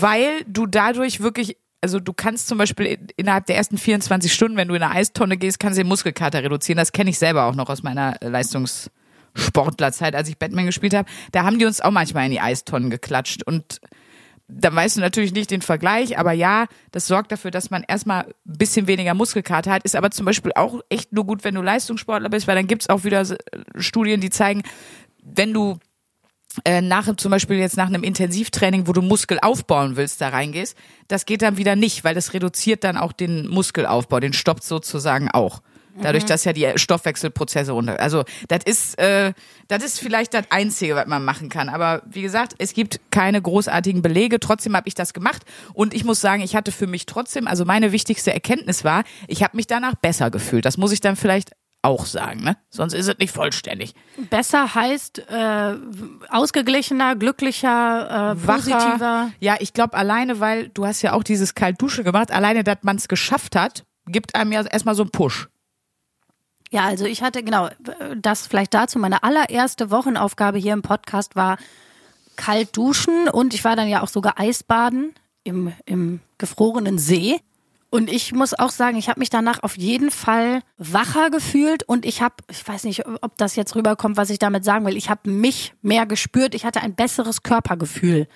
Weil 0.00 0.42
du 0.46 0.66
dadurch 0.66 1.20
wirklich, 1.20 1.56
also 1.80 2.00
du 2.00 2.12
kannst 2.12 2.48
zum 2.48 2.58
Beispiel 2.58 2.86
in- 2.86 3.06
innerhalb 3.16 3.46
der 3.46 3.56
ersten 3.56 3.78
24 3.78 4.32
Stunden, 4.32 4.56
wenn 4.56 4.68
du 4.68 4.74
in 4.74 4.82
eine 4.82 4.94
Eistonne 4.94 5.36
gehst, 5.36 5.58
kannst 5.60 5.78
du 5.78 5.82
den 5.82 5.88
Muskelkater 5.88 6.42
reduzieren. 6.42 6.78
Das 6.78 6.92
kenne 6.92 7.10
ich 7.10 7.18
selber 7.18 7.44
auch 7.44 7.54
noch 7.54 7.68
aus 7.68 7.82
meiner 7.82 8.20
äh, 8.22 8.28
Leistungssportlerzeit, 8.28 10.14
als 10.14 10.28
ich 10.28 10.38
Batman 10.38 10.66
gespielt 10.66 10.94
habe. 10.94 11.08
Da 11.32 11.44
haben 11.44 11.58
die 11.58 11.66
uns 11.66 11.80
auch 11.80 11.90
manchmal 11.90 12.26
in 12.26 12.30
die 12.32 12.40
Eistonnen 12.40 12.90
geklatscht 12.90 13.42
und 13.42 13.80
dann 14.46 14.76
weißt 14.76 14.98
du 14.98 15.00
natürlich 15.00 15.32
nicht 15.32 15.50
den 15.50 15.62
Vergleich, 15.62 16.18
aber 16.18 16.32
ja, 16.32 16.66
das 16.90 17.06
sorgt 17.06 17.32
dafür, 17.32 17.50
dass 17.50 17.70
man 17.70 17.82
erstmal 17.82 18.24
ein 18.24 18.34
bisschen 18.44 18.86
weniger 18.86 19.14
Muskelkater 19.14 19.72
hat, 19.72 19.84
ist 19.84 19.96
aber 19.96 20.10
zum 20.10 20.26
Beispiel 20.26 20.52
auch 20.54 20.80
echt 20.90 21.14
nur 21.14 21.24
gut, 21.24 21.44
wenn 21.44 21.54
du 21.54 21.62
Leistungssportler 21.62 22.28
bist, 22.28 22.46
weil 22.46 22.54
dann 22.54 22.66
gibt's 22.66 22.90
auch 22.90 23.04
wieder 23.04 23.22
äh, 23.22 23.36
Studien, 23.78 24.20
die 24.20 24.28
zeigen, 24.28 24.62
wenn 25.22 25.54
du 25.54 25.78
äh, 26.64 26.80
nach 26.80 27.14
zum 27.16 27.30
Beispiel 27.30 27.58
jetzt 27.58 27.76
nach 27.76 27.86
einem 27.86 28.02
Intensivtraining, 28.02 28.86
wo 28.86 28.92
du 28.92 29.02
Muskel 29.02 29.38
aufbauen 29.40 29.96
willst, 29.96 30.20
da 30.20 30.28
reingehst, 30.28 30.76
das 31.08 31.26
geht 31.26 31.42
dann 31.42 31.56
wieder 31.56 31.76
nicht, 31.76 32.04
weil 32.04 32.14
das 32.14 32.32
reduziert 32.32 32.84
dann 32.84 32.96
auch 32.96 33.12
den 33.12 33.48
Muskelaufbau, 33.48 34.20
den 34.20 34.32
stoppt 34.32 34.64
sozusagen 34.64 35.30
auch. 35.30 35.60
Dadurch, 36.00 36.24
dass 36.24 36.44
ja 36.44 36.52
die 36.52 36.68
Stoffwechselprozesse 36.74 37.70
runter. 37.70 38.00
Also 38.00 38.24
das 38.48 38.64
ist, 38.64 38.98
äh, 38.98 39.32
das 39.68 39.84
ist 39.84 40.00
vielleicht 40.00 40.34
das 40.34 40.46
Einzige, 40.50 40.96
was 40.96 41.06
man 41.06 41.24
machen 41.24 41.48
kann. 41.48 41.68
Aber 41.68 42.02
wie 42.06 42.22
gesagt, 42.22 42.54
es 42.58 42.74
gibt 42.74 43.00
keine 43.10 43.40
großartigen 43.40 44.02
Belege. 44.02 44.40
Trotzdem 44.40 44.76
habe 44.76 44.88
ich 44.88 44.94
das 44.94 45.14
gemacht 45.14 45.42
und 45.72 45.94
ich 45.94 46.04
muss 46.04 46.20
sagen, 46.20 46.42
ich 46.42 46.56
hatte 46.56 46.72
für 46.72 46.88
mich 46.88 47.06
trotzdem, 47.06 47.46
also 47.46 47.64
meine 47.64 47.92
wichtigste 47.92 48.32
Erkenntnis 48.32 48.82
war, 48.82 49.04
ich 49.28 49.44
habe 49.44 49.56
mich 49.56 49.68
danach 49.68 49.94
besser 49.94 50.30
gefühlt. 50.30 50.64
Das 50.64 50.78
muss 50.78 50.90
ich 50.90 51.00
dann 51.00 51.14
vielleicht 51.14 51.52
auch 51.84 52.06
sagen, 52.06 52.42
ne? 52.42 52.56
Sonst 52.70 52.94
ist 52.94 53.08
es 53.08 53.18
nicht 53.18 53.32
vollständig. 53.32 53.94
Besser 54.30 54.74
heißt 54.74 55.18
äh, 55.30 55.74
ausgeglichener, 56.30 57.14
glücklicher, 57.16 58.32
äh, 58.32 58.34
positiver. 58.34 59.00
Wacher. 59.00 59.32
Ja, 59.40 59.56
ich 59.60 59.72
glaube 59.72 59.94
alleine, 59.94 60.40
weil 60.40 60.68
du 60.68 60.86
hast 60.86 61.02
ja 61.02 61.12
auch 61.12 61.22
dieses 61.22 61.54
Kaltdusche 61.54 62.02
gemacht, 62.02 62.32
alleine, 62.32 62.64
dass 62.64 62.78
man 62.82 62.96
es 62.96 63.08
geschafft 63.08 63.54
hat, 63.54 63.84
gibt 64.06 64.34
einem 64.34 64.52
ja 64.52 64.62
erstmal 64.62 64.94
so 64.94 65.02
einen 65.02 65.10
Push. 65.10 65.48
Ja, 66.70 66.86
also 66.86 67.04
ich 67.04 67.22
hatte, 67.22 67.42
genau, 67.44 67.68
das 68.16 68.46
vielleicht 68.46 68.74
dazu. 68.74 68.98
Meine 68.98 69.22
allererste 69.22 69.90
Wochenaufgabe 69.90 70.58
hier 70.58 70.72
im 70.72 70.82
Podcast 70.82 71.36
war 71.36 71.56
kalt 72.36 72.76
duschen 72.76 73.28
und 73.28 73.54
ich 73.54 73.62
war 73.62 73.76
dann 73.76 73.88
ja 73.88 74.02
auch 74.02 74.08
sogar 74.08 74.40
Eisbaden 74.40 75.14
im, 75.44 75.72
im 75.84 76.20
gefrorenen 76.38 76.98
See. 76.98 77.40
Und 77.94 78.10
ich 78.10 78.32
muss 78.32 78.54
auch 78.54 78.70
sagen, 78.70 78.96
ich 78.96 79.08
habe 79.08 79.20
mich 79.20 79.30
danach 79.30 79.62
auf 79.62 79.78
jeden 79.78 80.10
Fall 80.10 80.62
wacher 80.78 81.30
gefühlt 81.30 81.84
und 81.84 82.04
ich 82.04 82.22
habe, 82.22 82.34
ich 82.50 82.66
weiß 82.66 82.82
nicht, 82.82 83.04
ob 83.06 83.38
das 83.38 83.54
jetzt 83.54 83.76
rüberkommt, 83.76 84.16
was 84.16 84.30
ich 84.30 84.40
damit 84.40 84.64
sagen 84.64 84.84
will, 84.84 84.96
ich 84.96 85.10
habe 85.10 85.30
mich 85.30 85.74
mehr 85.80 86.04
gespürt, 86.04 86.56
ich 86.56 86.64
hatte 86.64 86.80
ein 86.80 86.96
besseres 86.96 87.44
Körpergefühl. 87.44 88.26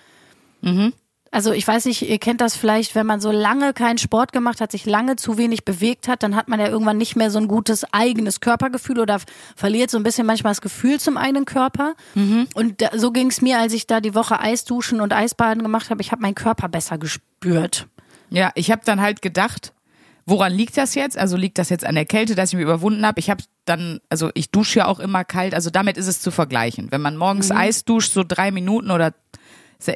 Also 1.33 1.51
ich 1.51 1.67
weiß 1.67 1.87
nicht, 1.87 2.03
ihr 2.03 2.19
kennt 2.19 2.41
das 2.41 2.55
vielleicht, 2.55 2.95
wenn 2.95 3.05
man 3.05 3.21
so 3.21 3.33
lange 3.33 3.73
keinen 3.73 3.99
Sport 3.99 4.33
gemacht 4.33 4.61
hat, 4.61 4.71
sich 4.71 4.87
lange 4.87 5.17
zu 5.17 5.39
wenig 5.39 5.65
bewegt 5.65 6.07
hat, 6.07 6.23
dann 6.23 6.37
hat 6.37 6.47
man 6.47 6.61
ja 6.61 6.69
irgendwann 6.69 6.97
nicht 6.97 7.17
mehr 7.17 7.33
so 7.33 7.41
ein 7.41 7.49
gutes 7.49 7.85
eigenes 7.93 8.39
Körpergefühl 8.39 9.01
oder 9.01 9.19
verliert 9.57 9.91
so 9.91 9.97
ein 9.97 10.05
bisschen 10.05 10.25
manchmal 10.25 10.53
das 10.53 10.61
Gefühl 10.61 11.01
zum 11.01 11.17
eigenen 11.17 11.47
Körper. 11.47 11.97
Und 12.55 12.81
da, 12.81 12.91
so 12.97 13.11
ging 13.11 13.27
es 13.27 13.43
mir, 13.43 13.59
als 13.59 13.73
ich 13.73 13.89
da 13.89 14.01
die 14.01 14.15
Woche 14.15 14.39
Eisduschen 14.39 15.01
und 15.01 15.13
Eisbaden 15.13 15.65
gemacht 15.65 15.91
habe. 15.91 16.01
Ich 16.01 16.13
habe 16.13 16.23
meinen 16.23 16.37
Körper 16.37 16.69
besser 16.69 16.97
gespürt. 16.97 17.89
Ja, 18.31 18.51
ich 18.55 18.71
habe 18.71 18.83
dann 18.85 19.01
halt 19.01 19.23
gedacht, 19.23 19.73
woran 20.27 20.53
liegt 20.53 20.77
das 20.77 20.95
jetzt? 20.95 21.17
Also 21.17 21.37
liegt 21.37 21.59
das 21.59 21.71
jetzt 21.71 21.85
an 21.85 21.95
der 21.95 22.05
Kälte, 22.05 22.35
dass 22.35 22.51
ich 22.51 22.55
mich 22.55 22.63
überwunden 22.63 23.07
habe? 23.07 23.19
Ich 23.19 23.31
habe 23.31 23.43
dann, 23.65 24.01
also 24.09 24.31
ich 24.35 24.51
dusche 24.51 24.81
ja 24.81 24.87
auch 24.87 25.01
immer 25.01 25.25
kalt, 25.25 25.55
also 25.55 25.71
damit 25.71 25.97
ist 25.97 26.07
es 26.07 26.21
zu 26.21 26.31
vergleichen. 26.31 26.91
Wenn 26.91 27.01
man 27.01 27.17
morgens 27.17 27.51
Eis 27.51 27.85
duscht, 27.85 28.13
so 28.13 28.25
drei 28.27 28.51
Minuten 28.51 28.91
oder 28.91 29.15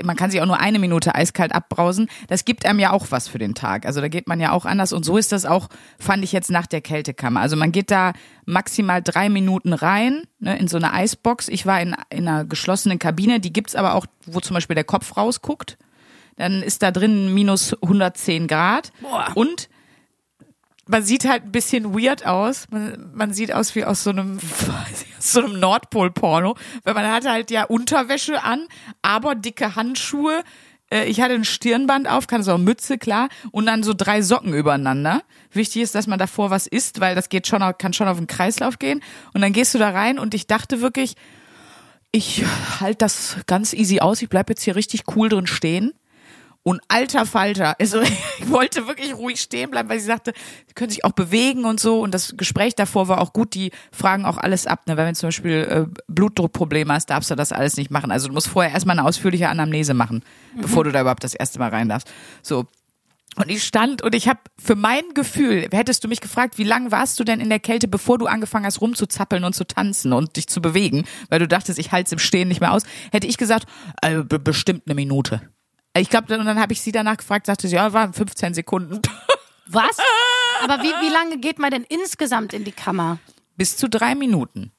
man 0.04 0.16
kann 0.16 0.30
sich 0.30 0.40
auch 0.40 0.46
nur 0.46 0.60
eine 0.60 0.78
Minute 0.78 1.14
eiskalt 1.14 1.52
abbrausen. 1.52 2.08
Das 2.28 2.44
gibt 2.44 2.66
einem 2.66 2.78
ja 2.78 2.92
auch 2.92 3.06
was 3.10 3.26
für 3.26 3.38
den 3.38 3.54
Tag. 3.54 3.84
Also 3.84 4.00
da 4.00 4.08
geht 4.08 4.28
man 4.28 4.38
ja 4.38 4.52
auch 4.52 4.64
anders. 4.64 4.92
Und 4.92 5.04
so 5.04 5.16
ist 5.16 5.32
das 5.32 5.44
auch, 5.44 5.68
fand 5.98 6.22
ich 6.22 6.30
jetzt 6.30 6.50
nach 6.50 6.66
der 6.66 6.80
Kältekammer. 6.80 7.40
Also 7.40 7.56
man 7.56 7.72
geht 7.72 7.90
da 7.90 8.12
maximal 8.44 9.02
drei 9.02 9.28
Minuten 9.28 9.72
rein, 9.72 10.22
ne, 10.38 10.56
in 10.56 10.68
so 10.68 10.76
eine 10.76 10.92
Eisbox. 10.92 11.48
Ich 11.48 11.66
war 11.66 11.80
in, 11.80 11.96
in 12.10 12.28
einer 12.28 12.44
geschlossenen 12.44 13.00
Kabine, 13.00 13.40
die 13.40 13.52
gibt's 13.52 13.74
aber 13.74 13.94
auch, 13.94 14.06
wo 14.26 14.38
zum 14.38 14.54
Beispiel 14.54 14.74
der 14.74 14.84
Kopf 14.84 15.16
rausguckt. 15.16 15.78
Dann 16.36 16.62
ist 16.62 16.82
da 16.82 16.90
drin 16.90 17.32
minus 17.34 17.74
110 17.82 18.48
Grad. 18.48 18.90
Und 19.34 19.68
man 20.86 21.02
sieht 21.04 21.24
halt 21.28 21.44
ein 21.44 21.52
bisschen 21.52 21.94
weird 21.94 22.26
aus. 22.26 22.66
Man, 22.70 23.10
man 23.14 23.32
sieht 23.32 23.52
aus 23.52 23.74
wie 23.74 23.84
aus 23.84 24.02
so 24.04 24.10
einem, 24.10 24.38
aus 25.18 25.32
so 25.32 25.40
einem 25.44 25.60
Nordpol-Porno. 25.60 26.56
Weil 26.84 26.94
man 26.94 27.10
hat 27.10 27.24
halt 27.26 27.50
ja 27.50 27.64
Unterwäsche 27.64 28.42
an, 28.42 28.66
aber 29.02 29.34
dicke 29.34 29.76
Handschuhe. 29.76 30.42
Äh, 30.90 31.04
Ich 31.04 31.20
hatte 31.20 31.34
ein 31.34 31.44
Stirnband 31.44 32.08
auf, 32.08 32.26
kann 32.26 32.42
so 32.42 32.52
eine 32.54 32.62
Mütze, 32.64 32.98
klar, 32.98 33.28
und 33.52 33.66
dann 33.66 33.82
so 33.82 33.94
drei 33.96 34.22
Socken 34.22 34.52
übereinander. 34.54 35.22
Wichtig 35.52 35.82
ist, 35.82 35.94
dass 35.94 36.06
man 36.08 36.18
davor 36.18 36.50
was 36.50 36.66
isst, 36.66 37.00
weil 37.00 37.14
das 37.14 37.28
geht 37.28 37.46
schon, 37.46 37.60
kann 37.78 37.92
schon 37.92 38.08
auf 38.08 38.18
den 38.18 38.26
Kreislauf 38.26 38.78
gehen. 38.78 39.02
Und 39.34 39.40
dann 39.40 39.52
gehst 39.52 39.74
du 39.74 39.78
da 39.78 39.90
rein 39.90 40.18
und 40.18 40.34
ich 40.34 40.46
dachte 40.48 40.80
wirklich, 40.80 41.14
ich 42.10 42.44
halte 42.80 42.98
das 42.98 43.36
ganz 43.46 43.72
easy 43.72 44.00
aus. 44.00 44.20
Ich 44.20 44.28
bleib 44.28 44.50
jetzt 44.50 44.62
hier 44.62 44.76
richtig 44.76 45.04
cool 45.16 45.28
drin 45.30 45.46
stehen. 45.46 45.92
Und 46.64 46.80
alter 46.86 47.26
Falter, 47.26 47.74
also 47.80 48.00
ich 48.38 48.48
wollte 48.50 48.86
wirklich 48.86 49.14
ruhig 49.14 49.40
stehen 49.40 49.70
bleiben, 49.70 49.88
weil 49.88 49.98
sie 49.98 50.06
sagte, 50.06 50.32
sie 50.68 50.74
können 50.74 50.90
sich 50.90 51.04
auch 51.04 51.10
bewegen 51.12 51.64
und 51.64 51.80
so. 51.80 52.00
Und 52.00 52.14
das 52.14 52.34
Gespräch 52.36 52.74
davor 52.76 53.08
war 53.08 53.20
auch 53.20 53.32
gut. 53.32 53.54
Die 53.54 53.72
fragen 53.90 54.24
auch 54.24 54.36
alles 54.38 54.66
ab. 54.68 54.86
Ne? 54.86 54.96
Weil 54.96 55.06
wenn 55.06 55.14
du 55.14 55.18
zum 55.18 55.26
Beispiel 55.28 55.86
äh, 55.90 56.00
Blutdruckprobleme 56.06 56.92
hast, 56.92 57.10
darfst 57.10 57.30
du 57.30 57.34
das 57.34 57.50
alles 57.52 57.76
nicht 57.76 57.90
machen. 57.90 58.12
Also 58.12 58.28
du 58.28 58.34
musst 58.34 58.46
vorher 58.48 58.72
erstmal 58.72 58.96
eine 58.98 59.06
ausführliche 59.08 59.48
Anamnese 59.48 59.92
machen, 59.94 60.22
bevor 60.60 60.84
du 60.84 60.92
da 60.92 61.00
überhaupt 61.00 61.24
das 61.24 61.34
erste 61.34 61.58
Mal 61.58 61.70
rein 61.70 61.88
darfst. 61.88 62.08
So, 62.42 62.66
und 63.36 63.50
ich 63.50 63.64
stand 63.64 64.02
und 64.02 64.14
ich 64.14 64.28
habe 64.28 64.40
für 64.62 64.76
mein 64.76 65.02
Gefühl, 65.14 65.66
hättest 65.72 66.04
du 66.04 66.08
mich 66.08 66.20
gefragt, 66.20 66.58
wie 66.58 66.64
lange 66.64 66.92
warst 66.92 67.18
du 67.18 67.24
denn 67.24 67.40
in 67.40 67.48
der 67.48 67.60
Kälte, 67.60 67.88
bevor 67.88 68.18
du 68.18 68.26
angefangen 68.26 68.66
hast 68.66 68.80
rumzuzappeln 68.82 69.42
und 69.42 69.54
zu 69.54 69.64
tanzen 69.66 70.12
und 70.12 70.36
dich 70.36 70.48
zu 70.48 70.60
bewegen, 70.60 71.06
weil 71.30 71.38
du 71.38 71.48
dachtest, 71.48 71.78
ich 71.78 71.90
halte 71.92 72.08
es 72.08 72.12
im 72.12 72.18
Stehen 72.18 72.48
nicht 72.48 72.60
mehr 72.60 72.72
aus, 72.72 72.82
hätte 73.10 73.26
ich 73.26 73.38
gesagt, 73.38 73.64
äh, 74.02 74.22
be- 74.22 74.38
bestimmt 74.38 74.82
eine 74.86 74.94
Minute. 74.94 75.40
Ich 75.96 76.08
glaube, 76.10 76.38
und 76.38 76.46
dann 76.46 76.58
habe 76.60 76.72
ich 76.72 76.80
sie 76.80 76.92
danach 76.92 77.18
gefragt, 77.18 77.46
sagte 77.46 77.68
sie, 77.68 77.76
ja, 77.76 77.92
waren 77.92 78.12
15 78.12 78.54
Sekunden. 78.54 79.00
Was? 79.66 79.98
Aber 80.64 80.82
wie, 80.82 80.88
wie 81.06 81.12
lange 81.12 81.38
geht 81.38 81.58
man 81.58 81.70
denn 81.70 81.84
insgesamt 81.84 82.52
in 82.54 82.64
die 82.64 82.72
Kammer? 82.72 83.18
Bis 83.56 83.76
zu 83.76 83.88
drei 83.88 84.14
Minuten. 84.14 84.72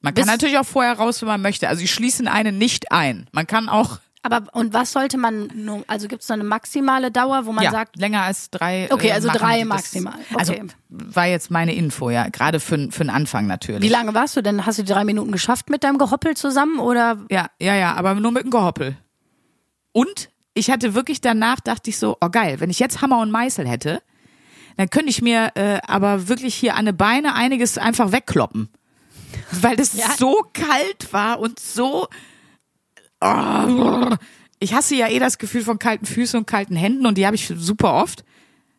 Man 0.00 0.14
kann 0.14 0.24
Bis- 0.24 0.32
natürlich 0.32 0.58
auch 0.58 0.66
vorher 0.66 0.92
raus, 0.98 1.20
wenn 1.22 1.28
man 1.28 1.42
möchte. 1.42 1.68
Also 1.68 1.80
sie 1.80 1.88
schließen 1.88 2.28
einen 2.28 2.58
nicht 2.58 2.92
ein. 2.92 3.28
Man 3.32 3.46
kann 3.46 3.68
auch 3.68 3.98
Aber 4.22 4.42
und 4.52 4.72
was 4.72 4.92
sollte 4.92 5.18
man 5.18 5.50
nun, 5.54 5.84
also 5.88 6.06
gibt 6.06 6.22
es 6.22 6.28
da 6.28 6.34
eine 6.34 6.44
maximale 6.44 7.10
Dauer, 7.10 7.46
wo 7.46 7.52
man 7.52 7.64
ja, 7.64 7.70
sagt, 7.72 7.96
länger 7.96 8.22
als 8.22 8.50
drei. 8.50 8.88
Okay, 8.92 9.08
äh, 9.08 9.12
also 9.12 9.28
machen 9.28 9.38
drei 9.38 9.54
die 9.54 9.58
das. 9.60 9.68
maximal. 9.68 10.14
Also 10.36 10.52
Okay. 10.52 10.66
war 10.88 11.26
jetzt 11.26 11.50
meine 11.50 11.74
Info, 11.74 12.10
ja. 12.10 12.28
Gerade 12.28 12.60
für, 12.60 12.90
für 12.92 13.04
den 13.04 13.10
Anfang 13.10 13.46
natürlich. 13.46 13.82
wie 13.82 13.88
lange 13.88 14.14
warst 14.14 14.36
du 14.36 14.42
denn? 14.42 14.64
Hast 14.66 14.78
du 14.78 14.82
die 14.84 14.92
drei 14.92 15.04
Minuten 15.04 15.32
geschafft 15.32 15.70
mit 15.70 15.82
deinem 15.82 15.98
Gehoppel 15.98 16.36
zusammen 16.36 16.78
oder? 16.78 17.18
Ja, 17.30 17.48
ja, 17.60 17.74
ja, 17.74 17.94
aber 17.94 18.14
nur 18.14 18.30
mit 18.32 18.44
dem 18.44 18.50
Gehoppel. 18.50 18.96
Und 19.92 20.28
ich 20.56 20.70
hatte 20.70 20.94
wirklich 20.94 21.20
danach, 21.20 21.60
dachte 21.60 21.90
ich 21.90 21.98
so, 21.98 22.16
oh 22.20 22.28
geil, 22.30 22.60
wenn 22.60 22.70
ich 22.70 22.78
jetzt 22.78 23.02
Hammer 23.02 23.20
und 23.20 23.30
Meißel 23.30 23.68
hätte, 23.68 24.02
dann 24.76 24.90
könnte 24.90 25.10
ich 25.10 25.22
mir 25.22 25.52
äh, 25.54 25.80
aber 25.86 26.28
wirklich 26.28 26.54
hier 26.54 26.74
an 26.76 26.86
den 26.86 26.96
Beine 26.96 27.34
einiges 27.34 27.78
einfach 27.78 28.12
wegkloppen. 28.12 28.68
Weil 29.52 29.76
das 29.76 29.92
Ja. 29.96 30.10
so 30.16 30.44
kalt 30.52 31.12
war 31.12 31.40
und 31.40 31.58
so. 31.60 32.08
Oh, 33.20 34.14
ich 34.58 34.74
hasse 34.74 34.94
ja 34.96 35.08
eh 35.08 35.18
das 35.18 35.38
Gefühl 35.38 35.62
von 35.62 35.78
kalten 35.78 36.06
Füßen 36.06 36.38
und 36.38 36.46
kalten 36.46 36.76
Händen 36.76 37.06
und 37.06 37.18
die 37.18 37.26
habe 37.26 37.36
ich 37.36 37.46
super 37.56 37.94
oft. 37.94 38.24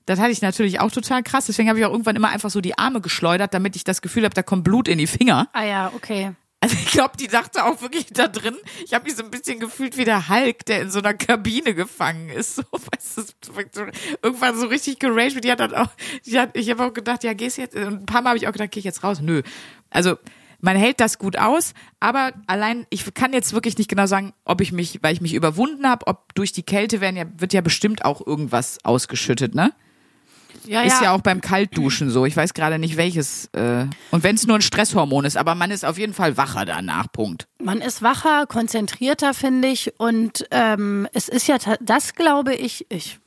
Das 0.06 0.20
hatte 0.20 0.32
ich 0.32 0.42
natürlich 0.42 0.80
auch 0.80 0.92
total 0.92 1.22
krass. 1.22 1.48
Deswegen 1.48 1.70
habe 1.70 1.80
ich 1.80 1.86
auch 1.86 1.92
irgendwann 1.92 2.16
immer 2.16 2.30
einfach 2.30 2.50
so 2.50 2.62
die 2.62 2.78
Arme 2.78 3.02
geschleudert, 3.02 3.54
damit 3.54 3.76
ich 3.76 3.84
das 3.84 4.02
Gefühl 4.02 4.24
habe, 4.24 4.34
da 4.34 4.42
kommt 4.42 4.64
Blut 4.64 4.88
in 4.88 4.98
die 4.98 5.08
Finger. 5.08 5.48
Ah 5.54 5.64
ja, 5.66 5.92
okay. 5.96 6.32
Also 6.68 6.80
ich 6.84 6.92
glaube, 6.92 7.16
die 7.18 7.30
dachte 7.30 7.64
auch 7.64 7.82
wirklich 7.82 8.08
da 8.08 8.28
drin. 8.28 8.58
Ich 8.84 8.94
habe 8.94 9.06
mich 9.06 9.16
so 9.16 9.24
ein 9.24 9.32
bisschen 9.32 9.58
gefühlt 9.62 9.96
wie 9.96 10.04
der 10.04 10.28
Hulk, 10.28 10.66
der 10.66 10.82
in 10.82 10.92
so 10.92 11.00
einer 11.00 11.14
Kabine 11.14 11.74
gefangen 11.74 12.30
ist. 12.30 12.58
So, 12.68 13.56
weißt 13.56 13.76
du, 13.76 13.92
irgendwann 14.22 14.58
so 14.58 14.68
richtig 14.68 15.00
geraged. 15.00 15.44
Die 15.44 15.52
hat 15.52 15.62
dann 15.62 15.74
auch, 15.76 15.90
die 16.26 16.38
hat, 16.38 16.58
ich 16.58 16.70
habe 16.70 16.84
auch 16.84 16.94
gedacht, 16.94 17.24
ja, 17.24 17.34
gehst 17.34 17.58
jetzt. 17.58 17.76
Und 17.76 18.02
ein 18.02 18.06
paar 18.06 18.22
Mal 18.22 18.30
habe 18.30 18.38
ich 18.38 18.48
auch 18.48 18.52
gedacht, 18.52 18.72
geh 18.72 18.80
ich 18.80 18.86
jetzt 18.86 19.04
raus? 19.04 19.22
Nö. 19.22 19.44
Also 19.90 20.18
man 20.60 20.76
hält 20.76 21.00
das 21.00 21.20
gut 21.20 21.38
aus, 21.38 21.74
aber 22.00 22.34
allein, 22.48 22.86
ich 22.90 23.14
kann 23.14 23.32
jetzt 23.32 23.54
wirklich 23.54 23.78
nicht 23.78 23.90
genau 23.90 24.08
sagen, 24.08 24.34
ob 24.44 24.60
ich 24.60 24.74
mich, 24.74 25.00
weil 25.04 25.14
ich 25.14 25.22
mich 25.22 25.36
überwunden 25.36 25.88
habe, 25.88 26.08
ob 26.08 26.36
durch 26.36 26.52
die 26.52 26.64
Kälte 26.64 27.00
werden 27.00 27.16
ja, 27.16 27.26
wird 27.38 27.54
ja 27.54 27.62
bestimmt 27.62 28.04
auch 28.04 28.26
irgendwas 28.26 28.80
ausgeschüttet, 28.84 29.56
ne? 29.56 29.72
Ja, 30.68 30.82
Ist 30.82 31.02
ja 31.02 31.12
auch 31.12 31.22
beim 31.22 31.42
Kaltduschen 31.42 32.10
so. 32.10 32.26
Ich 32.26 32.36
weiß 32.36 32.54
gerade 32.54 32.80
nicht 32.80 32.98
welches. 32.98 33.46
Äh, 33.54 33.86
und 34.12 34.24
wenn 34.24 34.36
es 34.36 34.46
nur 34.46 34.58
ein 34.58 34.62
Stresshormon 34.62 35.26
ist, 35.26 35.38
aber 35.38 35.56
man 35.56 35.72
ist 35.72 35.86
auf 35.86 35.98
jeden 35.98 36.14
Fall 36.14 36.38
wacher 36.38 36.66
danach. 36.66 37.12
Punkt. 37.12 37.48
Man 37.62 37.82
ist 37.82 38.02
wacher, 38.02 38.46
konzentrierter, 38.48 39.34
finde 39.34 39.70
ich. 39.70 39.94
Und 40.00 40.46
ähm, 40.52 41.08
es 41.14 41.30
ist 41.30 41.48
ja 41.48 41.58
das, 41.80 42.16
glaube 42.16 42.54
ich, 42.54 42.86
ich, 42.90 43.20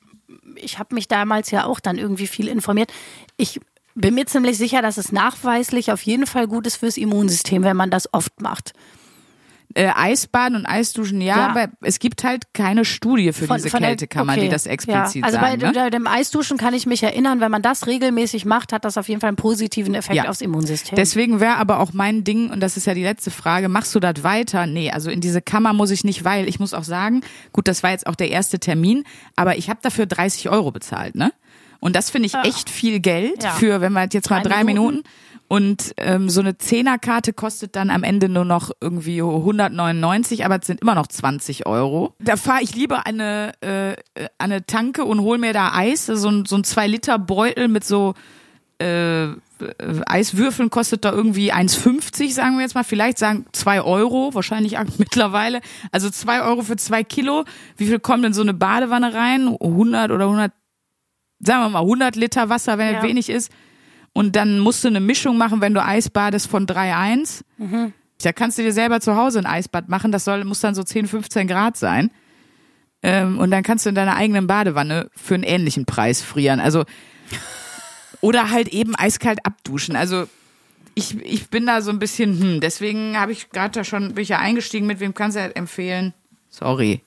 ich 0.57 0.79
habe 0.79 0.95
mich 0.95 1.09
damals 1.09 1.51
ja 1.51 1.65
auch 1.65 1.81
dann 1.81 1.99
irgendwie 1.99 2.27
viel 2.27 2.49
informiert. 2.49 2.93
Ich 3.37 3.61
bin 3.95 4.15
mir 4.15 4.27
ziemlich 4.27 4.57
sicher, 4.59 4.83
dass 4.83 4.97
es 4.97 5.13
nachweislich 5.13 5.93
auf 5.93 6.03
jeden 6.03 6.27
Fall 6.27 6.47
gut 6.47 6.67
ist 6.67 6.77
fürs 6.77 6.97
Immunsystem, 6.97 7.63
wenn 7.63 7.77
man 7.77 7.91
das 7.91 8.13
oft 8.13 8.41
macht. 8.41 8.73
Äh, 9.75 9.89
Eisbaden 9.95 10.57
und 10.57 10.67
Eisduschen, 10.67 11.21
ja, 11.21 11.37
Ja. 11.37 11.47
aber 11.49 11.69
es 11.83 12.01
gibt 12.01 12.25
halt 12.25 12.53
keine 12.55 12.85
Studie 12.85 13.33
für 13.33 13.47
diese 13.47 13.71
der- 13.71 13.81
Kältekammer, 13.81 14.35
die 14.35 14.41
okay. 14.41 14.49
das 14.49 14.67
explizit 14.67 15.23
ja. 15.23 15.27
Also 15.27 15.39
sagen. 15.39 15.61
bei, 15.61 15.71
ne? 15.71 15.91
dem 15.91 16.09
Eisduschen 16.09 16.57
kann 16.59 16.75
ich 16.75 16.87
mich 16.87 17.05
erinnern, 17.05 17.41
wenn 17.41 17.53
man 17.53 17.63
das 17.63 17.87
regelmäßig 17.87 18.45
macht, 18.47 18.73
hat 18.73 18.85
das 18.85 18.99
auf 18.99 19.09
jeden 19.09 19.21
Fall 19.21 19.29
einen 19.29 19.37
positiven 19.37 19.95
Effekt 19.95 20.17
Ja. 20.17 20.29
aufs 20.29 20.41
Immunsystem. 20.41 20.97
Deswegen 20.97 21.39
wäre 21.39 21.55
aber 21.57 21.79
auch 21.79 21.93
mein 21.93 22.25
Ding, 22.25 22.51
und 22.51 22.59
das 22.61 22.77
ist 22.77 22.87
ja 22.89 22.95
die 22.95 23.05
letzte 23.05 23.31
Frage, 23.31 23.69
machst 23.69 23.95
du 23.95 24.01
das 24.01 24.25
weiter? 24.25 24.67
Nee, 24.67 24.91
also 24.91 25.09
in 25.09 25.21
diese 25.21 25.41
Kammer 25.41 25.73
muss 25.73 25.93
ich 25.93 26.03
nicht, 26.03 26.25
weil 26.25 26.49
ich 26.49 26.59
muss 26.59 26.75
auch 26.75 26.83
sagen, 26.85 27.21
gut, 27.53 27.69
das 27.69 27.85
war 27.85 27.91
jetzt 27.93 28.09
auch 28.09 28.17
der 28.17 28.31
erste 28.31 28.59
Termin, 28.59 29.05
aber 29.37 29.57
ich 29.57 29.71
habe 29.71 29.79
dafür 29.83 30.07
30 30.07 30.49
Euro 30.51 30.73
bezahlt, 30.73 31.15
ne? 31.15 31.33
Und 31.83 31.97
das 31.97 32.11
finde 32.11 32.27
ich 32.27 32.35
echt 32.35 32.69
viel 32.69 33.01
Geld 33.01 33.43
Ja. 33.45 33.53
für, 33.53 33.81
wenn 33.81 33.93
man 33.95 34.09
jetzt 34.13 34.29
mal 34.29 34.43
Drei 34.43 34.49
drei 34.57 34.65
Minuten. 34.65 34.97
Minuten. 34.97 35.09
Und 35.53 35.95
ähm, 35.97 36.29
so 36.31 36.41
eine 36.41 36.59
Zehnerkarte 36.59 37.33
kostet 37.33 37.75
dann 37.75 37.91
am 37.91 38.05
Ende 38.05 38.29
nur 38.29 38.45
noch 38.45 38.71
irgendwie 38.81 39.21
199, 39.21 40.45
aber 40.45 40.61
es 40.61 40.67
sind 40.69 40.81
immer 40.81 40.95
noch 40.95 41.09
20 41.09 41.67
Euro. 41.67 42.15
Da 42.21 42.37
fahre 42.37 42.63
ich 42.63 42.77
lieber 42.77 43.05
an 43.05 43.21
eine, 43.21 43.53
äh, 43.61 43.97
eine 44.39 44.65
Tanke 44.65 45.05
und 45.05 45.23
hol 45.23 45.39
mir 45.39 45.53
da 45.53 45.73
Eis, 45.75 46.07
so 46.07 46.29
ein, 46.29 46.45
so 46.47 46.55
ein 46.55 46.63
2-Liter-Beutel 46.63 47.67
mit 47.67 47.83
so 47.85 48.15
äh, 48.79 49.31
Eiswürfeln 50.07 50.71
kostet 50.71 51.05
da 51.05 51.11
irgendwie 51.11 51.53
1,50, 51.53 52.33
sagen 52.33 52.55
wir 52.55 52.63
jetzt 52.63 52.77
mal. 52.77 52.85
Vielleicht 52.85 53.19
sagen 53.19 53.45
2 53.51 53.83
Euro, 53.83 54.33
wahrscheinlich 54.33 54.77
mittlerweile. 54.99 55.63
Also 55.91 56.11
2 56.11 56.43
Euro 56.43 56.63
für 56.63 56.77
2 56.77 57.03
Kilo. 57.03 57.45
Wie 57.77 57.87
viel 57.89 57.99
kommt 57.99 58.25
in 58.25 58.33
so 58.35 58.43
eine 58.43 58.55
Badewanne 58.55 59.15
rein? 59.15 59.49
100 59.61 60.13
oder 60.13 60.27
100, 60.27 60.53
sagen 61.41 61.63
wir 61.65 61.69
mal 61.71 61.81
100 61.81 62.15
Liter 62.15 62.49
Wasser, 62.51 62.79
wenn 62.79 62.93
Ja. 62.93 62.99
es 62.99 63.03
wenig 63.05 63.29
ist. 63.31 63.51
Und 64.13 64.37
dann 64.37 64.59
musst 64.59 64.85
du 64.85 64.89
eine 64.89 65.01
Mischung 65.01 65.39
machen, 65.39 65.61
wenn 65.61 65.75
du 65.75 65.85
Eis 65.85 66.11
badest 66.11 66.49
von 66.49 66.67
3,1. 66.67 67.43
Da 68.23 68.33
kannst 68.33 68.59
du 68.59 68.63
dir 68.63 68.73
selber 68.73 69.01
zu 69.01 69.17
Hause 69.17 69.39
ein 69.39 69.47
Eisbad 69.47 69.89
machen. 69.89 70.13
Das 70.13 70.25
soll, 70.25 70.45
muss 70.45 70.61
dann 70.61 70.75
so 70.75 70.83
10, 70.83 71.07
15 71.07 71.47
Grad 71.47 71.77
sein. 71.77 72.11
Ähm, 73.03 73.39
und 73.39 73.51
dann 73.51 73.63
kannst 73.63 73.87
du 73.87 73.89
in 73.89 73.95
deiner 73.95 74.17
eigenen 74.17 74.47
Badewanne 74.47 75.11
für 75.17 75.35
einen 75.35 75.43
ähnlichen 75.43 75.87
Preis 75.87 76.21
frieren. 76.21 76.61
Also, 76.61 76.85
oder 78.21 78.51
halt 78.51 78.69
eben 78.69 78.95
eiskalt 78.95 79.47
abduschen. 79.47 79.97
Also, 79.97 80.27
ich, 80.95 81.19
ich 81.25 81.49
bin 81.49 81.67
da 81.67 81.81
so 81.81 81.91
ein 81.91 81.99
bisschen, 81.99 82.39
hm, 82.39 82.61
deswegen 82.61 83.19
habe 83.19 83.33
ich 83.33 83.51
gerade 83.51 83.71
da 83.71 83.85
schon, 83.85 84.15
bin 84.15 84.23
ich 84.23 84.29
ja 84.29 84.39
eingestiegen, 84.39 84.87
mit 84.87 85.01
wem 85.01 85.15
kannst 85.15 85.39
du 85.39 85.43
das 85.43 85.53
empfehlen? 85.53 86.13
Sorry. 86.51 87.01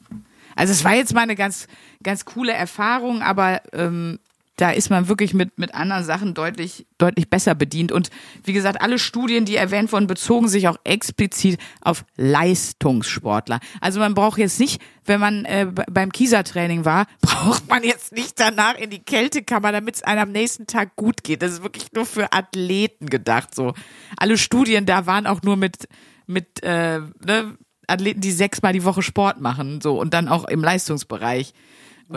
Also, 0.56 0.72
es 0.72 0.84
war 0.84 0.96
jetzt 0.96 1.14
mal 1.14 1.22
eine 1.22 1.36
ganz, 1.36 1.68
ganz 2.02 2.26
coole 2.26 2.54
Erfahrung, 2.54 3.22
aber 3.22 3.62
ähm, 3.74 4.20
da 4.58 4.70
ist 4.70 4.90
man 4.90 5.08
wirklich 5.08 5.34
mit, 5.34 5.58
mit 5.58 5.74
anderen 5.74 6.04
Sachen 6.04 6.34
deutlich, 6.34 6.86
deutlich 6.98 7.30
besser 7.30 7.56
bedient. 7.56 7.92
Und 7.92 8.10
wie 8.44 8.54
gesagt, 8.54 8.82
alle 8.82 9.00
Studien, 9.00 9.46
die 9.46 9.56
erwähnt 9.56 9.92
wurden, 9.92 10.06
bezogen 10.06 10.48
sich 10.48 10.68
auch 10.68 10.78
explizit 10.84 11.60
auf 11.82 12.06
Leistungssportler. 12.18 13.60
Also 13.82 14.00
man 14.00 14.14
braucht 14.14 14.38
jetzt 14.38 14.60
nicht, 14.60 14.82
wenn 15.06 15.20
man 15.20 15.46
äh, 15.46 15.68
beim 15.92 16.12
Kiesertraining 16.12 16.86
war, 16.86 17.08
braucht 17.22 17.68
man 17.68 17.84
jetzt 17.84 18.14
nicht 18.14 18.40
danach 18.40 18.76
in 18.76 18.90
die 18.90 19.04
Kältekammer, 19.04 19.72
damit 19.72 19.96
es 19.96 20.04
einem 20.04 20.24
am 20.24 20.32
nächsten 20.32 20.68
Tag 20.68 20.96
gut 20.96 21.24
geht. 21.24 21.42
Das 21.42 21.52
ist 21.52 21.64
wirklich 21.64 21.92
nur 21.94 22.06
für 22.06 22.32
Athleten 22.32 23.08
gedacht. 23.08 23.56
So 23.56 23.74
alle 24.18 24.38
Studien 24.38 24.86
da 24.86 25.06
waren 25.08 25.26
auch 25.26 25.42
nur 25.42 25.58
mit 25.58 25.88
mit 26.26 26.64
äh, 26.64 27.00
ne, 27.00 27.58
Athleten, 27.88 28.22
die 28.22 28.32
sechsmal 28.32 28.74
die 28.74 28.86
Woche 28.86 29.02
Sport 29.02 29.42
machen, 29.42 29.82
so 29.82 30.00
und 30.00 30.14
dann 30.14 30.28
auch 30.28 30.46
im 30.46 30.64
Leistungsbereich. 30.64 31.54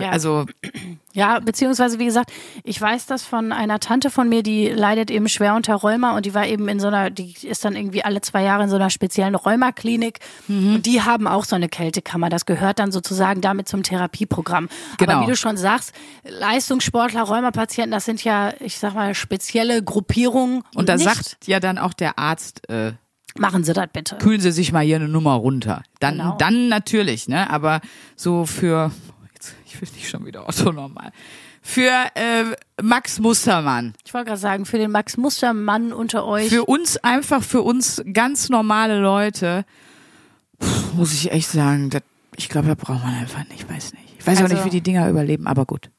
Ja. 0.02 0.11
Also 0.11 0.46
Ja, 1.12 1.38
beziehungsweise 1.40 1.98
wie 1.98 2.04
gesagt, 2.04 2.30
ich 2.64 2.78
weiß 2.80 3.06
das 3.06 3.24
von 3.24 3.50
einer 3.52 3.80
Tante 3.80 4.11
von 4.11 4.28
mir, 4.28 4.42
die 4.42 4.68
leidet 4.68 5.11
eben 5.11 5.28
schwer 5.28 5.54
unter 5.54 5.74
Rheuma 5.74 6.14
und 6.16 6.26
die 6.26 6.35
war 6.35 6.46
eben 6.46 6.68
in 6.68 6.78
so 6.80 6.88
einer, 6.88 7.09
die 7.11 7.35
ist 7.42 7.64
dann 7.64 7.74
irgendwie 7.74 8.04
alle 8.04 8.20
zwei 8.20 8.42
Jahre 8.42 8.64
in 8.64 8.68
so 8.68 8.76
einer 8.76 8.90
speziellen 8.90 9.35
Rheumaklinik 9.35 10.18
Mhm. 10.48 10.74
und 10.76 10.87
die 10.87 11.00
haben 11.02 11.26
auch 11.26 11.44
so 11.44 11.56
eine 11.56 11.68
Kältekammer. 11.68 12.28
Das 12.28 12.44
gehört 12.46 12.78
dann 12.78 12.92
sozusagen 12.92 13.40
damit 13.40 13.68
zum 13.68 13.82
Therapieprogramm. 13.82 14.68
Genau. 14.98 15.12
Aber 15.12 15.22
wie 15.22 15.30
du 15.30 15.37
schon 15.37 15.56
sagst, 15.56 15.92
Leistungssportler, 16.40 17.22
Rheumapatienten, 17.22 17.92
das 17.92 18.04
sind 18.04 18.22
ja, 18.22 18.52
ich 18.61 18.78
sag 18.78 18.94
mal, 18.94 19.14
spezielle 19.14 19.82
Gruppierungen. 19.82 20.62
Und 20.74 20.88
da 20.88 20.98
sagt 20.98 21.38
ja 21.46 21.61
dann 21.61 21.78
auch 21.78 21.94
der 21.94 22.18
Arzt, 22.18 22.68
äh, 22.68 22.92
machen 23.38 23.64
Sie 23.64 23.72
das 23.72 23.87
bitte. 23.92 24.16
kühlen 24.16 24.40
Sie 24.40 24.52
sich 24.52 24.72
mal 24.72 24.85
hier 24.85 24.96
eine 24.96 25.09
Nummer 25.09 25.35
runter. 25.35 25.82
Dann, 26.00 26.18
Genau. 26.18 26.37
dann 26.38 26.68
natürlich, 26.68 27.28
ne? 27.28 27.50
Aber 27.50 27.80
so 28.16 28.46
für, 28.46 28.90
jetzt, 29.80 29.96
ich 29.96 29.96
will 29.96 30.00
nicht 30.00 30.10
schon 30.10 30.26
wieder 30.26 30.48
Otto 30.48 30.72
normal. 30.72 31.12
Für 31.62 31.90
äh, 32.14 32.44
Max 32.83 33.18
Mustermann. 33.18 33.94
Ich 34.04 34.14
wollte 34.14 34.27
gerade 34.29 34.40
sagen, 34.40 34.66
für 34.66 34.79
den 34.79 34.90
Max 34.90 35.16
Mustermann 35.16 35.92
unter 35.92 36.24
euch. 36.27 36.48
Für 36.48 36.64
uns 36.64 36.96
einfach, 36.98 37.42
für 37.42 37.62
uns 37.62 38.02
ganz 38.12 38.48
normale 38.48 39.00
Leute, 39.00 39.64
pff, 40.62 40.94
muss 40.94 41.12
ich 41.12 41.33
echt 41.33 41.48
sagen, 41.50 41.90
das, 41.90 42.02
ich 42.37 42.48
glaube, 42.48 42.68
da 42.68 42.74
braucht 42.74 43.02
man 43.04 43.14
einfach 43.14 43.40
nicht, 43.48 43.62
ich 43.62 43.68
weiß 43.68 43.92
nicht. 43.94 44.04
Ich 44.18 44.27
weiß 44.27 44.38
auch 44.38 44.42
Also- 44.42 44.54
nicht, 44.54 44.64
wie 44.64 44.70
die 44.70 44.81
Dinger 44.81 45.08
überleben, 45.08 45.46
aber 45.46 45.64
gut. 45.66 45.90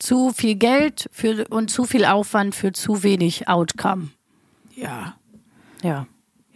zu 0.00 0.32
viel 0.32 0.54
Geld 0.56 1.08
für, 1.12 1.46
und 1.48 1.70
zu 1.70 1.84
viel 1.84 2.04
Aufwand 2.04 2.54
für 2.54 2.72
zu 2.72 3.02
wenig 3.02 3.48
Outcome. 3.48 4.08
Ja, 4.76 5.16
Ja. 5.82 6.06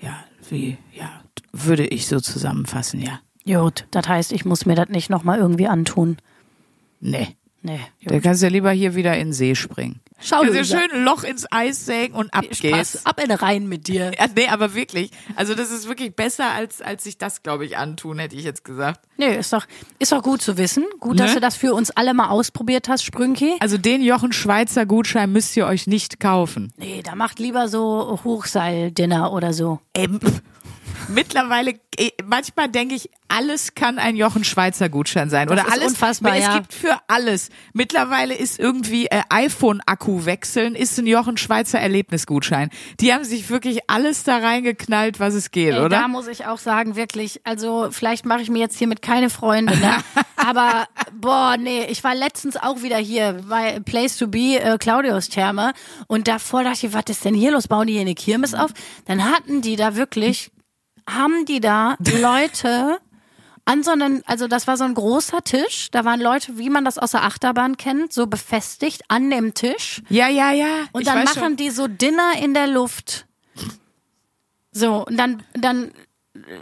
ja, 0.01 0.25
wie, 0.49 0.79
ja, 0.93 1.23
würde 1.53 1.87
ich 1.87 2.07
so 2.07 2.21
zusammenfassen, 2.21 3.01
ja. 3.01 3.21
Gut, 3.45 3.87
das 3.91 4.07
heißt, 4.07 4.33
ich 4.33 4.45
muss 4.45 4.65
mir 4.67 4.77
das 4.77 4.89
nicht 4.91 5.11
nochmal 5.11 5.39
irgendwie 5.41 5.67
antun. 5.67 6.19
Nee. 7.03 7.37
Nee. 7.65 7.79
Da 8.05 8.19
kannst 8.19 8.43
du 8.43 8.47
ja 8.47 8.51
lieber 8.51 8.73
hier 8.73 8.97
wieder 8.97 9.15
in 9.17 9.29
den 9.29 9.33
See 9.33 9.55
springen. 9.55 10.01
Schau, 10.25 10.43
dir 10.45 10.65
schön 10.65 10.91
ein 10.93 11.05
Loch 11.05 11.23
ins 11.23 11.47
Eis 11.53 11.85
sägen 11.87 12.15
und 12.15 12.33
ab 12.35 12.45
geht's. 12.51 13.07
Ab 13.07 13.21
in 13.23 13.29
den 13.29 13.39
Rhein 13.39 13.69
mit 13.69 13.87
dir. 13.87 14.11
Ja, 14.19 14.27
nee, 14.35 14.49
aber 14.49 14.75
wirklich. 14.75 15.11
Also 15.37 15.55
das 15.55 15.71
ist 15.71 15.87
wirklich 15.89 16.15
besser, 16.17 16.51
als, 16.53 16.81
als 16.83 17.05
sich 17.05 17.19
das, 17.19 17.43
glaube 17.45 17.65
ich, 17.65 17.77
antun, 17.77 18.19
hätte 18.19 18.35
ich 18.35 18.43
jetzt 18.45 18.65
gesagt. 18.65 19.01
Nee, 19.17 19.37
ist 19.37 19.53
doch, 19.53 19.65
ist 20.01 20.11
doch 20.11 20.23
gut 20.25 20.43
zu 20.43 20.57
wissen. 20.59 20.85
Gut, 20.99 21.21
dass 21.21 21.31
Ne? 21.31 21.35
du 21.37 21.41
das 21.41 21.55
für 21.57 21.73
uns 21.75 21.91
alle 21.93 22.15
mal 22.15 22.31
ausprobiert 22.31 22.89
hast, 22.89 23.05
Sprünki. 23.05 23.55
Also 23.61 23.79
den 23.79 24.03
Jochen 24.03 24.33
Schweizer 24.33 24.85
Gutschein 24.85 25.31
müsst 25.31 25.57
ihr 25.57 25.67
euch 25.67 25.87
nicht 25.87 26.19
kaufen. 26.19 26.73
Nee, 26.79 27.03
da 27.05 27.15
macht 27.15 27.39
lieber 27.39 27.69
so 27.69 28.19
Hochseil-Dinner 28.25 29.33
oder 29.33 29.53
so. 29.53 29.79
Ähm, 29.95 30.19
mittlerweile, 31.13 31.75
eh, 31.99 32.11
manchmal 32.25 32.69
denke 32.69 32.95
ich, 32.95 33.11
alles 33.33 33.75
kann 33.75 33.99
ein 33.99 34.15
Jochen 34.15 34.45
Schweizer 34.45 34.91
Gutschein 34.91 35.31
sein. 35.31 35.49
Das 35.49 35.59
Oder 35.59 35.73
alles. 35.73 35.93
unfassbar, 35.93 36.37
es 36.37 36.45
ja. 36.45 36.59
gibt 36.59 36.75
für 36.75 36.99
alles. 37.09 37.49
Mittlerweile 37.73 38.35
ist 38.35 38.59
irgendwie 38.59 39.07
äh, 39.07 39.23
iPhone-Akku 39.31 40.27
wechseln, 40.27 40.75
ist 40.75 40.99
ein 40.99 41.07
Jochen 41.07 41.39
Schweizer 41.39 41.81
Erlebnisgutschein. 41.81 42.69
Die 43.01 43.13
haben 43.15 43.25
sich 43.25 43.49
wirklich 43.49 43.89
alles 43.89 44.25
da 44.25 44.39
reingeknallt, 44.39 45.19
was 45.19 45.33
es 45.33 45.51
geht, 45.51 45.75
Ey, 45.75 45.81
oder? 45.81 45.89
Da 45.89 46.09
muss 46.09 46.27
ich 46.27 46.45
auch 46.45 46.59
sagen, 46.59 46.95
wirklich, 46.95 47.41
also 47.45 47.89
vielleicht 47.91 48.27
mache 48.27 48.43
ich 48.43 48.51
mir 48.51 48.59
jetzt 48.59 48.77
hiermit 48.77 49.01
keine 49.01 49.31
Freunde, 49.31 49.79
ne? 49.79 49.97
aber 50.37 50.87
boah, 51.19 51.57
nee, 51.59 51.87
ich 51.87 52.05
war 52.05 52.15
letztens 52.15 52.59
auch 52.59 52.83
wieder 52.83 52.99
hier 52.99 53.41
bei 53.49 53.81
Place 53.81 54.19
to 54.19 54.29
Be, 54.29 54.61
äh, 54.61 54.77
Claudius 54.77 55.31
Therme 55.31 55.73
und 56.07 56.29
davor 56.29 56.65
dachte 56.65 56.87
ich, 56.87 56.93
was 56.93 57.05
ist 57.09 57.25
denn 57.25 57.35
hier 57.35 57.53
los? 57.53 57.67
Bauen 57.67 57.87
die 57.87 57.95
hier 57.95 58.03
eine 58.03 58.15
Kirmes 58.15 58.53
auf? 58.55 58.73
Dann 59.07 59.25
hatten 59.25 59.63
die 59.63 59.77
da 59.77 59.97
wirklich, 59.97 60.51
haben 61.09 61.45
die 61.47 61.61
da 61.61 61.97
Leute 62.21 62.99
an 63.65 63.83
so 63.83 63.93
einen, 63.93 64.23
also 64.27 64.49
das 64.49 64.67
war 64.67 64.77
so 64.77 64.85
ein 64.85 64.95
großer 64.95 65.43
Tisch, 65.45 65.89
da 65.93 66.05
waren 66.05 66.21
Leute, 66.21 66.59
wie 66.59 66.69
man 66.69 66.85
das 66.85 66.99
aus 66.99 67.13
der 67.13 67.23
Achterbahn 67.23 67.77
kennt, 67.77 68.13
so 68.13 68.27
befestigt 68.27 69.03
an 69.09 69.31
dem 69.31 69.55
Tisch. 69.55 70.03
Ja, 70.09 70.29
ja, 70.29 70.53
ja. 70.53 70.87
Und 70.93 71.07
dann 71.07 71.25
machen 71.25 71.43
schon. 71.43 71.57
die 71.57 71.71
so 71.71 71.87
Dinner 71.87 72.33
in 72.43 72.55
der 72.55 72.67
Luft. 72.67 73.27
So, 74.73 75.07
und 75.07 75.17
dann, 75.17 75.43
dann, 75.55 75.93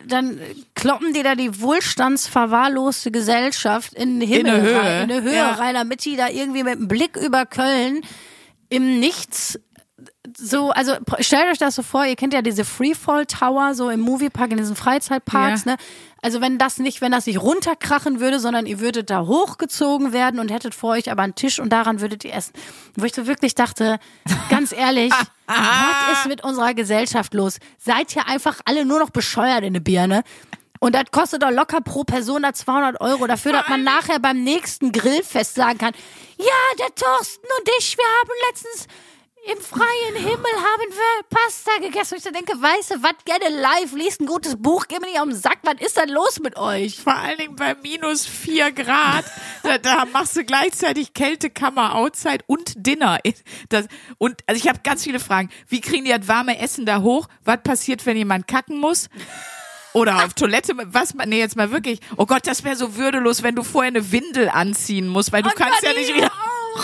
dann 0.07 0.41
kloppen 0.75 1.15
die 1.15 1.23
da 1.23 1.37
die 1.37 1.61
wohlstandsverwahrloste 1.61 3.11
Gesellschaft 3.11 3.95
in 3.95 4.21
den 4.21 4.29
Himmel 4.29 4.53
eine 4.53 4.63
Höhe, 4.63 4.79
rein, 4.79 5.05
in 5.05 5.11
eine 5.11 5.23
Höhe 5.23 5.37
ja. 5.37 5.53
rein, 5.53 5.75
damit 5.75 6.05
die 6.05 6.17
da 6.17 6.29
irgendwie 6.29 6.65
mit 6.65 6.75
dem 6.75 6.89
Blick 6.89 7.17
über 7.17 7.47
Köln 7.47 8.03
im 8.69 9.01
Nichts 9.01 9.59
so, 10.41 10.71
also 10.71 10.95
stellt 11.21 11.51
euch 11.51 11.59
das 11.59 11.75
so 11.75 11.83
vor, 11.83 12.05
ihr 12.05 12.17
kennt 12.17 12.33
ja 12.33 12.43
diese 12.43 12.65
Freefall 12.65 13.27
Tower 13.27 13.75
so 13.75 13.91
im 13.91 14.01
Moviepark, 14.01 14.51
in 14.51 14.57
diesen 14.59 14.77
Freizeitparks, 14.77 15.65
Ja. 15.65 15.73
ne? 15.73 15.79
Also 16.23 16.41
wenn 16.41 16.59
das 16.59 16.79
nicht, 16.79 17.01
wenn 17.01 17.13
das 17.13 17.25
nicht 17.27 17.41
runterkrachen 17.41 18.21
würde, 18.21 18.41
sondern 18.41 18.67
ihr 18.67 18.81
würdet 18.81 19.09
da 19.09 19.21
hochgezogen 19.27 20.13
werden 20.13 20.39
und 20.39 20.51
hättet 20.51 20.75
vor 20.75 20.91
euch 20.91 21.11
aber 21.11 21.23
einen 21.23 21.35
Tisch 21.35 21.59
und 21.59 21.71
daran 21.71 22.01
würdet 22.01 22.25
ihr 22.25 22.35
essen. 22.35 22.53
Wo 22.97 23.07
ich 23.07 23.15
so 23.15 23.27
wirklich 23.27 23.55
dachte, 23.55 23.99
ganz 24.51 24.73
ehrlich, 24.73 25.13
was 25.47 26.19
ist 26.19 26.29
mit 26.29 26.45
unserer 26.45 26.75
Gesellschaft 26.75 27.33
los? 27.33 27.59
Seid 27.79 28.15
ihr 28.17 28.27
einfach 28.29 28.61
alle 28.67 28.85
nur 28.85 28.99
noch 28.99 29.11
bescheuert 29.11 29.63
in 29.65 29.73
der 29.73 29.81
Birne? 29.81 30.23
Und 30.79 30.95
das 30.95 31.05
kostet 31.11 31.43
doch 31.43 31.51
locker 31.51 31.81
pro 31.83 32.05
Person 32.05 32.43
da 32.43 32.53
200 32.55 33.01
Euro 33.01 33.27
dafür, 33.27 33.53
dass 33.53 33.69
man 33.69 33.83
nachher 33.85 34.19
beim 34.19 34.43
nächsten 34.43 34.93
Grillfest 34.93 35.55
sagen 35.55 35.79
kann, 35.79 35.93
ja, 36.39 36.47
der 36.79 36.95
Thorsten 36.95 37.47
und 37.59 37.69
ich, 37.79 37.97
wir 37.99 38.05
haben 38.05 38.31
letztens 38.51 38.87
im 39.47 39.59
freien 39.59 40.17
Himmel 40.17 40.53
haben 40.53 40.91
wir 40.91 41.25
Pasta 41.31 41.71
gegessen. 41.81 42.15
Und 42.15 42.19
ich 42.19 42.25
so 42.25 42.31
denke, 42.31 42.53
weißt 42.61 42.91
du, 42.91 43.03
was 43.03 43.15
gerne 43.25 43.49
live, 43.49 43.93
liest 43.95 44.21
ein 44.21 44.27
gutes 44.27 44.61
Buch, 44.61 44.85
geh 44.87 44.99
mir 44.99 45.07
nicht 45.07 45.19
auf 45.19 45.29
den 45.29 45.35
Sack, 45.37 45.59
was 45.63 45.81
ist 45.81 45.97
denn 45.97 46.11
los 46.11 46.41
mit 46.41 46.57
euch? 46.57 47.01
Vor 47.01 47.15
allen 47.15 47.39
Dingen 47.39 47.57
bei 47.57 47.75
minus 47.75 48.27
vier 48.27 48.71
Grad. 48.71 49.25
da, 49.63 49.79
da 49.79 50.05
machst 50.05 50.37
du 50.37 50.45
gleichzeitig 50.45 51.15
Kältekammer, 51.15 51.95
Outside 51.95 52.45
und 52.47 52.75
Dinner. 52.77 53.19
Das, 53.71 53.87
und 54.19 54.43
also 54.47 54.59
ich 54.59 54.69
habe 54.69 54.81
ganz 54.83 55.05
viele 55.05 55.21
Fragen. 55.21 55.49
Wie 55.69 55.81
kriegen 55.81 56.05
die 56.05 56.11
das 56.13 56.29
warme 56.29 56.59
Essen 56.59 56.85
da 56.85 57.01
hoch? 57.01 57.27
Was 57.45 57.63
passiert, 57.63 58.05
wenn 58.05 58.17
jemand 58.17 58.47
kacken 58.47 58.79
muss? 58.79 59.09
Oder 59.93 60.25
auf 60.25 60.35
Toilette, 60.35 60.75
was, 60.77 61.15
nee, 61.15 61.39
jetzt 61.39 61.57
mal 61.57 61.73
wirklich. 61.73 62.01
Oh 62.17 62.27
Gott, 62.27 62.47
das 62.47 62.63
wäre 62.63 62.77
so 62.77 62.97
würdelos, 62.97 63.43
wenn 63.43 63.57
du 63.57 63.65
vorher 63.65 63.89
eine 63.89 64.13
Windel 64.13 64.49
anziehen 64.49 65.09
musst, 65.09 65.33
weil 65.33 65.43
du 65.43 65.49
Und 65.49 65.57
kannst 65.57 65.83
ja 65.83 65.93
dann 65.93 65.99
nicht 65.99 66.15
wieder 66.15 66.31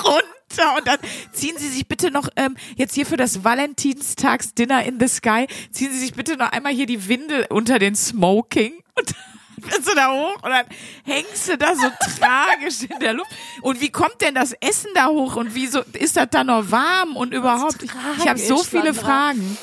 runter. 0.05 0.36
Und 0.79 0.87
dann 0.87 0.99
ziehen 1.33 1.57
Sie 1.59 1.69
sich 1.69 1.87
bitte 1.87 2.11
noch, 2.11 2.29
ähm, 2.37 2.57
jetzt 2.77 2.95
hier 2.95 3.07
für 3.07 3.17
das 3.17 3.45
Valentinstags-Dinner 3.45 4.85
in 4.85 4.99
the 5.01 5.09
Sky, 5.09 5.47
ziehen 5.71 5.93
Sie 5.93 5.99
sich 5.99 6.15
bitte 6.15 6.37
noch 6.37 6.53
einmal 6.53 6.73
hier 6.73 6.87
die 6.87 7.09
Windel 7.09 7.47
unter 7.51 7.79
den 7.79 7.95
Smoking. 7.95 8.75
Und 8.95 9.11
dann 9.11 9.71
bist 9.71 9.91
du 9.91 9.95
da 9.95 10.13
hoch 10.13 10.43
und 10.43 10.51
dann 10.51 10.67
hängst 11.05 11.49
du 11.49 11.59
da 11.59 11.75
so 11.75 11.91
tragisch 12.19 12.83
in 12.89 12.99
der 13.01 13.15
Luft. 13.15 13.31
Und 13.63 13.81
wie 13.81 13.91
kommt 13.91 14.21
denn 14.21 14.35
das 14.35 14.53
Essen 14.53 14.91
da 14.95 15.09
hoch 15.09 15.37
und 15.37 15.55
wieso 15.55 15.81
ist 15.93 16.17
das 16.17 16.29
da 16.31 16.45
noch 16.45 16.71
warm 16.71 17.17
und 17.17 17.35
überhaupt? 17.35 17.83
Ich, 17.83 17.91
ich 18.19 18.29
habe 18.29 18.39
so 18.39 18.57
tragisch, 18.57 18.69
viele. 18.71 18.95
Fragen. 18.95 19.59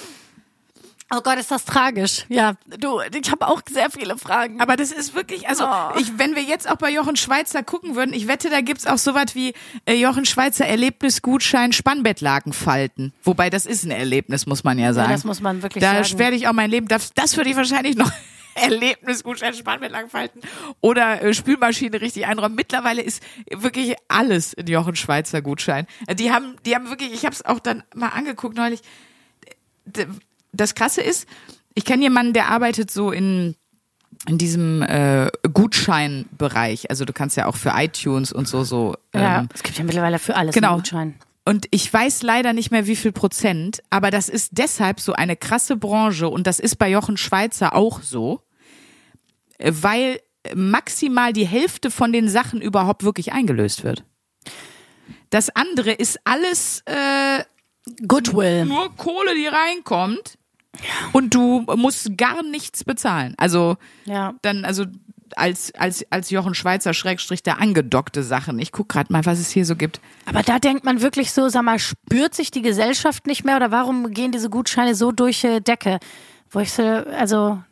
Oh 1.16 1.22
Gott, 1.22 1.38
ist 1.38 1.52
das 1.52 1.66
tragisch. 1.66 2.26
Ja, 2.30 2.54
du, 2.80 3.00
ich 3.02 3.30
habe 3.32 3.48
auch 3.48 3.62
sehr 3.70 3.92
viele 3.92 4.18
Fragen. 4.18 4.60
Aber 4.60 4.76
das 4.76 4.92
ist 4.92 5.14
wirklich, 5.14 5.48
also 5.48 5.66
Oh. 5.68 5.92
ich, 6.00 6.18
wenn 6.18 6.36
wir 6.36 6.42
jetzt 6.42 6.68
auch 6.70 6.78
bei 6.78 6.90
Jochen 6.92 7.16
Schweizer 7.16 7.62
gucken 7.62 7.96
würden, 7.96 8.14
ich 8.14 8.28
wette, 8.28 8.50
da 8.50 8.62
gibt's 8.62 8.88
auch 8.88 8.98
sowas 8.98 9.36
wie 9.36 9.54
äh, 9.86 9.94
Jochen 9.94 10.26
Schweizer 10.26 10.66
Erlebnisgutschein 10.66 11.72
Spannbettlaken 11.72 12.52
falten. 12.54 13.14
Wobei 13.24 13.50
das 13.52 13.66
ist 13.68 13.84
ein 13.84 13.92
Erlebnis, 13.92 14.46
muss 14.48 14.64
man 14.64 14.80
ja 14.80 14.92
sagen. 14.94 15.12
das 15.12 15.24
muss 15.24 15.40
man 15.40 15.62
wirklich 15.62 15.84
da 15.84 16.04
sagen. 16.04 16.18
werde 16.20 16.36
ich 16.36 16.48
auch 16.48 16.54
mein 16.54 16.70
Leben, 16.72 16.88
das, 16.88 17.14
das 17.14 17.38
würde 17.38 17.50
ich 17.52 17.56
wahrscheinlich 17.56 17.96
noch 17.96 18.12
Erlebnisgutschein 18.56 19.54
Spannbettlaken 19.54 20.10
falten 20.10 20.42
oder 20.82 21.22
äh, 21.22 21.34
Spülmaschine 21.34 22.02
richtig 22.02 22.26
einräumen. 22.26 22.56
Mittlerweile 22.56 23.02
ist 23.04 23.22
wirklich 23.52 23.96
alles 24.08 24.56
ein 24.58 24.68
Jochen 24.68 24.96
Schweizer 24.96 25.42
Gutschein. 25.42 25.86
Äh, 26.08 26.16
Die 26.16 26.32
haben, 26.32 26.56
die 26.66 26.74
haben 26.76 26.90
wirklich, 26.90 27.14
ich 27.14 27.24
habe 27.26 27.34
es 27.36 27.46
auch 27.46 27.60
dann 27.60 27.84
mal 27.94 28.10
angeguckt 28.10 28.56
neulich. 28.58 28.82
Das 30.54 30.76
Krasse 30.76 31.02
ist, 31.02 31.28
ich 31.74 31.86
kenne 31.86 32.04
jemanden, 32.04 32.34
der 32.34 32.50
arbeitet 32.50 32.92
so 32.92 33.12
in 33.12 33.56
in 34.28 34.38
diesem 34.38 34.82
äh, 34.84 35.30
Gutscheinbereich. 35.52 36.90
Also 36.90 37.04
du 37.04 37.12
kannst 37.14 37.36
ja 37.36 37.48
auch 37.48 37.56
für 37.58 37.74
iTunes 37.76 38.32
und 38.32 38.48
so 38.48 38.64
so. 38.64 38.96
ja, 39.14 39.42
Ähm, 39.42 39.50
es 39.54 39.64
gibt 39.64 39.78
ja 39.78 39.84
mittlerweile 39.84 40.20
für 40.20 40.36
alles 40.36 40.56
genau. 40.56 40.70
einen 40.70 40.78
Gutschein. 40.78 41.16
und 41.46 41.66
ich 41.72 41.92
weiß 41.92 42.24
leider 42.24 42.54
nicht 42.54 42.72
mehr, 42.72 42.88
wie 42.88 42.96
viel 42.96 43.12
Prozent, 43.12 43.84
aber 43.90 44.12
das 44.12 44.30
ist 44.30 44.52
deshalb 44.54 45.00
so 45.00 45.14
eine 45.14 45.36
krasse 45.36 45.76
Branche 45.76 46.30
und 46.30 46.48
das 46.48 46.60
ist 46.60 46.78
bei 46.78 46.90
Jochen 46.90 47.18
Schweizer 47.18 47.76
auch 47.76 48.02
so, 48.02 48.42
weil 49.60 50.20
maximal 50.56 51.34
die 51.34 51.48
Hälfte 51.48 51.92
von 51.92 52.14
den 52.14 52.30
Sachen 52.30 52.62
überhaupt 52.62 53.04
wirklich 53.04 53.34
eingelöst 53.34 53.84
wird. 53.84 54.04
Das 55.30 55.50
andere 55.50 55.92
ist 55.92 56.20
alles 56.26 56.84
äh, 56.86 57.44
Goodwill. 58.08 58.66
nur 58.66 58.96
Kohle, 58.96 59.36
die 59.36 59.48
reinkommt 59.48 60.38
und 61.12 61.34
du 61.34 61.62
musst 61.76 62.18
gar 62.18 62.44
nichts 62.44 62.84
bezahlen. 62.84 63.36
Also 63.38 63.78
Ja. 64.06 64.34
dann, 64.42 64.66
also 64.66 64.86
als, 65.36 65.74
als, 65.76 66.06
als 66.12 66.30
Jochen 66.30 66.54
Schweizer 66.54 66.94
Schrägstrich 66.94 67.42
der 67.44 67.60
angedockte 67.60 68.24
Sachen. 68.24 68.60
Ich 68.60 68.72
guck 68.72 68.90
gerade 68.90 69.12
mal, 69.12 69.26
was 69.26 69.40
es 69.40 69.50
hier 69.50 69.66
so 69.66 69.76
gibt. 69.76 70.00
Aber 70.26 70.44
da 70.44 70.60
denkt 70.60 70.84
man 70.84 71.02
wirklich 71.02 71.32
so, 71.32 71.50
sag 71.50 71.64
mal, 71.64 71.80
spürt 71.80 72.36
sich 72.36 72.52
die 72.52 72.62
Gesellschaft 72.62 73.26
nicht 73.26 73.44
mehr 73.44 73.56
oder 73.56 73.72
warum 73.72 74.12
gehen 74.12 74.32
diese 74.32 74.50
Gutscheine 74.50 74.96
so 74.96 75.12
durch 75.12 75.42
die 75.42 75.62
Decke? 75.62 76.00
Wo 76.52 76.60
ich 76.60 76.72
so, 76.72 76.84
also, 76.84 77.64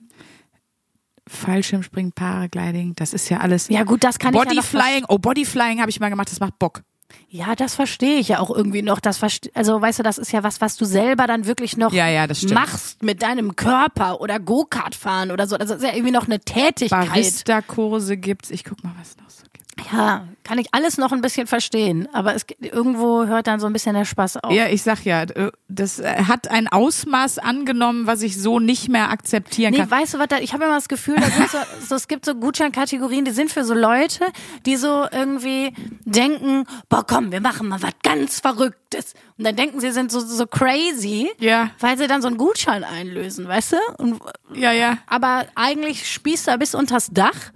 Fallschirmspringen, 1.27 2.11
Paragliding, 2.11 2.93
das 2.95 3.13
ist 3.13 3.29
ja 3.29 3.37
alles. 3.39 3.69
ja 3.69 3.83
gut, 3.83 4.03
das 4.03 4.19
kann 4.19 4.33
ich 4.33 4.39
ja 4.39 4.45
Bodyflying, 4.45 5.05
oh, 5.07 5.17
Bodyflying 5.17 5.79
habe 5.79 5.89
ich 5.89 5.99
mal 5.99 6.09
gemacht, 6.09 6.31
das 6.31 6.39
macht 6.39 6.57
Bock. 6.59 6.81
Ja, 7.29 7.55
das 7.55 7.75
verstehe 7.75 8.19
ich 8.19 8.29
ja 8.29 8.39
auch 8.39 8.49
irgendwie 8.49 8.81
noch. 8.81 8.99
Das 8.99 9.21
also, 9.53 9.81
weißt 9.81 9.99
du, 9.99 10.03
das 10.03 10.17
ist 10.17 10.31
ja 10.31 10.43
was, 10.43 10.61
was 10.61 10.75
du 10.75 10.85
selber 10.85 11.27
dann 11.27 11.45
wirklich 11.45 11.77
noch 11.77 11.93
Ja, 11.93 12.07
ja, 12.07 12.27
machst 12.53 13.03
mit 13.03 13.21
deinem 13.21 13.55
Körper 13.55 14.21
oder 14.21 14.39
Go-Kart 14.39 14.95
fahren 14.95 15.31
oder 15.31 15.47
so. 15.47 15.57
Das 15.57 15.69
ist 15.69 15.83
ja 15.83 15.93
irgendwie 15.93 16.11
noch 16.11 16.25
eine 16.25 16.39
Tätigkeit. 16.39 17.07
Barista-Kurse 17.07 18.17
gibt's. 18.17 18.51
Ich 18.51 18.63
guck 18.63 18.83
mal, 18.83 18.93
was 18.99 19.17
noch 19.17 19.29
so. 19.29 19.43
Ja, 19.91 20.27
kann 20.43 20.57
ich 20.57 20.67
alles 20.73 20.97
noch 20.97 21.11
ein 21.11 21.21
bisschen 21.21 21.47
verstehen. 21.47 22.07
Aber 22.13 22.35
es 22.35 22.45
irgendwo 22.59 23.25
hört 23.25 23.47
dann 23.47 23.59
so 23.59 23.67
ein 23.67 23.73
bisschen 23.73 23.93
der 23.95 24.05
Spaß 24.05 24.37
auf. 24.37 24.51
Ja, 24.51 24.67
ich 24.67 24.81
sag 24.83 25.03
ja, 25.05 25.23
äh, 25.23 25.51
das 25.67 25.99
äh, 25.99 26.23
hat 26.27 26.49
ein 26.49 26.67
Ausmaß 26.67 27.39
angenommen, 27.39 28.07
was 28.07 28.21
ich 28.21 28.39
so 28.41 28.59
nicht 28.59 28.89
mehr 28.89 29.09
akzeptieren 29.09 29.71
Nee, 29.71 29.79
kann. 29.79 29.91
weißt 29.91 30.13
du 30.15 30.19
was, 30.19 30.27
da, 30.27 30.37
ich 30.39 30.53
habe 30.53 30.65
immer 30.65 30.75
das 30.75 30.87
Gefühl, 30.89 31.15
da 31.15 31.27
sind 31.29 31.49
so, 31.49 31.57
so, 31.89 31.95
es 31.95 32.07
gibt 32.07 32.25
so 32.25 32.35
Gutscheinkategorien, 32.35 33.25
die 33.25 33.31
sind 33.31 33.51
für 33.51 33.63
so 33.63 33.73
Leute, 33.73 34.25
die 34.65 34.75
so 34.75 35.05
irgendwie 35.11 35.73
denken, 36.05 36.65
boah 36.89 37.05
komm, 37.05 37.31
wir 37.31 37.41
machen 37.41 37.67
mal 37.67 37.81
was 37.81 37.91
ganz 38.03 38.39
Verrücktes. 38.39 39.13
Und 39.37 39.45
dann 39.45 39.55
denken 39.55 39.79
sie, 39.79 39.91
sind 39.91 40.11
so, 40.11 40.19
so 40.19 40.45
crazy, 40.47 41.29
Ja. 41.39 41.71
weil 41.79 41.97
sie 41.97 42.07
dann 42.07 42.21
so 42.21 42.27
einen 42.27 42.37
Gutschein 42.37 42.83
einlösen, 42.83 43.47
weißt 43.47 43.73
du? 43.73 43.77
Und, 43.97 44.19
Ja, 44.53 44.71
ja. 44.71 44.97
aber 45.07 45.45
eigentlich 45.55 46.11
spießt 46.11 46.47
er 46.47 46.57
bis 46.57 46.75
unters 46.75 47.09
Dach, 47.11 47.51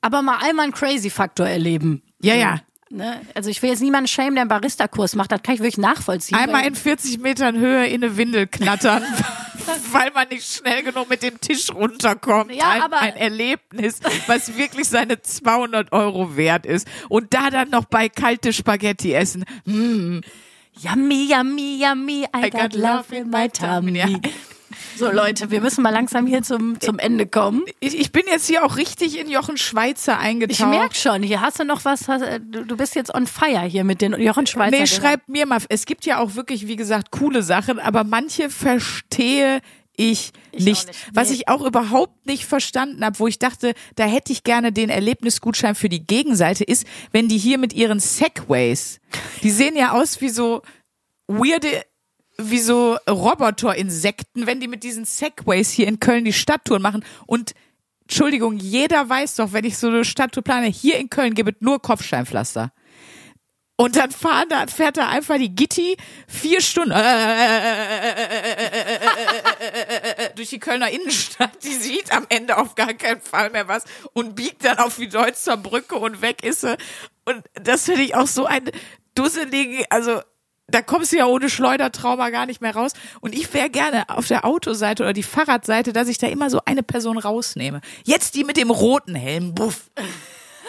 aber 0.00 0.22
mal 0.22 0.38
einmal 0.42 0.64
einen 0.64 0.72
Crazy-Faktor 0.72 1.46
erleben. 1.46 2.02
Ja, 2.20 2.34
ja. 2.34 2.60
Ne? 2.90 3.20
Also 3.34 3.50
ich 3.50 3.62
will 3.62 3.70
jetzt 3.70 3.82
niemanden 3.82 4.08
schämen, 4.08 4.34
der 4.34 4.42
einen 4.42 4.48
Barista-Kurs 4.48 5.14
macht, 5.14 5.30
das 5.30 5.42
kann 5.42 5.54
ich 5.54 5.60
wirklich 5.60 5.78
nachvollziehen. 5.78 6.36
Einmal 6.36 6.66
in 6.66 6.74
40 6.74 7.20
Metern 7.20 7.56
Höhe 7.56 7.86
in 7.86 8.02
eine 8.02 8.16
Windel 8.16 8.46
knattern. 8.48 9.04
weil 9.92 10.10
man 10.12 10.28
nicht 10.28 10.52
schnell 10.52 10.82
genug 10.82 11.08
mit 11.08 11.22
dem 11.22 11.40
Tisch 11.40 11.72
runterkommt. 11.72 12.52
Ja, 12.52 12.70
ein, 12.70 12.82
aber- 12.82 13.00
ein 13.00 13.16
Erlebnis, 13.16 14.00
was 14.26 14.56
wirklich 14.56 14.88
seine 14.88 15.22
200 15.22 15.92
Euro 15.92 16.36
wert 16.36 16.66
ist. 16.66 16.88
Und 17.08 17.32
da 17.34 17.50
dann 17.50 17.70
noch 17.70 17.84
bei 17.84 18.08
kalte 18.08 18.52
Spaghetti 18.52 19.12
essen. 19.12 19.44
Yummy, 19.64 20.22
yummy, 21.30 21.82
yummy, 21.82 22.26
I, 22.34 22.50
got, 22.50 22.74
love 22.74 23.14
in 23.14 23.30
my 23.30 23.48
tummy. 23.48 23.98
Ja. 23.98 24.06
So 24.96 25.10
Leute, 25.10 25.50
wir 25.50 25.60
müssen 25.60 25.82
mal 25.82 25.90
langsam 25.90 26.26
hier 26.26 26.42
zum, 26.42 26.80
zum 26.80 26.98
Ende 26.98 27.26
kommen. 27.26 27.62
Ich, 27.80 27.98
ich 27.98 28.12
bin 28.12 28.22
jetzt 28.26 28.46
hier 28.46 28.64
auch 28.64 28.76
richtig 28.76 29.18
in 29.18 29.30
Jochen 29.30 29.56
Schweizer 29.56 30.18
eingetaucht. 30.18 30.60
Ich 30.60 30.66
merk 30.66 30.96
schon, 30.96 31.22
hier 31.22 31.40
hast 31.40 31.58
du 31.60 31.64
noch 31.64 31.84
was, 31.84 32.08
hast, 32.08 32.22
äh, 32.22 32.40
du, 32.40 32.64
du 32.64 32.76
bist 32.76 32.94
jetzt 32.94 33.14
on 33.14 33.26
fire 33.26 33.62
hier 33.62 33.84
mit 33.84 34.00
den 34.00 34.12
Jochen 34.20 34.46
Schweizer. 34.46 34.76
Nee, 34.78 34.86
schreibt 34.86 35.28
mir 35.28 35.46
mal. 35.46 35.58
Es 35.68 35.86
gibt 35.86 36.04
ja 36.06 36.18
auch 36.18 36.34
wirklich, 36.34 36.66
wie 36.66 36.76
gesagt, 36.76 37.10
coole 37.10 37.42
Sachen, 37.42 37.78
aber 37.78 38.04
manche 38.04 38.50
verstehe 38.50 39.60
ich, 39.96 40.32
Ich 40.52 40.64
nicht. 40.64 40.86
nicht. 40.86 40.98
Was 41.12 41.28
Nee. 41.28 41.34
ich 41.36 41.48
auch 41.48 41.62
überhaupt 41.64 42.24
nicht 42.26 42.46
verstanden 42.46 43.04
habe, 43.04 43.18
wo 43.18 43.26
ich 43.26 43.38
dachte, 43.38 43.74
da 43.96 44.04
hätte 44.04 44.32
ich 44.32 44.44
gerne 44.44 44.72
den 44.72 44.88
Erlebnisgutschein 44.88 45.74
für 45.74 45.88
die 45.90 46.06
Gegenseite, 46.06 46.64
ist, 46.64 46.86
wenn 47.12 47.28
die 47.28 47.36
hier 47.38 47.58
mit 47.58 47.72
ihren 47.74 48.00
Segways, 48.00 49.00
die 49.42 49.50
sehen 49.50 49.76
ja 49.76 49.92
aus 49.92 50.20
wie 50.22 50.30
so 50.30 50.62
weirde 51.26 51.82
wie 52.44 52.58
so 52.58 52.96
Roboterinsekten, 53.08 54.46
wenn 54.46 54.60
die 54.60 54.68
mit 54.68 54.82
diesen 54.82 55.04
Segways 55.04 55.70
hier 55.70 55.88
in 55.88 56.00
Köln 56.00 56.24
die 56.24 56.32
Stadttouren 56.32 56.82
machen 56.82 57.04
und 57.26 57.52
Entschuldigung, 58.02 58.56
jeder 58.56 59.08
weiß 59.08 59.36
doch, 59.36 59.52
wenn 59.52 59.64
ich 59.64 59.78
so 59.78 59.86
eine 59.86 60.04
Stadttour 60.04 60.42
plane, 60.42 60.66
hier 60.66 60.98
in 60.98 61.10
Köln 61.10 61.34
gibt 61.34 61.48
es 61.48 61.60
nur 61.60 61.80
Kopfsteinpflaster. 61.80 62.72
Und 63.76 63.96
dann 63.96 64.10
fahren 64.10 64.48
da, 64.50 64.66
fährt 64.66 64.98
da 64.98 65.08
einfach 65.08 65.38
die 65.38 65.54
Gitti 65.54 65.96
vier 66.28 66.60
Stunden 66.60 66.92
durch 70.34 70.50
die 70.50 70.58
Kölner 70.58 70.90
Innenstadt. 70.90 71.62
Die 71.62 71.72
sieht 71.72 72.12
am 72.12 72.26
Ende 72.28 72.58
auf 72.58 72.74
gar 72.74 72.92
keinen 72.92 73.22
Fall 73.22 73.48
mehr 73.48 73.68
was 73.68 73.84
und 74.12 74.34
biegt 74.34 74.66
dann 74.66 74.76
auf 74.78 74.96
die 74.96 75.08
Deutzer 75.08 75.56
Brücke 75.56 75.94
und 75.94 76.20
weg 76.20 76.44
ist 76.44 76.60
sie. 76.60 76.76
Und 77.24 77.42
das 77.54 77.86
finde 77.86 78.02
ich 78.02 78.14
auch 78.14 78.26
so 78.26 78.44
ein 78.44 78.70
dusseligen, 79.14 79.84
also 79.88 80.20
da 80.70 80.82
kommst 80.82 81.12
du 81.12 81.16
ja 81.16 81.26
ohne 81.26 81.50
Schleudertrauma 81.50 82.30
gar 82.30 82.46
nicht 82.46 82.60
mehr 82.60 82.74
raus. 82.74 82.92
Und 83.20 83.34
ich 83.34 83.52
wäre 83.52 83.70
gerne 83.70 84.08
auf 84.08 84.26
der 84.26 84.44
Autoseite 84.44 85.02
oder 85.02 85.12
die 85.12 85.22
Fahrradseite, 85.22 85.92
dass 85.92 86.08
ich 86.08 86.18
da 86.18 86.26
immer 86.26 86.50
so 86.50 86.60
eine 86.64 86.82
Person 86.82 87.18
rausnehme. 87.18 87.80
Jetzt 88.04 88.34
die 88.34 88.44
mit 88.44 88.56
dem 88.56 88.70
roten 88.70 89.14
Helm, 89.14 89.54
buff. 89.54 89.90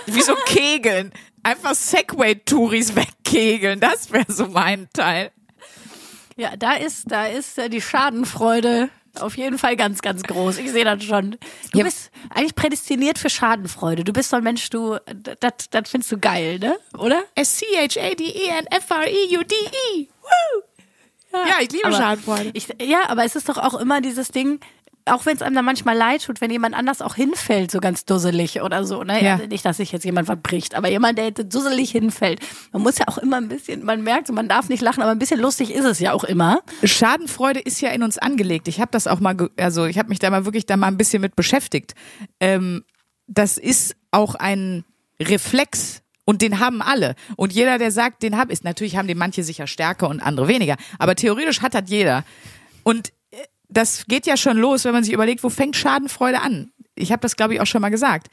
Wie 0.06 0.22
so 0.22 0.36
Kegeln. 0.46 1.12
Einfach 1.44 1.74
Segway-Touris 1.74 2.96
wegkegeln. 2.96 3.80
Das 3.80 4.12
wäre 4.12 4.32
so 4.32 4.48
mein 4.48 4.90
Teil. 4.94 5.32
Ja, 6.38 6.56
da 6.56 6.74
ist, 6.74 7.12
da 7.12 7.26
ist 7.26 7.58
äh, 7.58 7.70
die 7.70 7.82
Schadenfreude 7.82 8.90
auf 9.20 9.38
jeden 9.38 9.58
Fall 9.58 9.76
ganz, 9.76 10.02
ganz 10.02 10.24
groß. 10.24 10.58
Ich 10.58 10.72
sehe 10.72 10.86
das 10.86 11.04
schon. 11.04 11.32
Du 11.72 11.80
Ja. 11.80 11.84
bist 11.84 12.12
eigentlich 12.30 12.56
prädestiniert 12.56 13.20
für 13.20 13.30
Schadenfreude. 13.30 14.04
Du 14.04 14.14
bist 14.14 14.30
so 14.30 14.38
ein 14.38 14.44
Mensch, 14.44 14.70
du, 14.70 14.98
das, 15.40 15.54
das 15.70 15.90
findest 15.90 16.12
du 16.12 16.18
geil, 16.20 16.60
ne? 16.60 16.78
Oder? 16.98 17.24
S-C-H-A-D-E-N-F-R-E-U-D-E. 17.36 20.08
Woo! 20.22 20.62
Ja, 21.34 21.56
ich 21.62 21.72
liebe 21.72 21.86
Aber 21.86 21.96
Schadenfreude. 21.96 22.52
Ich, 22.54 22.68
ja, 22.82 23.10
aber 23.10 23.24
es 23.24 23.36
ist 23.36 23.48
doch 23.48 23.58
auch 23.58 23.76
immer 23.76 24.02
dieses 24.02 24.30
Ding, 24.30 24.60
auch 25.06 25.26
wenn 25.26 25.36
es 25.36 25.42
einem 25.42 25.56
dann 25.56 25.66
manchmal 25.66 25.98
leid 25.98 26.24
tut, 26.26 26.42
wenn 26.42 26.52
jemand 26.52 26.76
anders 26.76 27.02
auch 27.02 27.16
hinfällt, 27.16 27.72
so 27.72 27.80
ganz 27.80 28.06
dusselig 28.06 28.62
oder 28.62 28.86
so. 28.86 29.04
Ne? 29.04 29.24
Ja. 29.24 29.38
Nicht, 29.38 29.66
dass 29.66 29.78
sich 29.78 29.92
jetzt 29.92 30.06
jemand 30.06 30.28
verbricht, 30.28 30.76
aber 30.76 30.90
jemand, 30.90 31.18
der 31.18 31.26
jetzt 31.26 31.54
dusselig 31.54 31.92
hinfällt. 31.92 32.40
Man 32.72 32.84
muss 32.84 32.98
ja 32.98 33.08
auch 33.08 33.18
immer 33.18 33.38
ein 33.38 33.48
bisschen, 33.48 33.84
man 33.84 34.04
merkt, 34.04 34.30
man 34.32 34.48
darf 34.48 34.70
nicht 34.70 34.82
lachen, 34.82 35.02
aber 35.02 35.12
ein 35.12 35.20
bisschen 35.20 35.40
lustig 35.40 35.74
ist 35.74 35.86
es 35.86 36.00
ja 36.00 36.14
auch 36.14 36.24
immer. 36.24 36.62
Schadenfreude 36.84 37.60
ist 37.60 37.82
ja 37.82 37.90
in 37.90 38.04
uns 38.04 38.18
angelegt. 38.18 38.68
Ich 38.68 38.80
habe 38.80 38.92
das 38.92 39.08
auch 39.08 39.20
mal, 39.20 39.36
also 39.58 39.86
ich 39.86 39.98
habe 39.98 40.10
mich 40.10 40.20
da 40.20 40.30
mal 40.30 40.46
wirklich 40.46 40.66
da 40.66 40.78
mal 40.78 40.88
ein 40.88 40.98
bisschen 40.98 41.22
mit 41.22 41.36
beschäftigt. 41.36 41.94
Ähm, 42.40 42.84
das 43.28 43.58
ist 43.58 43.96
auch 44.12 44.36
ein 44.36 44.84
Reflex 45.22 46.02
und 46.26 46.42
den 46.42 46.60
haben 46.60 46.82
alle. 46.82 47.16
Und 47.36 47.54
jeder, 47.54 47.78
der 47.78 47.92
sagt, 47.92 48.24
den 48.24 48.38
hab 48.38 48.52
ist 48.52 48.64
natürlich 48.64 48.98
haben 48.98 49.08
den 49.08 49.18
manche 49.18 49.44
sicher 49.44 49.68
stärker 49.68 50.08
und 50.10 50.22
andere 50.22 50.48
weniger. 50.48 50.76
Aber 51.00 51.16
theoretisch 51.16 51.62
hat 51.62 51.74
das 51.74 51.84
jeder. 51.88 52.24
Und 52.84 53.12
das 53.72 54.06
geht 54.08 54.28
ja 54.28 54.38
schon 54.38 54.58
los, 54.58 54.86
wenn 54.86 54.94
man 54.94 55.04
sich 55.04 55.14
überlegt, 55.14 55.44
wo 55.44 55.50
fängt 55.50 55.76
Schadenfreude 55.76 56.42
an? 56.42 56.72
Ich 56.96 57.12
habe 57.12 57.22
das, 57.22 57.36
glaube 57.36 57.54
ich, 57.54 57.62
auch 57.62 57.66
schon 57.66 57.82
mal 57.82 57.90
gesagt. 57.90 58.28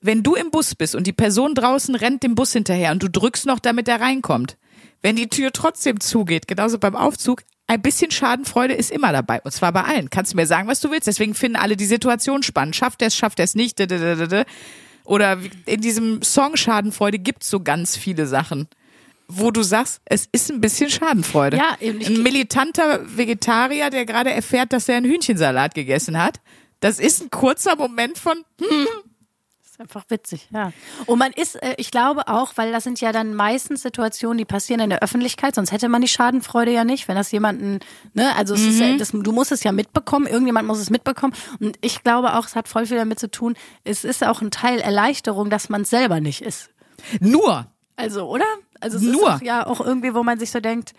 Wenn 0.00 0.22
du 0.22 0.34
im 0.34 0.50
Bus 0.50 0.74
bist 0.74 0.94
und 0.94 1.06
die 1.06 1.12
Person 1.12 1.54
draußen 1.54 1.94
rennt 1.94 2.22
dem 2.22 2.34
Bus 2.34 2.52
hinterher 2.52 2.92
und 2.92 3.02
du 3.02 3.08
drückst 3.08 3.46
noch, 3.46 3.58
damit 3.58 3.88
er 3.88 4.00
reinkommt, 4.00 4.58
wenn 5.00 5.16
die 5.16 5.28
Tür 5.28 5.52
trotzdem 5.52 6.00
zugeht, 6.00 6.46
genauso 6.46 6.78
beim 6.78 6.96
Aufzug, 6.96 7.42
ein 7.66 7.80
bisschen 7.80 8.10
Schadenfreude 8.10 8.74
ist 8.74 8.90
immer 8.90 9.12
dabei. 9.12 9.40
Und 9.42 9.52
zwar 9.52 9.72
bei 9.72 9.84
allen. 9.84 10.10
Kannst 10.10 10.32
du 10.32 10.36
mir 10.36 10.46
sagen, 10.46 10.68
was 10.68 10.80
du 10.80 10.90
willst. 10.90 11.06
Deswegen 11.06 11.34
finden 11.34 11.56
alle 11.56 11.76
die 11.76 11.86
Situation 11.86 12.42
spannend. 12.42 12.76
Schafft 12.76 13.00
er 13.00 13.08
es, 13.08 13.16
schafft 13.16 13.38
er 13.38 13.44
es 13.44 13.54
nicht. 13.54 13.80
Oder 15.04 15.38
in 15.66 15.80
diesem 15.80 16.22
Song 16.22 16.56
Schadenfreude 16.56 17.18
gibt's 17.18 17.48
so 17.48 17.60
ganz 17.60 17.96
viele 17.96 18.26
Sachen, 18.26 18.68
wo 19.28 19.50
du 19.50 19.62
sagst, 19.62 20.00
es 20.04 20.28
ist 20.32 20.50
ein 20.50 20.60
bisschen 20.60 20.90
Schadenfreude. 20.90 21.56
Ja, 21.56 21.76
eben, 21.80 22.00
ich- 22.00 22.08
ein 22.08 22.22
militanter 22.22 23.00
Vegetarier, 23.16 23.90
der 23.90 24.04
gerade 24.06 24.30
erfährt, 24.30 24.72
dass 24.72 24.88
er 24.88 24.96
einen 24.96 25.06
Hühnchensalat 25.10 25.74
gegessen 25.74 26.22
hat. 26.22 26.40
Das 26.80 26.98
ist 26.98 27.22
ein 27.22 27.30
kurzer 27.30 27.76
Moment 27.76 28.18
von, 28.18 28.44
ist 29.64 29.80
einfach 29.80 30.04
witzig, 30.08 30.48
ja. 30.52 30.72
Und 31.06 31.18
man 31.18 31.32
ist, 31.32 31.54
äh, 31.62 31.74
ich 31.78 31.90
glaube 31.90 32.28
auch, 32.28 32.52
weil 32.56 32.72
das 32.72 32.84
sind 32.84 33.00
ja 33.00 33.12
dann 33.12 33.34
meistens 33.34 33.82
Situationen, 33.82 34.36
die 34.36 34.44
passieren 34.44 34.80
in 34.80 34.90
der 34.90 35.02
Öffentlichkeit, 35.02 35.54
sonst 35.54 35.72
hätte 35.72 35.88
man 35.88 36.02
die 36.02 36.08
Schadenfreude 36.08 36.72
ja 36.72 36.84
nicht, 36.84 37.08
wenn 37.08 37.14
das 37.16 37.30
jemanden, 37.32 37.78
ne, 38.12 38.34
also 38.36 38.54
es 38.54 38.60
ist 38.62 38.80
ja, 38.80 38.96
das, 38.98 39.12
du 39.12 39.32
musst 39.32 39.52
es 39.52 39.62
ja 39.62 39.72
mitbekommen, 39.72 40.26
irgendjemand 40.26 40.66
muss 40.68 40.78
es 40.78 40.90
mitbekommen. 40.90 41.32
Und 41.60 41.78
ich 41.80 42.02
glaube 42.02 42.34
auch, 42.34 42.46
es 42.46 42.54
hat 42.56 42.68
voll 42.68 42.84
viel 42.86 42.98
damit 42.98 43.18
zu 43.18 43.30
tun, 43.30 43.54
es 43.84 44.04
ist 44.04 44.24
auch 44.26 44.42
ein 44.42 44.50
Teil 44.50 44.80
Erleichterung, 44.80 45.48
dass 45.48 45.68
man 45.68 45.82
es 45.82 45.90
selber 45.90 46.20
nicht 46.20 46.42
ist. 46.42 46.68
nur. 47.20 47.66
Also, 47.96 48.26
oder? 48.28 48.44
Also 48.82 48.98
es 48.98 49.02
Nur. 49.02 49.14
ist 49.14 49.36
auch, 49.36 49.42
ja 49.42 49.66
auch 49.66 49.80
irgendwie, 49.80 50.14
wo 50.14 50.22
man 50.22 50.38
sich 50.38 50.50
so 50.50 50.60
denkt, 50.60 50.92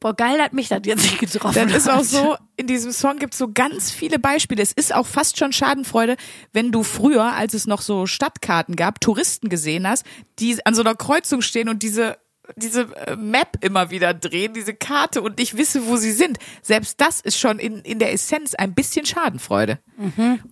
boah, 0.00 0.14
geil 0.14 0.40
hat 0.40 0.52
mich 0.52 0.68
das 0.68 0.80
jetzt 0.84 1.02
nicht 1.02 1.18
getroffen. 1.18 1.68
Das 1.68 1.76
ist 1.76 1.90
auch 1.90 2.04
so, 2.04 2.36
in 2.56 2.66
diesem 2.66 2.92
Song 2.92 3.18
gibt 3.18 3.34
es 3.34 3.38
so 3.38 3.50
ganz 3.52 3.90
viele 3.90 4.18
Beispiele. 4.18 4.62
Es 4.62 4.72
ist 4.72 4.94
auch 4.94 5.06
fast 5.06 5.38
schon 5.38 5.52
Schadenfreude, 5.52 6.16
wenn 6.52 6.72
du 6.72 6.82
früher, 6.82 7.32
als 7.32 7.54
es 7.54 7.66
noch 7.66 7.80
so 7.80 8.06
Stadtkarten 8.06 8.76
gab, 8.76 9.00
Touristen 9.00 9.48
gesehen 9.48 9.88
hast, 9.88 10.04
die 10.38 10.64
an 10.64 10.74
so 10.74 10.82
einer 10.82 10.94
Kreuzung 10.94 11.42
stehen 11.42 11.68
und 11.68 11.82
diese 11.82 12.18
diese 12.54 12.82
äh, 12.94 13.16
Map 13.16 13.58
immer 13.60 13.90
wieder 13.90 14.14
drehen, 14.14 14.54
diese 14.54 14.72
Karte 14.72 15.20
und 15.20 15.38
nicht 15.38 15.56
wissen, 15.56 15.86
wo 15.86 15.96
sie 15.96 16.12
sind. 16.12 16.38
Selbst 16.62 17.00
das 17.00 17.20
ist 17.20 17.40
schon 17.40 17.58
in, 17.58 17.80
in 17.80 17.98
der 17.98 18.12
Essenz 18.12 18.54
ein 18.54 18.72
bisschen 18.72 19.04
Schadenfreude. 19.04 19.80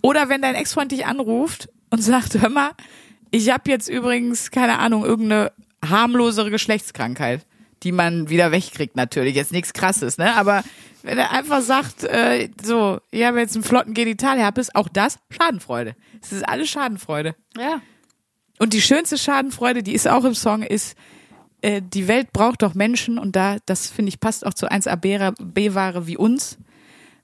Oder 0.01 0.27
wenn 0.27 0.41
dein 0.41 0.55
Ex-Freund 0.55 0.91
dich 0.91 1.05
anruft 1.05 1.69
und 1.91 2.01
sagt, 2.01 2.33
hör 2.41 2.49
mal, 2.49 2.71
ich 3.31 3.49
habe 3.49 3.71
jetzt 3.71 3.87
übrigens, 3.87 4.51
keine 4.51 4.79
Ahnung, 4.79 5.05
irgendeine 5.05 5.53
harmlosere 5.89 6.51
Geschlechtskrankheit, 6.51 7.45
die 7.83 7.91
man 7.91 8.29
wieder 8.29 8.51
wegkriegt 8.51 8.95
natürlich. 8.95 9.35
Jetzt 9.35 9.51
nichts 9.51 9.73
krasses, 9.73 10.17
ne? 10.17 10.35
Aber 10.35 10.63
wenn 11.03 11.17
er 11.17 11.31
einfach 11.31 11.61
sagt, 11.61 12.03
äh, 12.03 12.49
so, 12.63 12.99
ich 13.11 13.23
habe 13.23 13.39
jetzt 13.39 13.55
einen 13.55 13.63
flotten 13.63 13.93
Genitalherpes, 13.93 14.73
auch 14.73 14.89
das 14.89 15.19
Schadenfreude. 15.29 15.95
Es 16.21 16.31
ist 16.31 16.47
alles 16.47 16.69
Schadenfreude. 16.69 17.35
Ja. 17.57 17.81
Und 18.57 18.73
die 18.73 18.81
schönste 18.81 19.17
Schadenfreude, 19.17 19.83
die 19.83 19.93
ist 19.93 20.07
auch 20.07 20.23
im 20.23 20.33
Song, 20.33 20.63
ist, 20.63 20.95
äh, 21.61 21.81
die 21.81 22.07
Welt 22.07 22.31
braucht 22.33 22.61
doch 22.61 22.73
Menschen 22.73 23.17
und 23.19 23.35
da, 23.35 23.57
das 23.65 23.89
finde 23.89 24.09
ich, 24.09 24.19
passt 24.19 24.45
auch 24.45 24.53
zu 24.53 24.67
1A 24.67 24.95
B-Ware 25.39 26.07
wie 26.07 26.17
uns. 26.17 26.57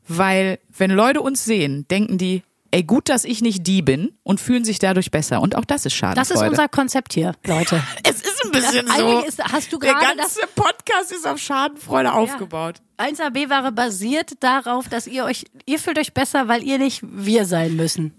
Weil, 0.07 0.59
wenn 0.76 0.91
Leute 0.91 1.22
uns 1.22 1.45
sehen, 1.45 1.88
denken 1.89 2.18
die, 2.18 2.43
ey, 2.72 2.84
gut, 2.84 3.09
dass 3.09 3.26
ich 3.26 3.41
nicht 3.41 3.67
die 3.67 3.82
bin 3.82 4.13
und 4.24 4.39
fühlen 4.39 4.63
sich 4.65 4.80
dadurch 4.80 5.11
besser. 5.11 5.41
Und 5.41 5.55
auch 5.55 5.65
das 5.65 5.86
ist 5.86 5.93
Schadenfreude. 5.93 6.30
Das 6.30 6.41
ist 6.43 6.49
unser 6.49 6.67
Konzept 6.67 7.13
hier, 7.13 7.34
Leute. 7.45 7.82
Es 8.03 8.22
ist 8.22 8.45
ein 8.45 8.51
bisschen 8.51 8.86
Das- 8.88 8.97
so. 8.97 9.19
ist- 9.19 9.43
hast 9.43 9.72
du 9.74 9.78
Der 9.80 9.93
gerade 9.93 10.17
das- 10.17 10.36
ganze 10.36 10.47
Podcast 10.55 11.11
ist 11.11 11.28
auf 11.28 11.38
Schadenfreude 11.38 12.13
aufgebaut. 12.13 12.82
1AB-Ware 12.97 13.72
basiert 13.72 14.32
darauf, 14.41 14.88
dass 14.89 15.07
ihr 15.07 15.26
euch, 15.26 15.45
ihr 15.65 15.80
fühlt 15.80 15.97
euch 15.99 16.13
besser, 16.13 16.47
weil 16.47 16.63
ihr 16.63 16.78
nicht 16.78 17.01
wir 17.03 17.45
sein 17.45 17.76
müssen. 17.76 18.13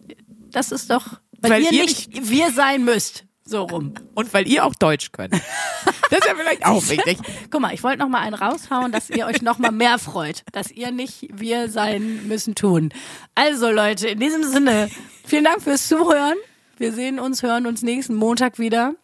Das 0.50 0.70
ist 0.72 0.90
doch, 0.90 1.20
weil, 1.40 1.50
Weil 1.52 1.62
ihr, 1.62 1.72
ihr 1.72 1.82
nicht 1.84 2.28
wir 2.30 2.50
sein 2.52 2.84
müsst. 2.84 3.24
So 3.44 3.62
rum. 3.64 3.94
Und 4.14 4.32
weil 4.32 4.46
ihr 4.46 4.64
auch 4.64 4.74
Deutsch 4.74 5.10
könnt. 5.12 5.32
Das 5.32 6.20
ist 6.20 6.26
ja 6.26 6.34
vielleicht 6.36 6.64
auch 6.64 6.82
wichtig. 6.88 7.18
Guck 7.50 7.60
mal, 7.60 7.74
ich 7.74 7.82
wollte 7.82 7.98
noch 7.98 8.08
mal 8.08 8.20
einen 8.20 8.34
raushauen, 8.34 8.92
dass 8.92 9.10
ihr 9.10 9.26
euch 9.26 9.42
noch 9.42 9.58
mal 9.58 9.72
mehr 9.72 9.98
freut, 9.98 10.44
dass 10.52 10.70
ihr 10.70 10.92
nicht 10.92 11.28
wir 11.32 11.68
sein 11.68 12.26
müssen 12.28 12.54
tun. 12.54 12.90
Also 13.34 13.70
Leute, 13.70 14.08
in 14.08 14.20
diesem 14.20 14.44
Sinne, 14.44 14.88
vielen 15.24 15.44
Dank 15.44 15.62
fürs 15.62 15.88
Zuhören. 15.88 16.36
Wir 16.78 16.92
sehen 16.92 17.18
uns, 17.18 17.42
hören 17.42 17.66
uns 17.66 17.82
nächsten 17.82 18.14
Montag 18.14 18.58
wieder. 18.58 18.94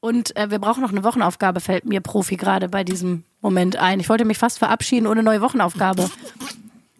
Und 0.00 0.34
äh, 0.36 0.50
wir 0.50 0.58
brauchen 0.58 0.82
noch 0.82 0.90
eine 0.90 1.04
Wochenaufgabe, 1.04 1.60
fällt 1.60 1.84
mir 1.84 2.00
Profi 2.00 2.36
gerade 2.36 2.68
bei 2.68 2.84
diesem 2.84 3.24
Moment 3.40 3.76
ein. 3.76 4.00
Ich 4.00 4.08
wollte 4.08 4.24
mich 4.24 4.38
fast 4.38 4.58
verabschieden 4.58 5.06
ohne 5.06 5.22
neue 5.22 5.40
Wochenaufgabe. 5.42 6.10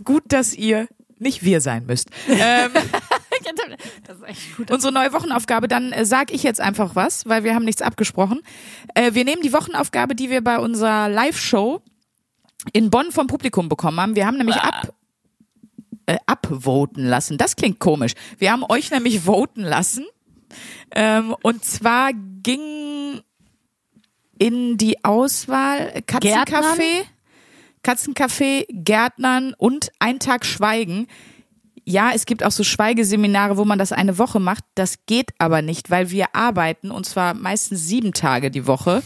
Gut, 0.05 0.25
dass 0.29 0.55
ihr 0.55 0.87
nicht 1.19 1.43
wir 1.43 1.61
sein 1.61 1.87
müsst. 1.87 2.09
Ähm, 2.29 2.71
Das 4.05 4.19
ist 4.19 4.25
echt 4.25 4.57
gut. 4.57 4.71
unsere 4.71 4.93
neue 4.93 5.13
Wochenaufgabe, 5.13 5.69
dann 5.69 5.93
äh, 5.93 6.05
sag 6.05 6.33
ich 6.33 6.43
jetzt 6.43 6.61
einfach 6.61 6.95
was, 6.95 7.27
weil 7.27 7.45
wir 7.45 7.55
haben 7.55 7.65
nichts 7.65 7.83
abgesprochen. 7.83 8.41
Äh, 8.95 9.15
wir 9.15 9.25
nehmen 9.25 9.43
die 9.43 9.53
Wochenaufgabe, 9.53 10.15
die 10.15 10.31
wir 10.31 10.43
bei 10.43 10.59
unserer 10.59 11.09
Live-Show 11.09 11.83
in 12.73 12.91
Bonn 12.91 13.11
vom 13.13 13.27
Publikum 13.27 13.69
bekommen 13.69 14.01
haben. 14.01 14.17
Wir 14.17 14.27
haben 14.27 14.37
nämlich 14.37 14.57
ab 14.57 14.93
äh, 16.07 16.19
abvoten 16.27 17.07
lassen. 17.07 17.39
Das 17.39 17.57
klingt 17.57 17.79
komisch. 17.79 18.15
Wir 18.39 18.51
haben 18.53 18.65
euch 18.69 18.91
nämlich 18.91 19.21
voten 19.21 19.63
lassen. 19.63 20.07
Ähm, 20.91 21.35
und 21.43 21.65
zwar 21.65 22.11
ging 22.43 23.21
in 24.39 24.77
die 24.77 25.05
Auswahl 25.05 26.03
Katzencafé, 26.07 27.05
Katzencafé, 27.85 28.67
Gärtnern 28.71 29.55
und 29.57 29.93
ein 30.01 30.19
Tag 30.19 30.45
Schweigen. 30.45 31.07
Ja, 31.85 32.13
es 32.15 32.27
gibt 32.27 32.45
auch 32.45 32.51
so 32.51 32.63
Schweigeseminare, 32.65 33.57
wo 33.57 33.65
man 33.65 33.79
das 33.79 33.93
eine 33.93 34.19
Woche 34.19 34.39
macht. 34.41 34.65
Das 34.75 34.97
geht 35.07 35.31
aber 35.39 35.63
nicht, 35.63 35.91
weil 35.91 36.11
wir 36.11 36.35
arbeiten 36.35 36.91
und 36.91 37.07
zwar 37.07 37.35
meistens 37.35 37.87
sieben 37.87 38.13
Tage 38.13 38.51
die 38.51 38.67
Woche 38.67 39.03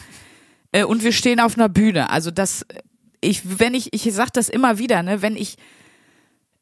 äh, 0.73 0.85
und 0.85 1.03
wir 1.05 1.13
stehen 1.13 1.41
auf 1.41 1.57
einer 1.57 1.69
Bühne. 1.69 2.11
Also 2.11 2.31
das, 2.31 2.67
ich, 3.21 3.59
wenn 3.61 3.75
ich, 3.75 3.93
ich 3.95 4.13
sag 4.13 4.33
das 4.33 4.49
immer 4.49 4.79
wieder, 4.79 5.03
ne, 5.03 5.23
wenn 5.23 5.37
ich, 5.37 5.57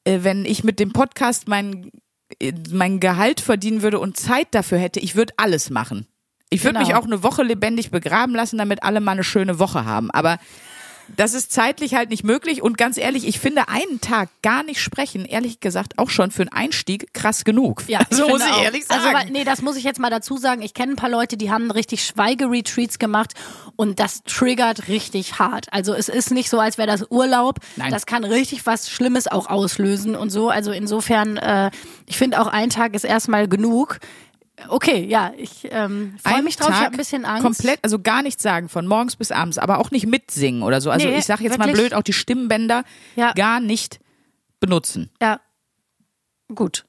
äh, 0.05 0.21
wenn 0.23 0.45
ich 0.45 0.65
mit 0.65 0.79
dem 0.81 0.93
Podcast 0.93 1.49
mein, 1.49 1.91
äh, 2.41 2.53
mein 2.71 3.01
Gehalt 3.01 3.41
verdienen 3.41 3.83
würde 3.83 3.99
und 3.99 4.17
Zeit 4.17 4.49
dafür 4.53 4.79
hätte, 4.79 5.01
ich 5.01 5.17
würde 5.17 5.35
alles 5.39 5.71
machen. 5.71 6.07
Ich 6.51 6.63
würde 6.65 6.75
Genau. 6.79 6.87
mich 6.87 6.95
auch 6.95 7.07
eine 7.07 7.23
Woche 7.23 7.43
lebendig 7.43 7.91
begraben 7.91 8.35
lassen, 8.35 8.59
damit 8.59 8.83
alle 8.83 9.01
mal 9.01 9.13
eine 9.13 9.25
schöne 9.25 9.59
Woche 9.59 9.87
haben. 9.87 10.11
Aber 10.11 10.39
das 11.09 11.35
ist 11.35 11.53
zeitlich 11.53 11.95
halt 11.95 12.11
nicht 12.11 12.25
möglich. 12.25 12.63
Und 12.63 12.79
ganz 12.79 12.97
ehrlich, 12.97 13.27
ich 13.27 13.39
finde 13.39 13.69
einen 13.69 14.01
Tag 14.01 14.29
gar 14.43 14.63
nicht 14.63 14.81
sprechen, 14.81 15.25
ehrlich 15.25 15.61
gesagt, 15.61 15.99
auch 15.99 16.11
schon 16.11 16.31
für 16.31 16.43
einen 16.43 16.53
Einstieg 16.53 17.13
krass 17.15 17.45
genug. 17.45 17.85
Ja, 17.89 18.01
also 18.11 18.29
muss 18.29 18.45
ich 18.45 18.53
auch. 18.53 18.63
ehrlich 18.63 18.85
sagen. 18.87 19.17
Also, 19.17 19.33
nee, 19.33 19.45
das 19.45 19.63
muss 19.63 19.77
ich 19.77 19.85
jetzt 19.85 20.01
mal 20.01 20.11
dazu 20.11 20.37
sagen. 20.37 20.63
Ich 20.63 20.75
kenne 20.75 20.93
ein 20.93 20.97
paar 20.97 21.11
Leute, 21.11 21.37
die 21.37 21.51
haben 21.51 21.71
richtig 21.71 22.05
Schweigeretreats 22.05 22.99
gemacht 22.99 23.33
und 23.77 24.01
das 24.01 24.23
triggert 24.25 24.89
richtig 24.89 25.39
hart. 25.39 25.73
Also 25.73 25.95
es 25.95 26.09
ist 26.09 26.31
nicht 26.31 26.51
so, 26.51 26.59
als 26.59 26.79
wäre 26.79 26.89
das 26.89 27.07
Urlaub. 27.11 27.59
Nein. 27.77 27.91
Das 27.91 28.07
kann 28.07 28.25
richtig 28.25 28.67
was 28.67 28.91
Schlimmes 28.91 29.27
auch 29.27 29.49
auslösen 29.49 30.17
und 30.17 30.31
so. 30.31 30.49
Also 30.49 30.73
insofern, 30.73 31.37
äh, 31.37 31.71
ich 32.07 32.17
finde 32.17 32.41
auch 32.41 32.47
ein 32.47 32.71
Tag 32.71 32.95
ist 32.95 33.05
erstmal 33.05 33.49
genug. 33.49 33.99
Okay, 34.69 35.05
ja, 35.07 35.33
ich 35.37 35.69
ähm, 35.71 36.17
freue 36.23 36.43
mich 36.43 36.57
drauf. 36.57 36.69
ich 36.71 36.75
Tag 36.75 36.85
habe 36.87 36.95
ein 36.95 36.99
bisschen 36.99 37.25
Angst. 37.25 37.43
Komplett, 37.43 37.81
also 37.83 37.99
gar 38.01 38.23
nichts 38.23 38.43
sagen, 38.43 38.69
von 38.69 38.87
morgens 38.87 39.17
bis 39.17 39.31
abends, 39.33 39.59
aber 39.59 39.79
auch 39.79 39.91
nicht 39.91 40.07
mitsingen 40.07 40.63
oder 40.63 40.81
so. 40.81 40.91
Also 40.91 41.07
Nee, 41.09 41.19
ich 41.19 41.25
sage 41.27 41.45
jetzt 41.45 41.59
mal 41.59 41.67
wirklich? 41.69 41.89
blöd, 41.91 41.95
auch 41.95 42.03
die 42.03 42.13
Stimmbänder 42.13 42.85
Ja. 43.17 43.33
gar 43.33 43.61
nicht 43.61 44.01
benutzen. 44.61 45.11
Ja, 45.21 45.41
gut. 46.55 46.85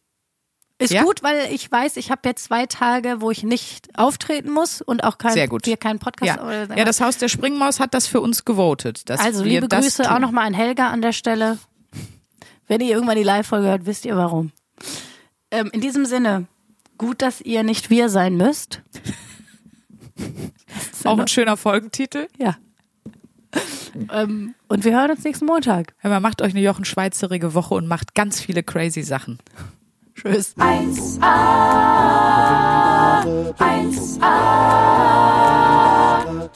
Ist 0.80 0.92
Ja? 0.92 1.04
gut, 1.04 1.24
weil 1.24 1.48
ich 1.52 1.72
weiß, 1.72 1.98
ich 1.98 2.12
habe 2.12 2.22
jetzt 2.26 2.46
zwei 2.46 2.66
Tage, 2.66 3.22
wo 3.22 3.32
ich 3.32 3.44
nicht 3.44 3.98
auftreten 3.98 4.52
muss 4.52 4.82
und 4.82 5.04
auch 5.04 5.18
kein, 5.18 5.34
Sehr 5.34 5.48
gut. 5.48 5.66
wir 5.66 5.78
keinen 5.78 6.00
Podcast. 6.00 6.38
Ja. 6.38 6.44
oder- 6.44 6.78
ja, 6.78 6.84
das 6.84 7.00
Haus 7.00 7.18
der 7.18 7.30
Springmaus 7.30 7.80
hat 7.80 7.94
das 7.94 8.08
für 8.08 8.20
uns 8.22 8.44
gewotet. 8.44 9.04
Also 9.10 9.46
wir 9.46 9.62
liebe 9.62 9.68
Grüße 9.70 10.12
auch 10.14 10.20
nochmal 10.20 10.46
an 10.48 10.54
Helga 10.54 10.90
an 10.90 11.02
der 11.02 11.14
Stelle. 11.14 11.58
Wenn 12.68 12.82
ihr 12.82 12.90
irgendwann 12.96 13.18
die 13.18 13.24
Live-Folge 13.24 13.68
hört, 13.68 13.86
wisst 13.86 14.04
ihr 14.06 14.18
warum. 14.18 14.52
Ähm, 15.52 15.70
in 15.72 15.80
diesem 15.82 16.06
Sinne, 16.06 16.48
gut, 16.98 17.22
dass 17.22 17.42
ihr 17.42 17.64
nicht 17.64 17.90
wir 17.90 18.08
sein 18.10 18.38
müsst. 18.38 18.82
Auch 21.04 21.20
ein 21.20 21.28
schöner 21.28 21.58
Folgentitel. 21.58 22.28
Ja. 22.38 22.56
ähm, 24.12 24.56
und 24.68 24.86
wir 24.86 24.94
hören 24.94 25.12
uns 25.12 25.24
nächsten 25.24 25.46
Montag. 25.46 25.94
Hör 26.00 26.10
mal, 26.10 26.20
macht 26.20 26.42
euch 26.42 26.54
eine 26.54 26.62
Jochen 26.62 26.86
Schweizerige 26.86 27.54
Woche 27.54 27.76
und 27.76 27.88
macht 27.88 28.16
ganz 28.16 28.40
viele 28.40 28.64
crazy 28.64 29.04
Sachen. 29.04 29.38
Tschüss. 30.16 30.56
1A, 30.58 31.22
1A, 33.58 34.34